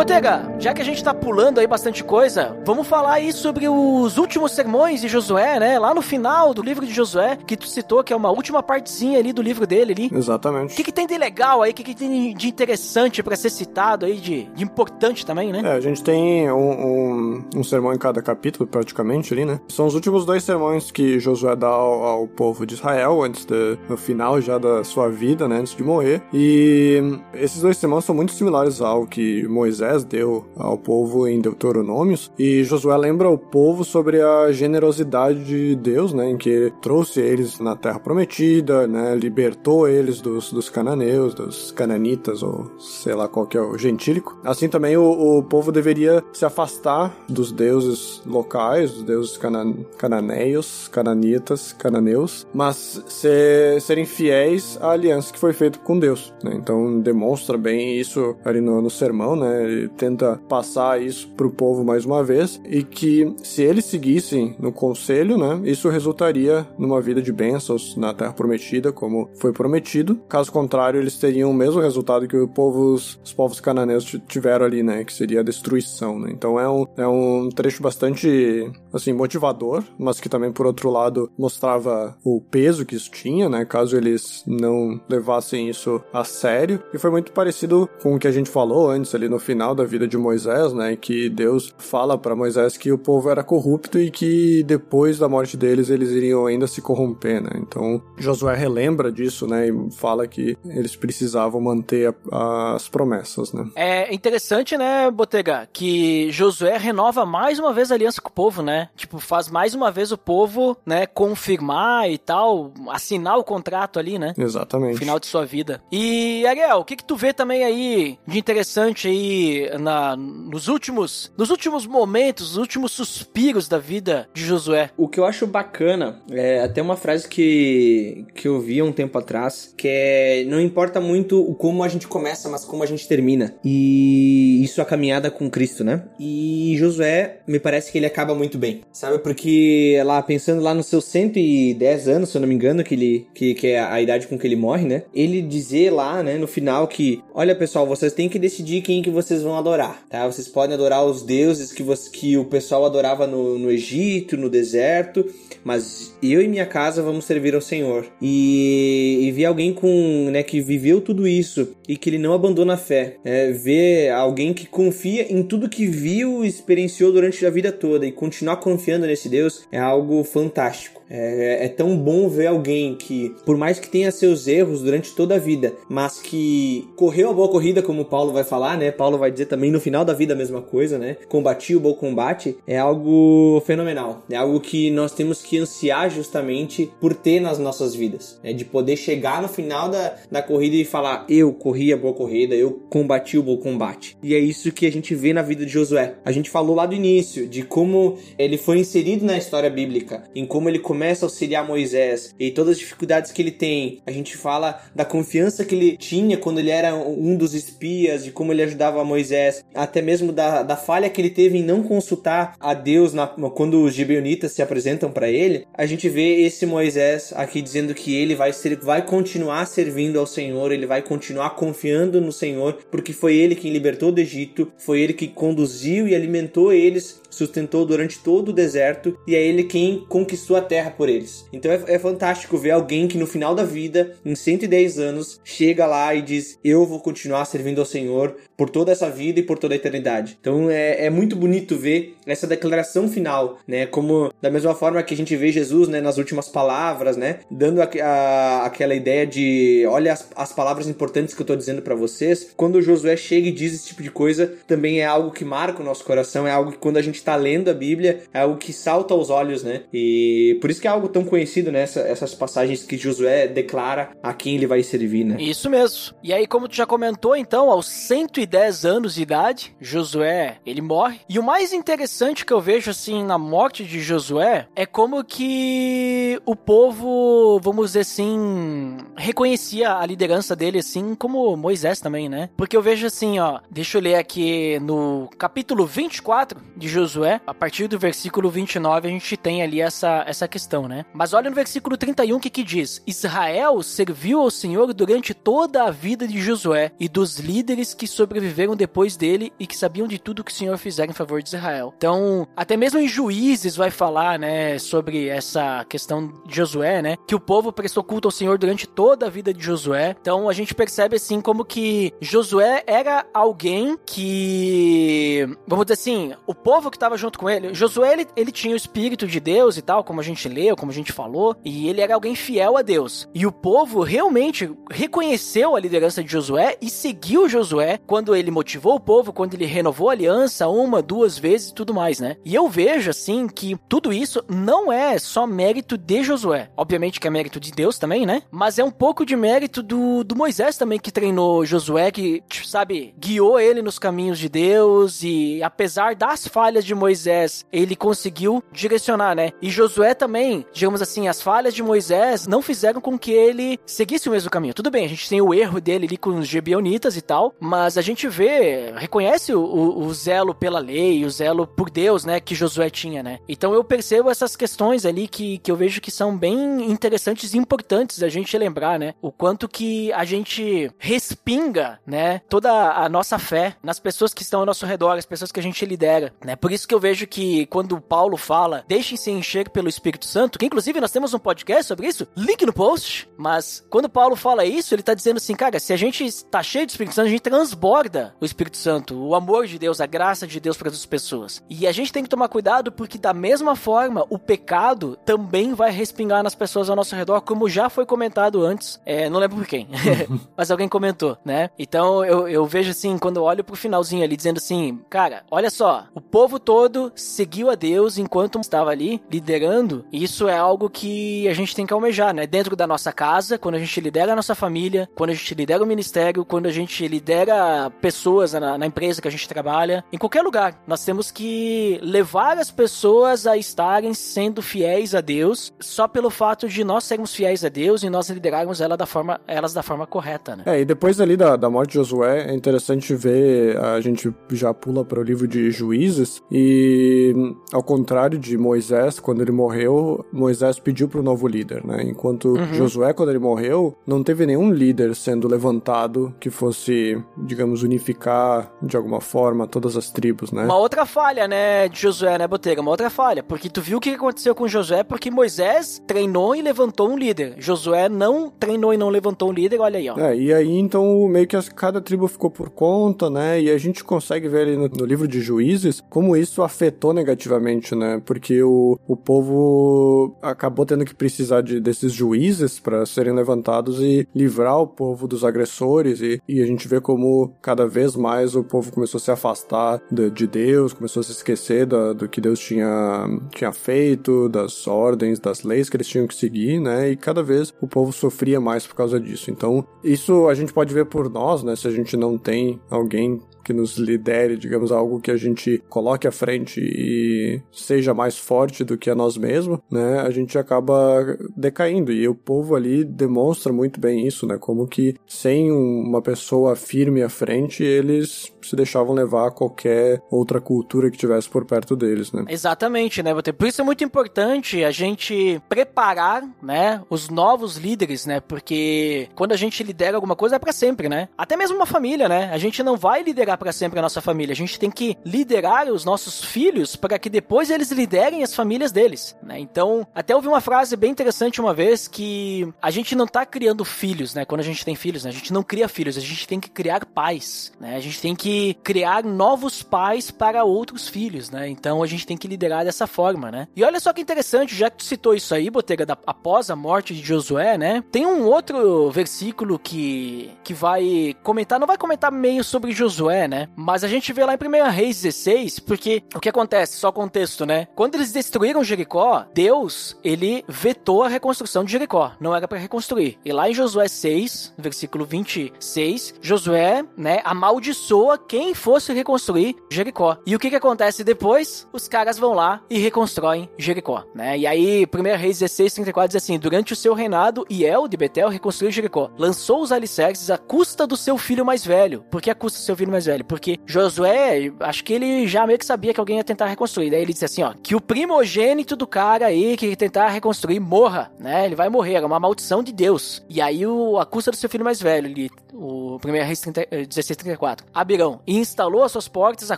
[0.03, 4.17] Botega, já que a gente tá pulando aí bastante coisa, vamos falar aí sobre os
[4.17, 5.79] últimos sermões de Josué, né?
[5.79, 9.17] Lá no final do livro de Josué, que tu citou, que é uma última partezinha
[9.17, 10.09] ali do livro dele ali.
[10.13, 10.75] O Exatamente.
[10.75, 11.71] que, que tem de legal aí?
[11.71, 15.61] O que, que tem de interessante pra ser citado aí, de, de importante também, né?
[15.63, 19.61] É, a gente tem um, um, um sermão em cada capítulo, praticamente, ali, né?
[19.69, 23.79] São os últimos dois sermões que Josué dá ao, ao povo de Israel, antes do
[23.87, 25.59] no final já da sua vida, né?
[25.59, 26.21] Antes de morrer.
[26.33, 27.01] E
[27.33, 32.31] esses dois sermões são muito similares ao que Moisés deu ao povo em Deuteronômios.
[32.39, 36.29] E Josué lembra o povo sobre a generosidade de Deus, né?
[36.29, 39.13] Em que trouxe eles na terra prometida, né?
[39.15, 44.37] Libertou eles dos, dos cananeus, dos cananitas, ou sei lá qual que é o gentílico.
[44.43, 50.87] Assim também o, o povo deveria se afastar dos deuses locais, dos deuses cana, cananeios,
[50.87, 56.53] cananitas, cananeus, mas ser, serem fiéis à aliança que foi feita com Deus, né?
[56.55, 59.82] Então demonstra bem isso ali no, no sermão, né?
[59.89, 65.37] Tenta passar isso pro povo mais uma vez e que se eles seguissem no conselho,
[65.37, 65.61] né?
[65.63, 70.15] Isso resultaria numa vida de bênçãos na terra prometida, como foi prometido.
[70.27, 74.83] Caso contrário, eles teriam o mesmo resultado que os povos, os povos cananeus tiveram ali,
[74.83, 75.03] né?
[75.03, 76.31] Que seria a destruição, né?
[76.31, 81.31] Então é um, é um trecho bastante, assim, motivador, mas que também, por outro lado,
[81.37, 83.65] mostrava o peso que isso tinha, né?
[83.65, 86.81] Caso eles não levassem isso a sério.
[86.93, 89.85] E foi muito parecido com o que a gente falou antes ali no final da
[89.85, 90.95] vida de Moisés, né?
[90.95, 95.55] Que Deus fala para Moisés que o povo era corrupto e que depois da morte
[95.55, 97.51] deles eles iriam ainda se corromper, né?
[97.57, 99.67] Então Josué relembra disso, né?
[99.69, 103.69] E fala que eles precisavam manter a- as promessas, né?
[103.75, 108.61] É interessante, né, Botega, que Josué renova mais uma vez a aliança com o povo,
[108.63, 108.89] né?
[108.95, 114.17] Tipo, faz mais uma vez o povo, né, confirmar e tal, assinar o contrato ali,
[114.17, 114.33] né?
[114.37, 114.93] Exatamente.
[114.93, 115.81] No final de sua vida.
[115.91, 121.31] E, Ariel, o que que tu vê também aí de interessante aí na, nos últimos
[121.37, 124.89] nos últimos momentos, nos últimos suspiros da vida de Josué?
[124.97, 128.91] O que eu acho bacana é até uma frase que, que eu vi há um
[128.91, 132.85] tempo atrás, que é não importa muito o como a gente começa, mas como a
[132.85, 133.55] gente termina.
[133.63, 136.03] E isso é a caminhada com Cristo, né?
[136.19, 138.81] E Josué, me parece que ele acaba muito bem.
[138.91, 139.19] Sabe?
[139.19, 143.27] Porque lá pensando lá nos seus 110 anos, se eu não me engano, que ele
[143.33, 145.03] que, que é a idade com que ele morre, né?
[145.13, 149.09] Ele dizer lá, né, no final que, olha pessoal, vocês têm que decidir quem que
[149.09, 150.25] vocês vão adorar, tá?
[150.25, 154.49] Vocês podem adorar os deuses que, você, que o pessoal adorava no, no Egito, no
[154.49, 155.25] deserto,
[155.63, 158.05] mas eu e minha casa vamos servir ao Senhor.
[158.21, 162.73] E, e ver alguém com, né, que viveu tudo isso e que ele não abandona
[162.73, 167.49] a fé, é, ver alguém que confia em tudo que viu e experienciou durante a
[167.49, 171.02] vida toda e continuar confiando nesse Deus é algo fantástico.
[171.15, 175.35] É, é, tão bom ver alguém que, por mais que tenha seus erros durante toda
[175.35, 178.89] a vida, mas que correu a boa corrida, como Paulo vai falar, né?
[178.89, 181.17] Paulo vai dizer também no final da vida a mesma coisa, né?
[181.29, 184.23] Combati o bom combate, é algo fenomenal.
[184.27, 188.39] É algo que nós temos que ansiar justamente por ter nas nossas vidas.
[188.43, 192.15] É de poder chegar no final da, da corrida e falar: Eu corri a boa
[192.15, 194.17] corrida, eu combati o bom combate.
[194.23, 196.15] E é isso que a gente vê na vida de Josué.
[196.25, 200.45] A gente falou lá do início de como ele foi inserido na história bíblica, em
[200.45, 204.01] como ele começa começa a auxiliar Moisés e todas as dificuldades que ele tem.
[204.07, 208.31] A gente fala da confiança que ele tinha quando ele era um dos espias, de
[208.31, 212.55] como ele ajudava Moisés, até mesmo da, da falha que ele teve em não consultar
[212.57, 215.67] a Deus na, quando os gibeonitas se apresentam para ele.
[215.73, 220.25] A gente vê esse Moisés aqui dizendo que ele vai ser, vai continuar servindo ao
[220.25, 225.01] Senhor, ele vai continuar confiando no Senhor, porque foi ele quem libertou do Egito, foi
[225.01, 230.05] ele que conduziu e alimentou eles sustentou durante todo o deserto e é ele quem
[230.07, 231.45] conquistou a terra por eles.
[231.51, 235.85] Então é, é, fantástico ver alguém que no final da vida, em 110 anos, chega
[235.85, 239.59] lá e diz: Eu vou continuar servindo ao Senhor por toda essa vida e por
[239.59, 240.37] toda a eternidade.
[240.39, 243.85] Então é, é muito bonito ver essa declaração final, né?
[243.85, 247.81] Como da mesma forma que a gente vê Jesus, né, nas últimas palavras, né, dando
[247.81, 251.93] a, a, aquela ideia de: Olha as, as palavras importantes que eu estou dizendo para
[251.93, 252.53] vocês.
[252.55, 255.85] Quando Josué chega e diz esse tipo de coisa, também é algo que marca o
[255.85, 258.71] nosso coração, é algo que quando a gente está lendo a Bíblia, é algo que
[258.71, 259.81] salta aos olhos, né?
[259.91, 261.81] E por isso que é algo tão conhecido, né?
[261.81, 265.35] Essa, essas passagens que Josué declara a quem ele vai servir, né?
[265.37, 266.15] Isso mesmo.
[266.23, 268.52] E aí, como tu já comentou, então, aos 110
[268.85, 271.19] anos de idade, Josué, ele morre.
[271.27, 276.41] E o mais interessante que eu vejo, assim, na morte de Josué, é como que
[276.45, 282.49] o povo, vamos dizer assim, reconhecia a liderança dele, assim, como Moisés também, né?
[282.55, 287.53] Porque eu vejo assim, ó, deixa eu ler aqui no capítulo 24 de Josué, a
[287.53, 291.05] partir do versículo 29, a gente tem ali essa, essa questão, né?
[291.13, 295.83] Mas olha no versículo 31 o que, que diz: Israel serviu ao Senhor durante toda
[295.83, 300.17] a vida de Josué e dos líderes que sobreviveram depois dele e que sabiam de
[300.17, 301.93] tudo que o Senhor fizera em favor de Israel.
[301.95, 307.17] Então, até mesmo em Juízes vai falar, né, sobre essa questão de Josué, né?
[307.27, 310.15] Que o povo prestou culto ao Senhor durante toda a vida de Josué.
[310.19, 316.55] Então, a gente percebe assim como que Josué era alguém que, vamos dizer assim, o
[316.55, 317.73] povo que estava junto com ele.
[317.73, 320.91] Josué, ele, ele tinha o espírito de Deus e tal, como a gente leu, como
[320.91, 323.27] a gente falou, e ele era alguém fiel a Deus.
[323.33, 328.95] E o povo realmente reconheceu a liderança de Josué e seguiu Josué quando ele motivou
[328.95, 332.37] o povo, quando ele renovou a aliança uma, duas vezes e tudo mais, né?
[332.45, 336.69] E eu vejo, assim, que tudo isso não é só mérito de Josué.
[336.77, 338.43] Obviamente que é mérito de Deus também, né?
[338.49, 343.13] Mas é um pouco de mérito do, do Moisés também, que treinou Josué, que, sabe,
[343.19, 348.63] guiou ele nos caminhos de Deus e apesar das falhas de de Moisés ele conseguiu
[348.71, 349.51] direcionar, né?
[349.61, 354.29] E Josué também, digamos assim, as falhas de Moisés não fizeram com que ele seguisse
[354.29, 354.73] o mesmo caminho.
[354.73, 357.97] Tudo bem, a gente tem o erro dele ali com os Gebionitas e tal, mas
[357.97, 362.39] a gente vê, reconhece o, o, o zelo pela lei, o zelo por Deus, né,
[362.39, 363.39] que Josué tinha, né?
[363.47, 367.57] Então eu percebo essas questões ali que, que eu vejo que são bem interessantes e
[367.57, 369.15] importantes a gente lembrar, né?
[369.21, 374.61] O quanto que a gente respinga, né, toda a nossa fé nas pessoas que estão
[374.61, 376.55] ao nosso redor, as pessoas que a gente lidera, né?
[376.55, 380.65] Por isso que eu vejo que quando Paulo fala, deixem-se encher pelo Espírito Santo, que
[380.65, 384.93] inclusive nós temos um podcast sobre isso, link no post, mas quando Paulo fala isso,
[384.93, 387.41] ele tá dizendo assim, cara, se a gente está cheio do Espírito Santo, a gente
[387.41, 388.02] transborda
[388.39, 391.63] o Espírito Santo, o amor de Deus, a graça de Deus para as pessoas.
[391.69, 395.91] E a gente tem que tomar cuidado porque da mesma forma, o pecado também vai
[395.91, 399.67] respingar nas pessoas ao nosso redor, como já foi comentado antes, é, não lembro por
[399.67, 399.87] quem,
[400.55, 401.69] mas alguém comentou, né?
[401.77, 405.69] Então eu, eu vejo assim, quando eu olho pro finalzinho ali, dizendo assim, cara, olha
[405.69, 410.05] só, o povo todo seguiu a Deus enquanto estava ali liderando.
[410.11, 412.47] Isso é algo que a gente tem que almejar, né?
[412.47, 415.83] Dentro da nossa casa, quando a gente lidera a nossa família, quando a gente lidera
[415.83, 420.17] o ministério, quando a gente lidera pessoas na, na empresa que a gente trabalha, em
[420.17, 426.07] qualquer lugar, nós temos que levar as pessoas a estarem sendo fiéis a Deus só
[426.07, 429.73] pelo fato de nós sermos fiéis a Deus e nós liderarmos ela da forma, elas
[429.73, 430.63] da forma correta, né?
[430.65, 434.73] É, e depois ali da, da morte de Josué, é interessante ver, a gente já
[434.73, 437.33] pula para o livro de Juízes, e
[437.71, 442.03] ao contrário de Moisés, quando ele morreu, Moisés pediu para o novo líder, né?
[442.03, 442.73] Enquanto uhum.
[442.73, 448.95] Josué, quando ele morreu, não teve nenhum líder sendo levantado que fosse, digamos, unificar de
[448.95, 450.63] alguma forma todas as tribos, né?
[450.63, 452.81] Uma outra falha, né, de Josué, né, Botega?
[452.81, 453.43] Uma outra falha.
[453.43, 455.03] Porque tu viu o que aconteceu com Josué?
[455.03, 457.55] Porque Moisés treinou e levantou um líder.
[457.57, 460.17] Josué não treinou e não levantou um líder, olha aí, ó.
[460.17, 463.61] É, e aí então meio que cada tribo ficou por conta, né?
[463.61, 467.95] E a gente consegue ver ali no, no livro de Juízes como isso afetou negativamente,
[467.95, 468.21] né?
[468.23, 474.27] Porque o, o povo acabou tendo que precisar de, desses juízes para serem levantados e
[474.35, 476.21] livrar o povo dos agressores.
[476.21, 480.01] E, e a gente vê como cada vez mais o povo começou a se afastar
[480.11, 483.25] de, de Deus, começou a se esquecer da- do que Deus tinha,
[483.55, 487.09] tinha feito, das ordens, das leis que eles tinham que seguir, né?
[487.11, 489.49] E cada vez o povo sofria mais por causa disso.
[489.49, 491.75] Então, isso a gente pode ver por nós, né?
[491.75, 496.27] Se a gente não tem alguém que nos lidere, digamos, algo que a gente coloque
[496.27, 500.19] à frente e seja mais forte do que a nós mesmos, né?
[500.19, 502.11] A gente acaba decaindo.
[502.11, 504.57] E o povo ali demonstra muito bem isso, né?
[504.59, 510.21] Como que sem um- uma pessoa firme à frente, eles se deixavam levar a qualquer
[510.29, 512.45] outra cultura que tivesse por perto deles, né?
[512.47, 513.57] Exatamente, né, Botelho?
[513.57, 518.39] Por isso é muito importante a gente preparar, né, os novos líderes, né?
[518.39, 521.29] Porque quando a gente lidera alguma coisa é pra sempre, né?
[521.37, 522.49] Até mesmo uma família, né?
[522.51, 524.53] A gente não vai liderar pra sempre a nossa família.
[524.53, 528.91] A gente tem que liderar os nossos filhos para que depois eles liderem as famílias
[528.91, 529.59] deles, né?
[529.59, 533.83] Então, até ouvi uma frase bem interessante uma vez que a gente não tá criando
[533.83, 534.45] filhos, né?
[534.45, 535.29] Quando a gente tem filhos, né?
[535.29, 537.95] A gente não cria filhos, a gente tem que criar pais, né?
[537.95, 538.52] A gente tem que
[538.83, 541.69] criar novos pais para outros filhos, né?
[541.69, 543.67] Então a gente tem que liderar dessa forma, né?
[543.75, 546.75] E olha só que interessante, já que tu citou isso aí, Botega, da, após a
[546.75, 548.03] morte de Josué, né?
[548.11, 553.69] Tem um outro versículo que, que vai comentar, não vai comentar meio sobre Josué, né?
[553.75, 556.97] Mas a gente vê lá em 1 Reis 16, porque o que acontece?
[556.97, 557.87] Só contexto, né?
[557.95, 562.33] Quando eles destruíram Jericó, Deus, ele vetou a reconstrução de Jericó.
[562.39, 563.37] Não era para reconstruir.
[563.43, 570.37] E lá em Josué 6, versículo 26, Josué, né, amaldiçoa quem fosse reconstruir Jericó.
[570.45, 571.87] E o que que acontece depois?
[571.91, 574.57] Os caras vão lá e reconstroem Jericó, né?
[574.57, 578.49] E aí, 1 Reis 16, 34 diz assim: Durante o seu reinado, Iel de Betel
[578.49, 579.31] reconstruiu Jericó.
[579.37, 582.23] Lançou os alicerces à custa do seu filho mais velho.
[582.29, 583.45] Por que a custa do seu filho mais velho?
[583.45, 587.09] Porque Josué, acho que ele já meio que sabia que alguém ia tentar reconstruir.
[587.09, 591.31] Daí ele disse assim, ó, que o primogênito do cara aí que tentar reconstruir morra,
[591.39, 591.65] né?
[591.65, 593.43] Ele vai morrer, é uma maldição de Deus.
[593.49, 596.87] E aí o, a custa do seu filho mais velho, ele, o 1 Reis 30,
[596.91, 597.85] eh, 16, 34.
[597.93, 599.77] Abirão, instalou as suas portas à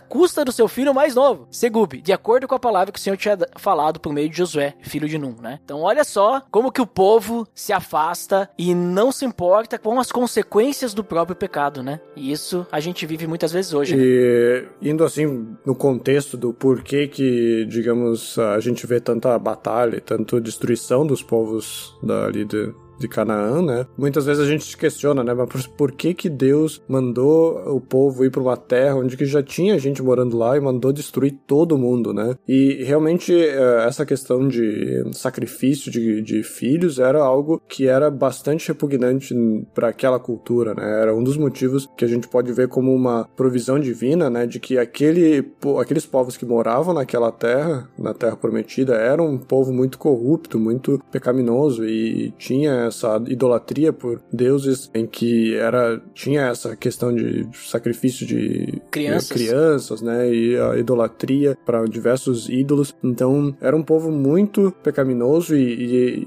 [0.00, 3.16] custa do seu filho mais novo, Segube, de acordo com a palavra que o Senhor
[3.16, 5.58] tinha falado por meio de Josué, filho de Num, né?
[5.64, 10.12] Então olha só como que o povo se afasta e não se importa com as
[10.12, 12.00] consequências do próprio pecado, né?
[12.14, 13.96] E isso a gente vive muitas vezes hoje.
[13.96, 14.02] né?
[14.02, 20.40] E indo assim no contexto do porquê que, digamos, a gente vê tanta batalha, tanta
[20.40, 23.86] destruição dos povos dali de, de Canaã, né?
[23.96, 25.34] Muitas vezes a gente se questiona, né?
[25.34, 29.42] Mas por, que que Deus mandou o povo ir para uma terra onde que já
[29.42, 32.34] tinha gente morando lá e mandou destruir todo mundo, né?
[32.46, 38.68] E realmente eh, essa questão de sacrifício de, de filhos era algo que era bastante
[38.68, 39.34] repugnante
[39.74, 41.02] para aquela cultura, né?
[41.02, 44.46] Era um dos motivos que a gente pode ver como uma provisão divina, né?
[44.46, 49.72] De que aquele, aqueles povos que moravam naquela terra, na terra prometida, eram um povo
[49.72, 56.76] muito corrupto, muito pecaminoso e tinha essa idolatria por deuses em que era tinha essa
[56.76, 59.30] questão de sacrifício de Crianças.
[59.30, 60.32] crianças, né?
[60.32, 62.94] E a idolatria para diversos ídolos.
[63.02, 66.26] Então era um povo muito pecaminoso e, e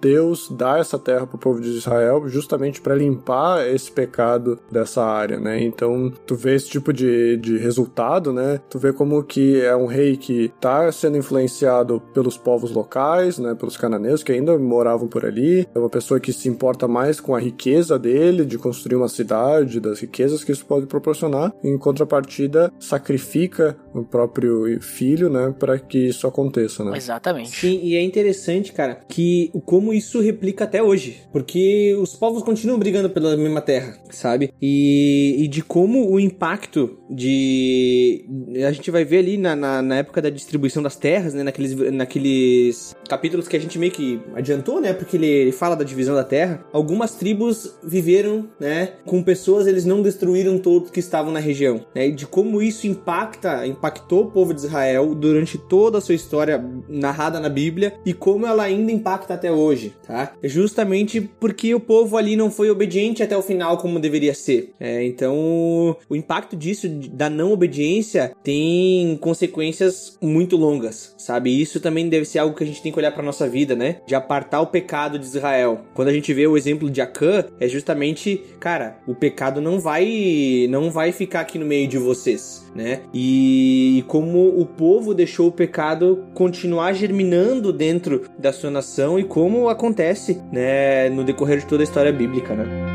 [0.00, 5.04] Deus dá essa terra para o povo de Israel justamente para limpar esse pecado dessa
[5.04, 5.62] área, né?
[5.62, 8.60] Então tu vê esse tipo de, de resultado, né?
[8.68, 13.54] Tu vê como que é um rei que tá sendo influenciado pelos povos locais, né?
[13.54, 15.66] Pelos cananeus que ainda moravam por ali.
[15.74, 19.78] É uma pessoa que se importa mais com a riqueza dele, de construir uma cidade,
[19.78, 21.52] das riquezas que isso pode proporcionar.
[21.62, 25.54] Em contrapartida, sacrifica o próprio filho, né?
[25.58, 26.96] Para que isso aconteça, né?
[26.96, 27.50] Exatamente.
[27.50, 31.22] Sim, e é interessante, cara, que como isso replica até hoje.
[31.32, 34.52] Porque os povos continuam brigando pela mesma terra, sabe?
[34.60, 38.24] E, e de como o impacto de.
[38.66, 41.42] A gente vai ver ali na, na, na época da distribuição das terras, né?
[41.42, 44.92] Naqueles, naqueles capítulos que a gente meio que adiantou, né?
[44.92, 46.64] Porque ele, ele fala da divisão da terra.
[46.72, 48.92] Algumas tribos viveram, né?
[49.04, 52.08] Com pessoas, eles não destruíram todos que estavam na região, né?
[52.08, 56.62] E de como isso impacta, impactou o povo de Israel durante toda a sua história
[56.86, 60.34] narrada na Bíblia e como ela ainda impacta até hoje, tá?
[60.42, 64.74] É justamente porque o povo ali não foi obediente até o final como deveria ser.
[64.78, 71.58] É, então, o impacto disso, da não obediência, tem consequências muito longas, sabe?
[71.58, 73.96] Isso também deve ser algo que a gente tem que olhar para nossa vida, né?
[74.06, 75.80] De apartar o pecado de Israel.
[75.94, 80.66] Quando a gente vê o exemplo de Acã, é justamente, cara, o pecado não vai
[80.68, 83.00] não vai ficar aqui no meio de vocês, né?
[83.14, 89.24] E, e como o povo deixou o pecado continuar germinando dentro da sua nação e
[89.24, 92.89] como acontece, né, no decorrer de toda a história bíblica, né?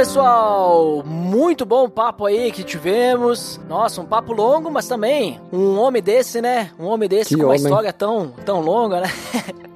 [0.00, 3.60] Pessoal, muito bom papo aí que tivemos.
[3.68, 6.70] Nossa, um papo longo, mas também um homem desse, né?
[6.78, 7.62] Um homem desse Que com uma homem.
[7.62, 9.08] história tão, tão longa, né?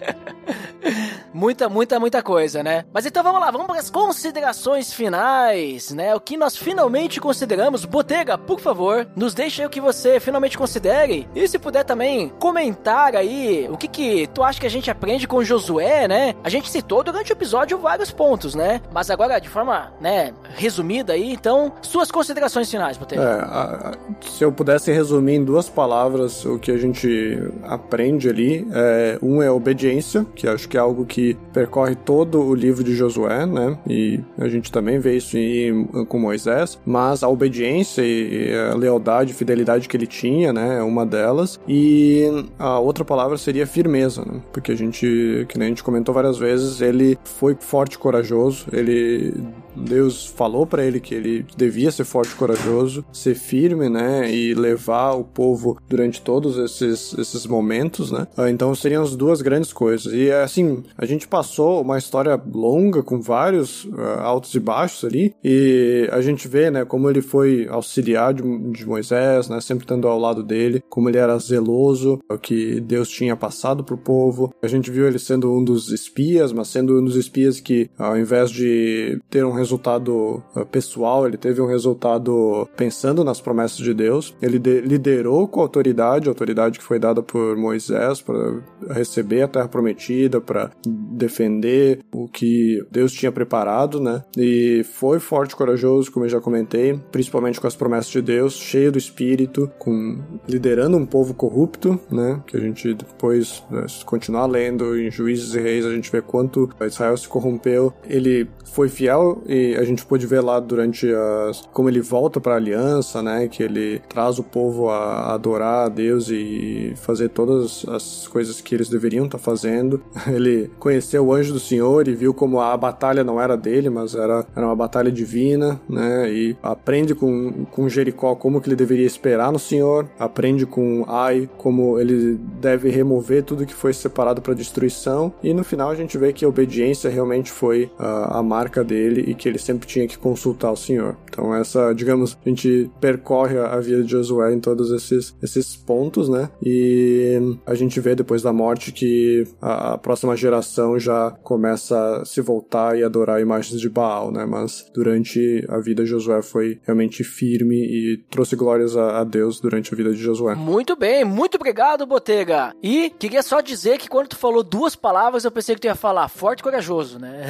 [1.34, 2.84] muita, muita, muita coisa, né?
[2.92, 6.14] Mas então vamos lá, vamos para as considerações finais, né?
[6.14, 7.84] O que nós finalmente consideramos.
[7.84, 11.28] Botega, por favor, nos deixa aí o que você finalmente considere.
[11.34, 15.26] E se puder também comentar aí o que que tu acha que a gente aprende
[15.26, 16.34] com Josué, né?
[16.44, 18.80] A gente citou durante o episódio vários pontos, né?
[18.92, 23.22] Mas agora de forma, né, resumida aí, então, suas considerações finais, Botega.
[23.22, 28.28] É, a- a- se eu pudesse resumir em duas palavras o que a gente aprende
[28.28, 32.84] ali, é, um é obediência, que acho que é algo que percorre todo o livro
[32.84, 33.78] de Josué, né?
[33.88, 39.32] E a gente também vê isso em, com Moisés, mas a obediência e a lealdade
[39.32, 40.78] fidelidade que ele tinha, né?
[40.78, 41.58] É uma delas.
[41.66, 44.40] E a outra palavra seria firmeza, né?
[44.52, 48.66] Porque a gente, que nem a gente comentou várias vezes, ele foi forte e corajoso,
[48.72, 49.32] ele
[49.76, 54.54] Deus falou pra ele que ele devia ser forte e corajoso, ser firme, né, e
[54.54, 58.26] levar o povo durante todos esses, esses momentos, né.
[58.36, 60.12] Ah, Então seriam as duas grandes coisas.
[60.12, 65.34] E assim, a gente passou uma história longa com vários ah, altos e baixos ali,
[65.42, 70.08] e a gente vê, né, como ele foi auxiliar de, de Moisés, né, sempre estando
[70.08, 74.52] ao lado dele, como ele era zeloso, o que Deus tinha passado pro povo.
[74.62, 78.18] A gente viu ele sendo um dos espias, mas sendo um dos espias que, ao
[78.18, 83.92] invés de ter um resultado uh, pessoal, ele teve um resultado pensando nas promessas de
[83.94, 84.34] Deus.
[84.40, 88.60] Ele de- liderou com autoridade, autoridade que foi dada por Moisés para
[88.90, 94.22] receber a terra prometida, para defender o que Deus tinha preparado, né?
[94.36, 98.92] E foi forte corajoso, como eu já comentei, principalmente com as promessas de Deus, cheio
[98.92, 100.18] do espírito, com
[100.48, 102.40] liderando um povo corrupto, né?
[102.46, 106.68] Que a gente depois né, continuar lendo em Juízes e Reis, a gente vê quanto
[106.86, 107.92] Israel se corrompeu.
[108.08, 112.54] Ele foi fiel e a gente pôde ver lá durante as como ele volta para
[112.54, 113.48] a aliança, né?
[113.48, 118.74] Que ele traz o povo a adorar a Deus e fazer todas as coisas que
[118.74, 120.02] eles deveriam estar fazendo.
[120.26, 124.14] Ele conheceu o anjo do Senhor e viu como a batalha não era dele, mas
[124.14, 126.30] era, era uma batalha divina, né?
[126.32, 131.48] E aprende com, com Jericó como que ele deveria esperar no Senhor, aprende com Ai
[131.58, 135.32] como ele deve remover tudo que foi separado para destruição.
[135.42, 139.24] E no final a gente vê que a obediência realmente foi ah, a marca dele
[139.26, 141.16] e que ele sempre tinha que consultar o Senhor.
[141.28, 146.28] Então essa, digamos, a gente percorre a vida de Josué em todos esses, esses pontos,
[146.28, 146.50] né?
[146.62, 152.24] E a gente vê depois da morte que a, a próxima geração já começa a
[152.24, 154.44] se voltar e adorar imagens de Baal, né?
[154.44, 159.92] Mas durante a vida Josué foi realmente firme e trouxe glórias a, a Deus durante
[159.92, 160.54] a vida de Josué.
[160.54, 162.74] Muito bem, muito obrigado, Botega.
[162.82, 165.94] E queria só dizer que quando tu falou duas palavras, eu pensei que tu ia
[165.94, 167.44] falar forte e corajoso, né?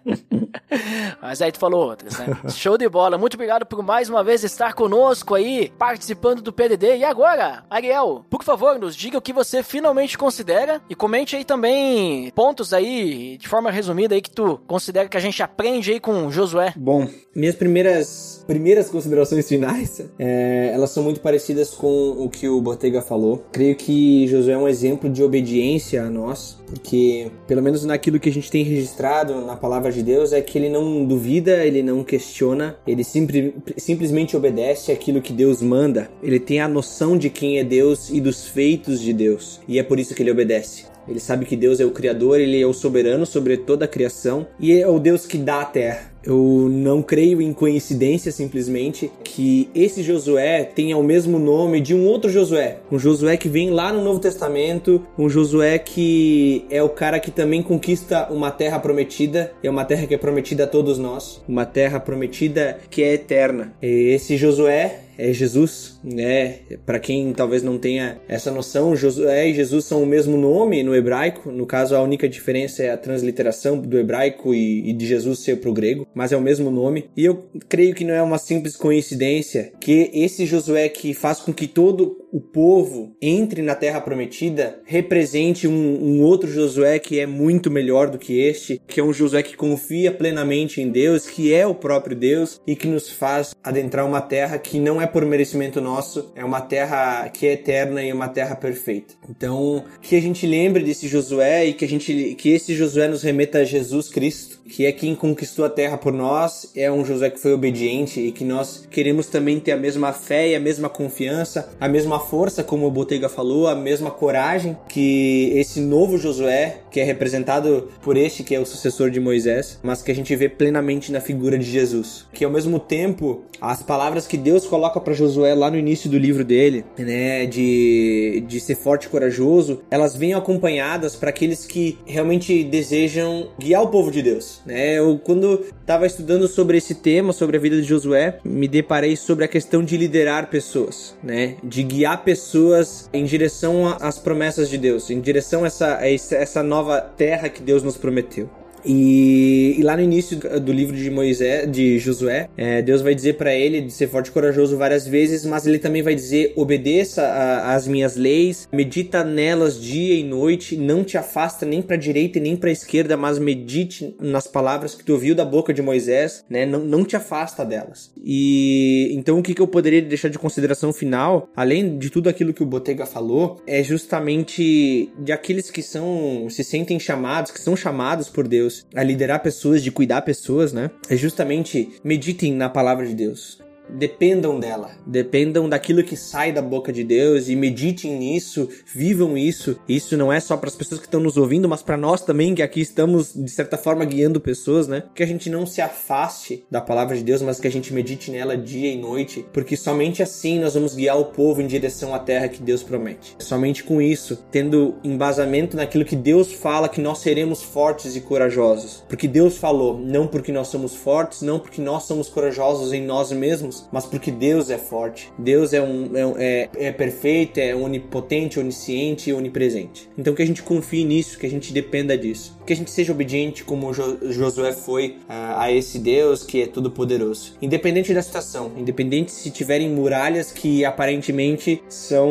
[1.20, 2.26] Mas aí tu falou outras, né?
[2.50, 3.18] Show de bola.
[3.18, 6.98] Muito obrigado por mais uma vez estar conosco aí, participando do PDD.
[6.98, 11.44] E agora, Ariel, por favor, nos diga o que você finalmente considera e comente aí
[11.44, 16.00] também pontos aí, de forma resumida aí, que tu considera que a gente aprende aí
[16.00, 16.72] com Josué.
[16.76, 22.60] Bom, minhas primeiras primeiras considerações finais, é, elas são muito parecidas com o que o
[22.60, 23.44] Botega falou.
[23.52, 28.28] Creio que Josué é um exemplo de obediência a nós, porque pelo menos naquilo que
[28.28, 32.02] a gente tem registrado na palavra de Deus é que ele não duvida, ele não
[32.02, 36.10] questiona, ele simpli- simplesmente obedece aquilo que Deus manda.
[36.22, 39.82] Ele tem a noção de quem é Deus e dos feitos de Deus, e é
[39.82, 40.86] por isso que ele obedece.
[41.08, 44.46] Ele sabe que Deus é o Criador, ele é o soberano sobre toda a criação
[44.58, 46.11] e é o Deus que dá a terra.
[46.24, 52.06] Eu não creio em coincidência simplesmente que esse Josué tenha o mesmo nome de um
[52.06, 52.78] outro Josué.
[52.90, 57.30] Um Josué que vem lá no Novo Testamento, um Josué que é o cara que
[57.30, 61.66] também conquista uma terra prometida, é uma terra que é prometida a todos nós, uma
[61.66, 63.72] terra prometida que é eterna.
[63.82, 66.56] E esse Josué é Jesus, né?
[66.84, 70.94] Para quem talvez não tenha essa noção, Josué e Jesus são o mesmo nome no
[70.94, 71.50] hebraico.
[71.50, 75.60] No caso, a única diferença é a transliteração do hebraico e, e de Jesus ser
[75.60, 77.10] pro grego, mas é o mesmo nome.
[77.16, 81.52] E eu creio que não é uma simples coincidência que esse Josué que faz com
[81.52, 87.26] que todo o povo entre na Terra Prometida represente um, um, outro Josué que é
[87.26, 91.52] muito melhor do que este, que é um Josué que confia plenamente em Deus, que
[91.52, 95.26] é o próprio Deus e que nos faz adentrar uma terra que não é por
[95.26, 99.14] merecimento nosso, é uma terra que é eterna e uma terra perfeita.
[99.28, 103.22] Então, que a gente lembre desse Josué e que a gente que esse Josué nos
[103.22, 107.28] remeta a Jesus Cristo, que é quem conquistou a terra por nós, é um Josué
[107.28, 110.88] que foi obediente e que nós queremos também ter a mesma fé e a mesma
[110.88, 116.78] confiança, a mesma força, como o Botega falou, a mesma coragem que esse novo Josué,
[116.90, 120.34] que é representado por este que é o sucessor de Moisés, mas que a gente
[120.34, 122.26] vê plenamente na figura de Jesus.
[122.32, 126.18] Que ao mesmo tempo, as palavras que Deus coloca para Josué lá no início do
[126.18, 131.98] livro dele, né, de, de ser forte e corajoso, elas vêm acompanhadas para aqueles que
[132.06, 134.98] realmente desejam guiar o povo de Deus, né?
[134.98, 139.44] Eu quando estava estudando sobre esse tema, sobre a vida de Josué, me deparei sobre
[139.44, 141.56] a questão de liderar pessoas, né?
[141.62, 146.62] De guiar pessoas em direção às promessas de Deus, em direção a essa, a essa
[146.62, 148.48] nova terra que Deus nos prometeu.
[148.84, 153.34] E, e, lá no início do livro de Moisés, de Josué, é, Deus vai dizer
[153.34, 157.62] para ele de ser forte e corajoso várias vezes, mas ele também vai dizer: obedeça
[157.64, 162.40] às minhas leis, medita nelas dia e noite, não te afasta nem para direita e
[162.40, 166.66] nem para esquerda, mas medite nas palavras que tu ouviu da boca de Moisés, né?
[166.66, 168.12] Não, não te afasta delas.
[168.22, 172.52] E então o que, que eu poderia deixar de consideração final, além de tudo aquilo
[172.52, 177.76] que o Botega falou, é justamente de aqueles que são se sentem chamados, que são
[177.76, 180.90] chamados por Deus Deus, a liderar pessoas, de cuidar pessoas, né?
[181.08, 183.60] É justamente meditem na palavra de Deus
[183.92, 189.78] dependam dela, dependam daquilo que sai da boca de Deus e meditem nisso, vivam isso.
[189.88, 192.54] Isso não é só para as pessoas que estão nos ouvindo, mas para nós também
[192.54, 195.04] que aqui estamos de certa forma guiando pessoas, né?
[195.14, 198.30] Que a gente não se afaste da palavra de Deus, mas que a gente medite
[198.30, 202.18] nela dia e noite, porque somente assim nós vamos guiar o povo em direção à
[202.18, 203.36] terra que Deus promete.
[203.38, 209.04] Somente com isso, tendo embasamento naquilo que Deus fala que nós seremos fortes e corajosos.
[209.08, 213.32] Porque Deus falou, não porque nós somos fortes, não porque nós somos corajosos em nós
[213.32, 215.32] mesmos, mas porque Deus é forte.
[215.38, 220.08] Deus é, um, é, é, é perfeito, é onipotente, onisciente e onipresente.
[220.16, 222.56] Então que a gente confie nisso, que a gente dependa disso.
[222.66, 226.66] Que a gente seja obediente como jo Josué foi uh, a esse Deus que é
[226.66, 227.54] todo poderoso.
[227.60, 232.30] Independente da situação, independente se tiverem muralhas que aparentemente são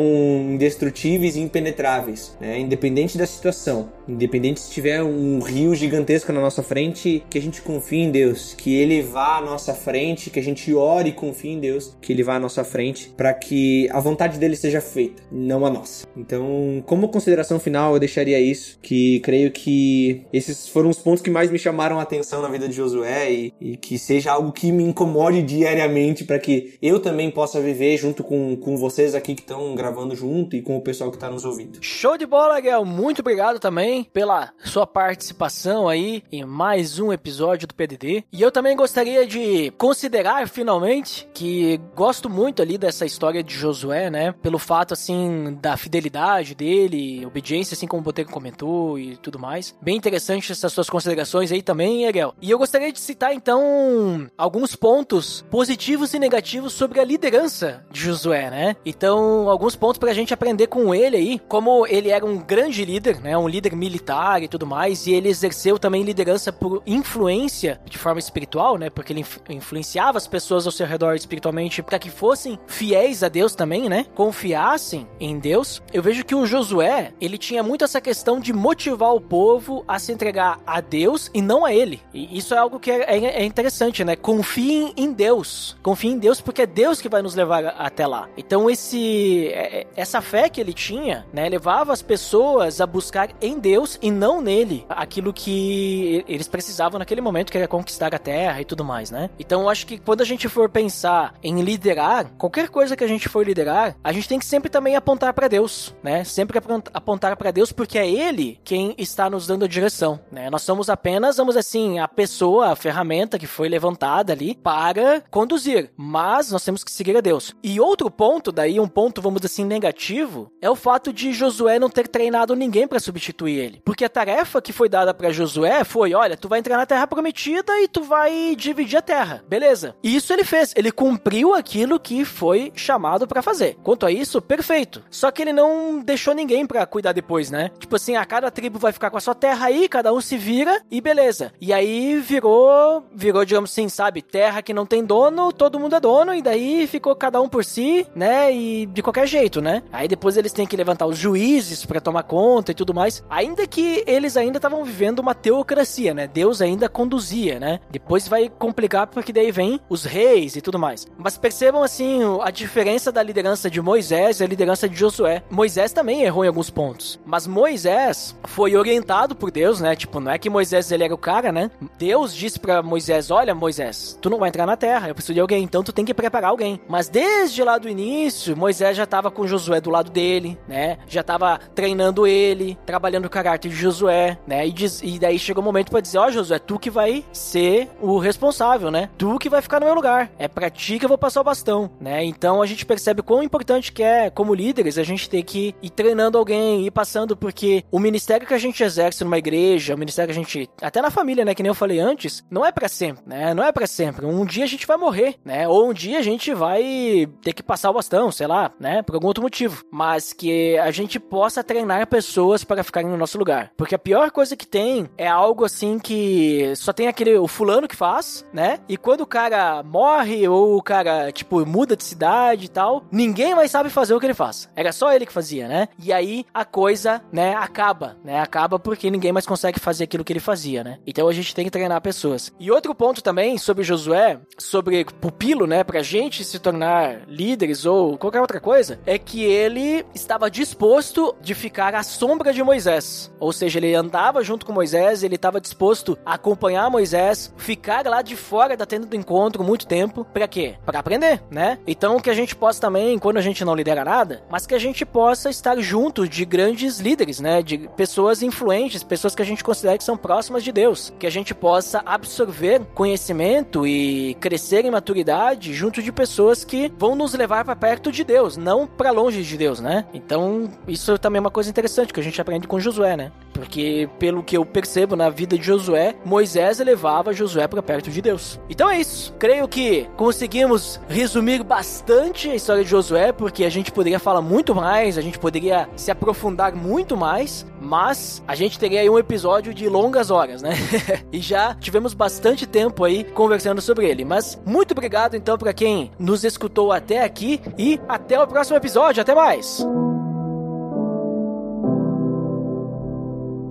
[0.52, 2.58] indestrutíveis e impenetráveis, né?
[2.58, 7.60] independente da situação, independente se tiver um rio gigantesco na nossa frente, que a gente
[7.62, 11.50] confie em Deus, que Ele vá à nossa frente, que a gente ore e confie
[11.50, 15.22] em Deus, que Ele vá à nossa frente, para que a vontade dele seja feita,
[15.30, 16.06] não a nossa.
[16.16, 21.30] Então, como consideração final, eu deixaria isso, que creio que esses foram os pontos que
[21.30, 24.72] mais me chamaram a atenção na vida de Josué e, e que seja algo que
[24.72, 29.42] me incomode diariamente para que eu também possa viver junto com, com vocês aqui que
[29.42, 31.78] estão gravando junto e com o pessoal que está nos ouvindo.
[31.82, 32.84] Show de bola, Guel!
[32.84, 38.24] Muito obrigado também pela sua participação aí em mais um episódio do PDD.
[38.32, 44.10] E eu também gostaria de considerar finalmente que gosto muito ali dessa história de Josué,
[44.10, 44.32] né?
[44.42, 49.74] Pelo fato, assim, da fidelidade dele, obediência, assim como o Boteco comentou e tudo mais.
[49.82, 52.34] Bem interessante essas suas considerações aí também, Ariel.
[52.40, 58.00] E eu gostaria de citar, então, alguns pontos positivos e negativos sobre a liderança de
[58.00, 58.76] Josué, né?
[58.84, 63.20] Então, alguns pontos pra gente aprender com ele aí, como ele era um grande líder,
[63.20, 63.36] né?
[63.36, 68.20] Um líder militar e tudo mais, e ele exerceu também liderança por influência de forma
[68.20, 68.90] espiritual, né?
[68.90, 73.54] Porque ele influenciava as pessoas ao seu redor espiritualmente para que fossem fiéis a Deus
[73.54, 74.06] também, né?
[74.14, 75.82] Confiassem em Deus.
[75.92, 79.98] Eu vejo que o Josué, ele tinha muito essa questão de motivar o povo a
[79.98, 82.00] se entregar a Deus e não a ele.
[82.12, 84.16] E isso é algo que é, é, é interessante, né?
[84.16, 85.76] Confiem em Deus.
[85.82, 88.28] Confiem em Deus porque é Deus que vai nos levar até lá.
[88.36, 93.30] Então esse é, é, essa fé que ele tinha, né, levava as pessoas a buscar
[93.40, 98.18] em Deus e não nele aquilo que eles precisavam naquele momento, que era conquistar a
[98.18, 99.30] terra e tudo mais, né?
[99.38, 103.04] Então eu acho que quando a gente for pensar pensar em liderar, qualquer coisa que
[103.04, 106.22] a gente for liderar, a gente tem que sempre também apontar para Deus, né?
[106.24, 106.60] Sempre
[106.92, 110.50] apontar para Deus porque é ele quem está nos dando a direção, né?
[110.50, 115.90] Nós somos apenas, vamos assim, a pessoa, a ferramenta que foi levantada ali para conduzir,
[115.96, 117.54] mas nós temos que seguir a Deus.
[117.62, 121.90] E outro ponto daí, um ponto vamos assim negativo, é o fato de Josué não
[121.90, 123.82] ter treinado ninguém para substituir ele.
[123.84, 127.06] Porque a tarefa que foi dada para Josué foi, olha, tu vai entrar na terra
[127.06, 129.44] prometida e tu vai dividir a terra.
[129.48, 129.94] Beleza?
[130.02, 133.76] E isso ele fez, ele cumpriu aquilo que foi chamado para fazer.
[133.82, 135.02] Quanto a isso, perfeito.
[135.10, 137.70] Só que ele não deixou ninguém para cuidar depois, né?
[137.78, 140.38] Tipo assim, a cada tribo vai ficar com a sua terra aí, cada um se
[140.38, 141.52] vira e beleza.
[141.60, 146.00] E aí virou, virou, digamos assim, sabe, terra que não tem dono, todo mundo é
[146.00, 148.50] dono e daí ficou cada um por si, né?
[148.50, 149.82] E de qualquer jeito, né?
[149.92, 153.22] Aí depois eles têm que levantar os juízes para tomar conta e tudo mais.
[153.28, 156.26] Ainda que eles ainda estavam vivendo uma teocracia, né?
[156.26, 157.80] Deus ainda conduzia, né?
[157.90, 161.06] Depois vai complicar porque daí vem os reis e tudo mais.
[161.18, 165.42] Mas percebam assim a diferença da liderança de Moisés e a liderança de Josué.
[165.50, 169.94] Moisés também errou em alguns pontos, mas Moisés foi orientado por Deus, né?
[169.96, 171.70] Tipo, não é que Moisés ele era o cara, né?
[171.98, 175.40] Deus disse para Moisés: "Olha, Moisés, tu não vai entrar na terra, eu preciso de
[175.40, 176.80] alguém, então tu tem que preparar alguém".
[176.88, 180.98] Mas desde lá do início, Moisés já estava com Josué do lado dele, né?
[181.06, 184.66] Já estava treinando ele, trabalhando o caráter de Josué, né?
[184.66, 187.24] E, diz, e daí chegou o momento para dizer: "Ó, oh, Josué, tu que vai
[187.32, 189.08] ser o responsável, né?
[189.16, 190.30] Tu que vai ficar no meu lugar.
[190.38, 192.24] É para ti que eu vou passar o bastão, né?
[192.24, 195.90] Então a gente percebe quão importante que é, como líderes, a gente ter que ir
[195.90, 199.61] treinando alguém, ir passando, porque o ministério que a gente exerce numa igreja,
[199.94, 200.70] o ministério que a gente.
[200.80, 201.54] Até na família, né?
[201.54, 203.54] Que nem eu falei antes, não é para sempre, né?
[203.54, 204.26] Não é para sempre.
[204.26, 205.68] Um dia a gente vai morrer, né?
[205.68, 209.02] Ou um dia a gente vai ter que passar o bastão, sei lá, né?
[209.02, 209.84] Por algum outro motivo.
[209.90, 213.72] Mas que a gente possa treinar pessoas para ficarem no nosso lugar.
[213.76, 217.88] Porque a pior coisa que tem é algo assim que só tem aquele o fulano
[217.88, 218.78] que faz, né?
[218.88, 223.54] E quando o cara morre ou o cara, tipo, muda de cidade e tal, ninguém
[223.54, 224.68] mais sabe fazer o que ele faz.
[224.74, 225.88] Era só ele que fazia, né?
[225.98, 228.40] E aí a coisa, né, acaba, né?
[228.40, 230.98] Acaba porque ninguém mais consegue fazer aquilo que ele fazia, né?
[231.06, 232.50] Então a gente tem que treinar pessoas.
[232.58, 238.16] E outro ponto também sobre Josué, sobre pupilo, né, pra gente se tornar líderes ou
[238.16, 243.30] qualquer outra coisa, é que ele estava disposto de ficar à sombra de Moisés.
[243.38, 248.22] Ou seja, ele andava junto com Moisés, ele estava disposto a acompanhar Moisés, ficar lá
[248.22, 250.76] de fora da tenda do encontro muito tempo, para quê?
[250.86, 251.78] Para aprender, né?
[251.86, 254.78] Então que a gente possa também, quando a gente não lidera nada, mas que a
[254.78, 257.62] gente possa estar junto de grandes líderes, né?
[257.62, 261.30] De pessoas influentes, pessoas que a gente considera que são próximas de Deus, que a
[261.30, 267.64] gente possa absorver conhecimento e crescer em maturidade junto de pessoas que vão nos levar
[267.64, 270.04] para perto de Deus, não para longe de Deus, né?
[270.14, 273.32] Então, isso também é uma coisa interessante que a gente aprende com Josué, né?
[273.52, 278.20] Porque pelo que eu percebo na vida de Josué, Moisés levava Josué para perto de
[278.20, 278.60] Deus.
[278.68, 279.34] Então é isso.
[279.38, 284.74] Creio que conseguimos resumir bastante a história de Josué, porque a gente poderia falar muito
[284.74, 289.74] mais, a gente poderia se aprofundar muito mais, mas a gente teria aí um episódio
[289.74, 290.72] de longas horas, né?
[291.32, 294.24] e já tivemos bastante tempo aí conversando sobre ele.
[294.24, 299.20] Mas muito obrigado então para quem nos escutou até aqui e até o próximo episódio.
[299.20, 299.84] Até mais.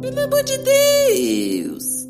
[0.02, 2.01] Pelo amor de Deus!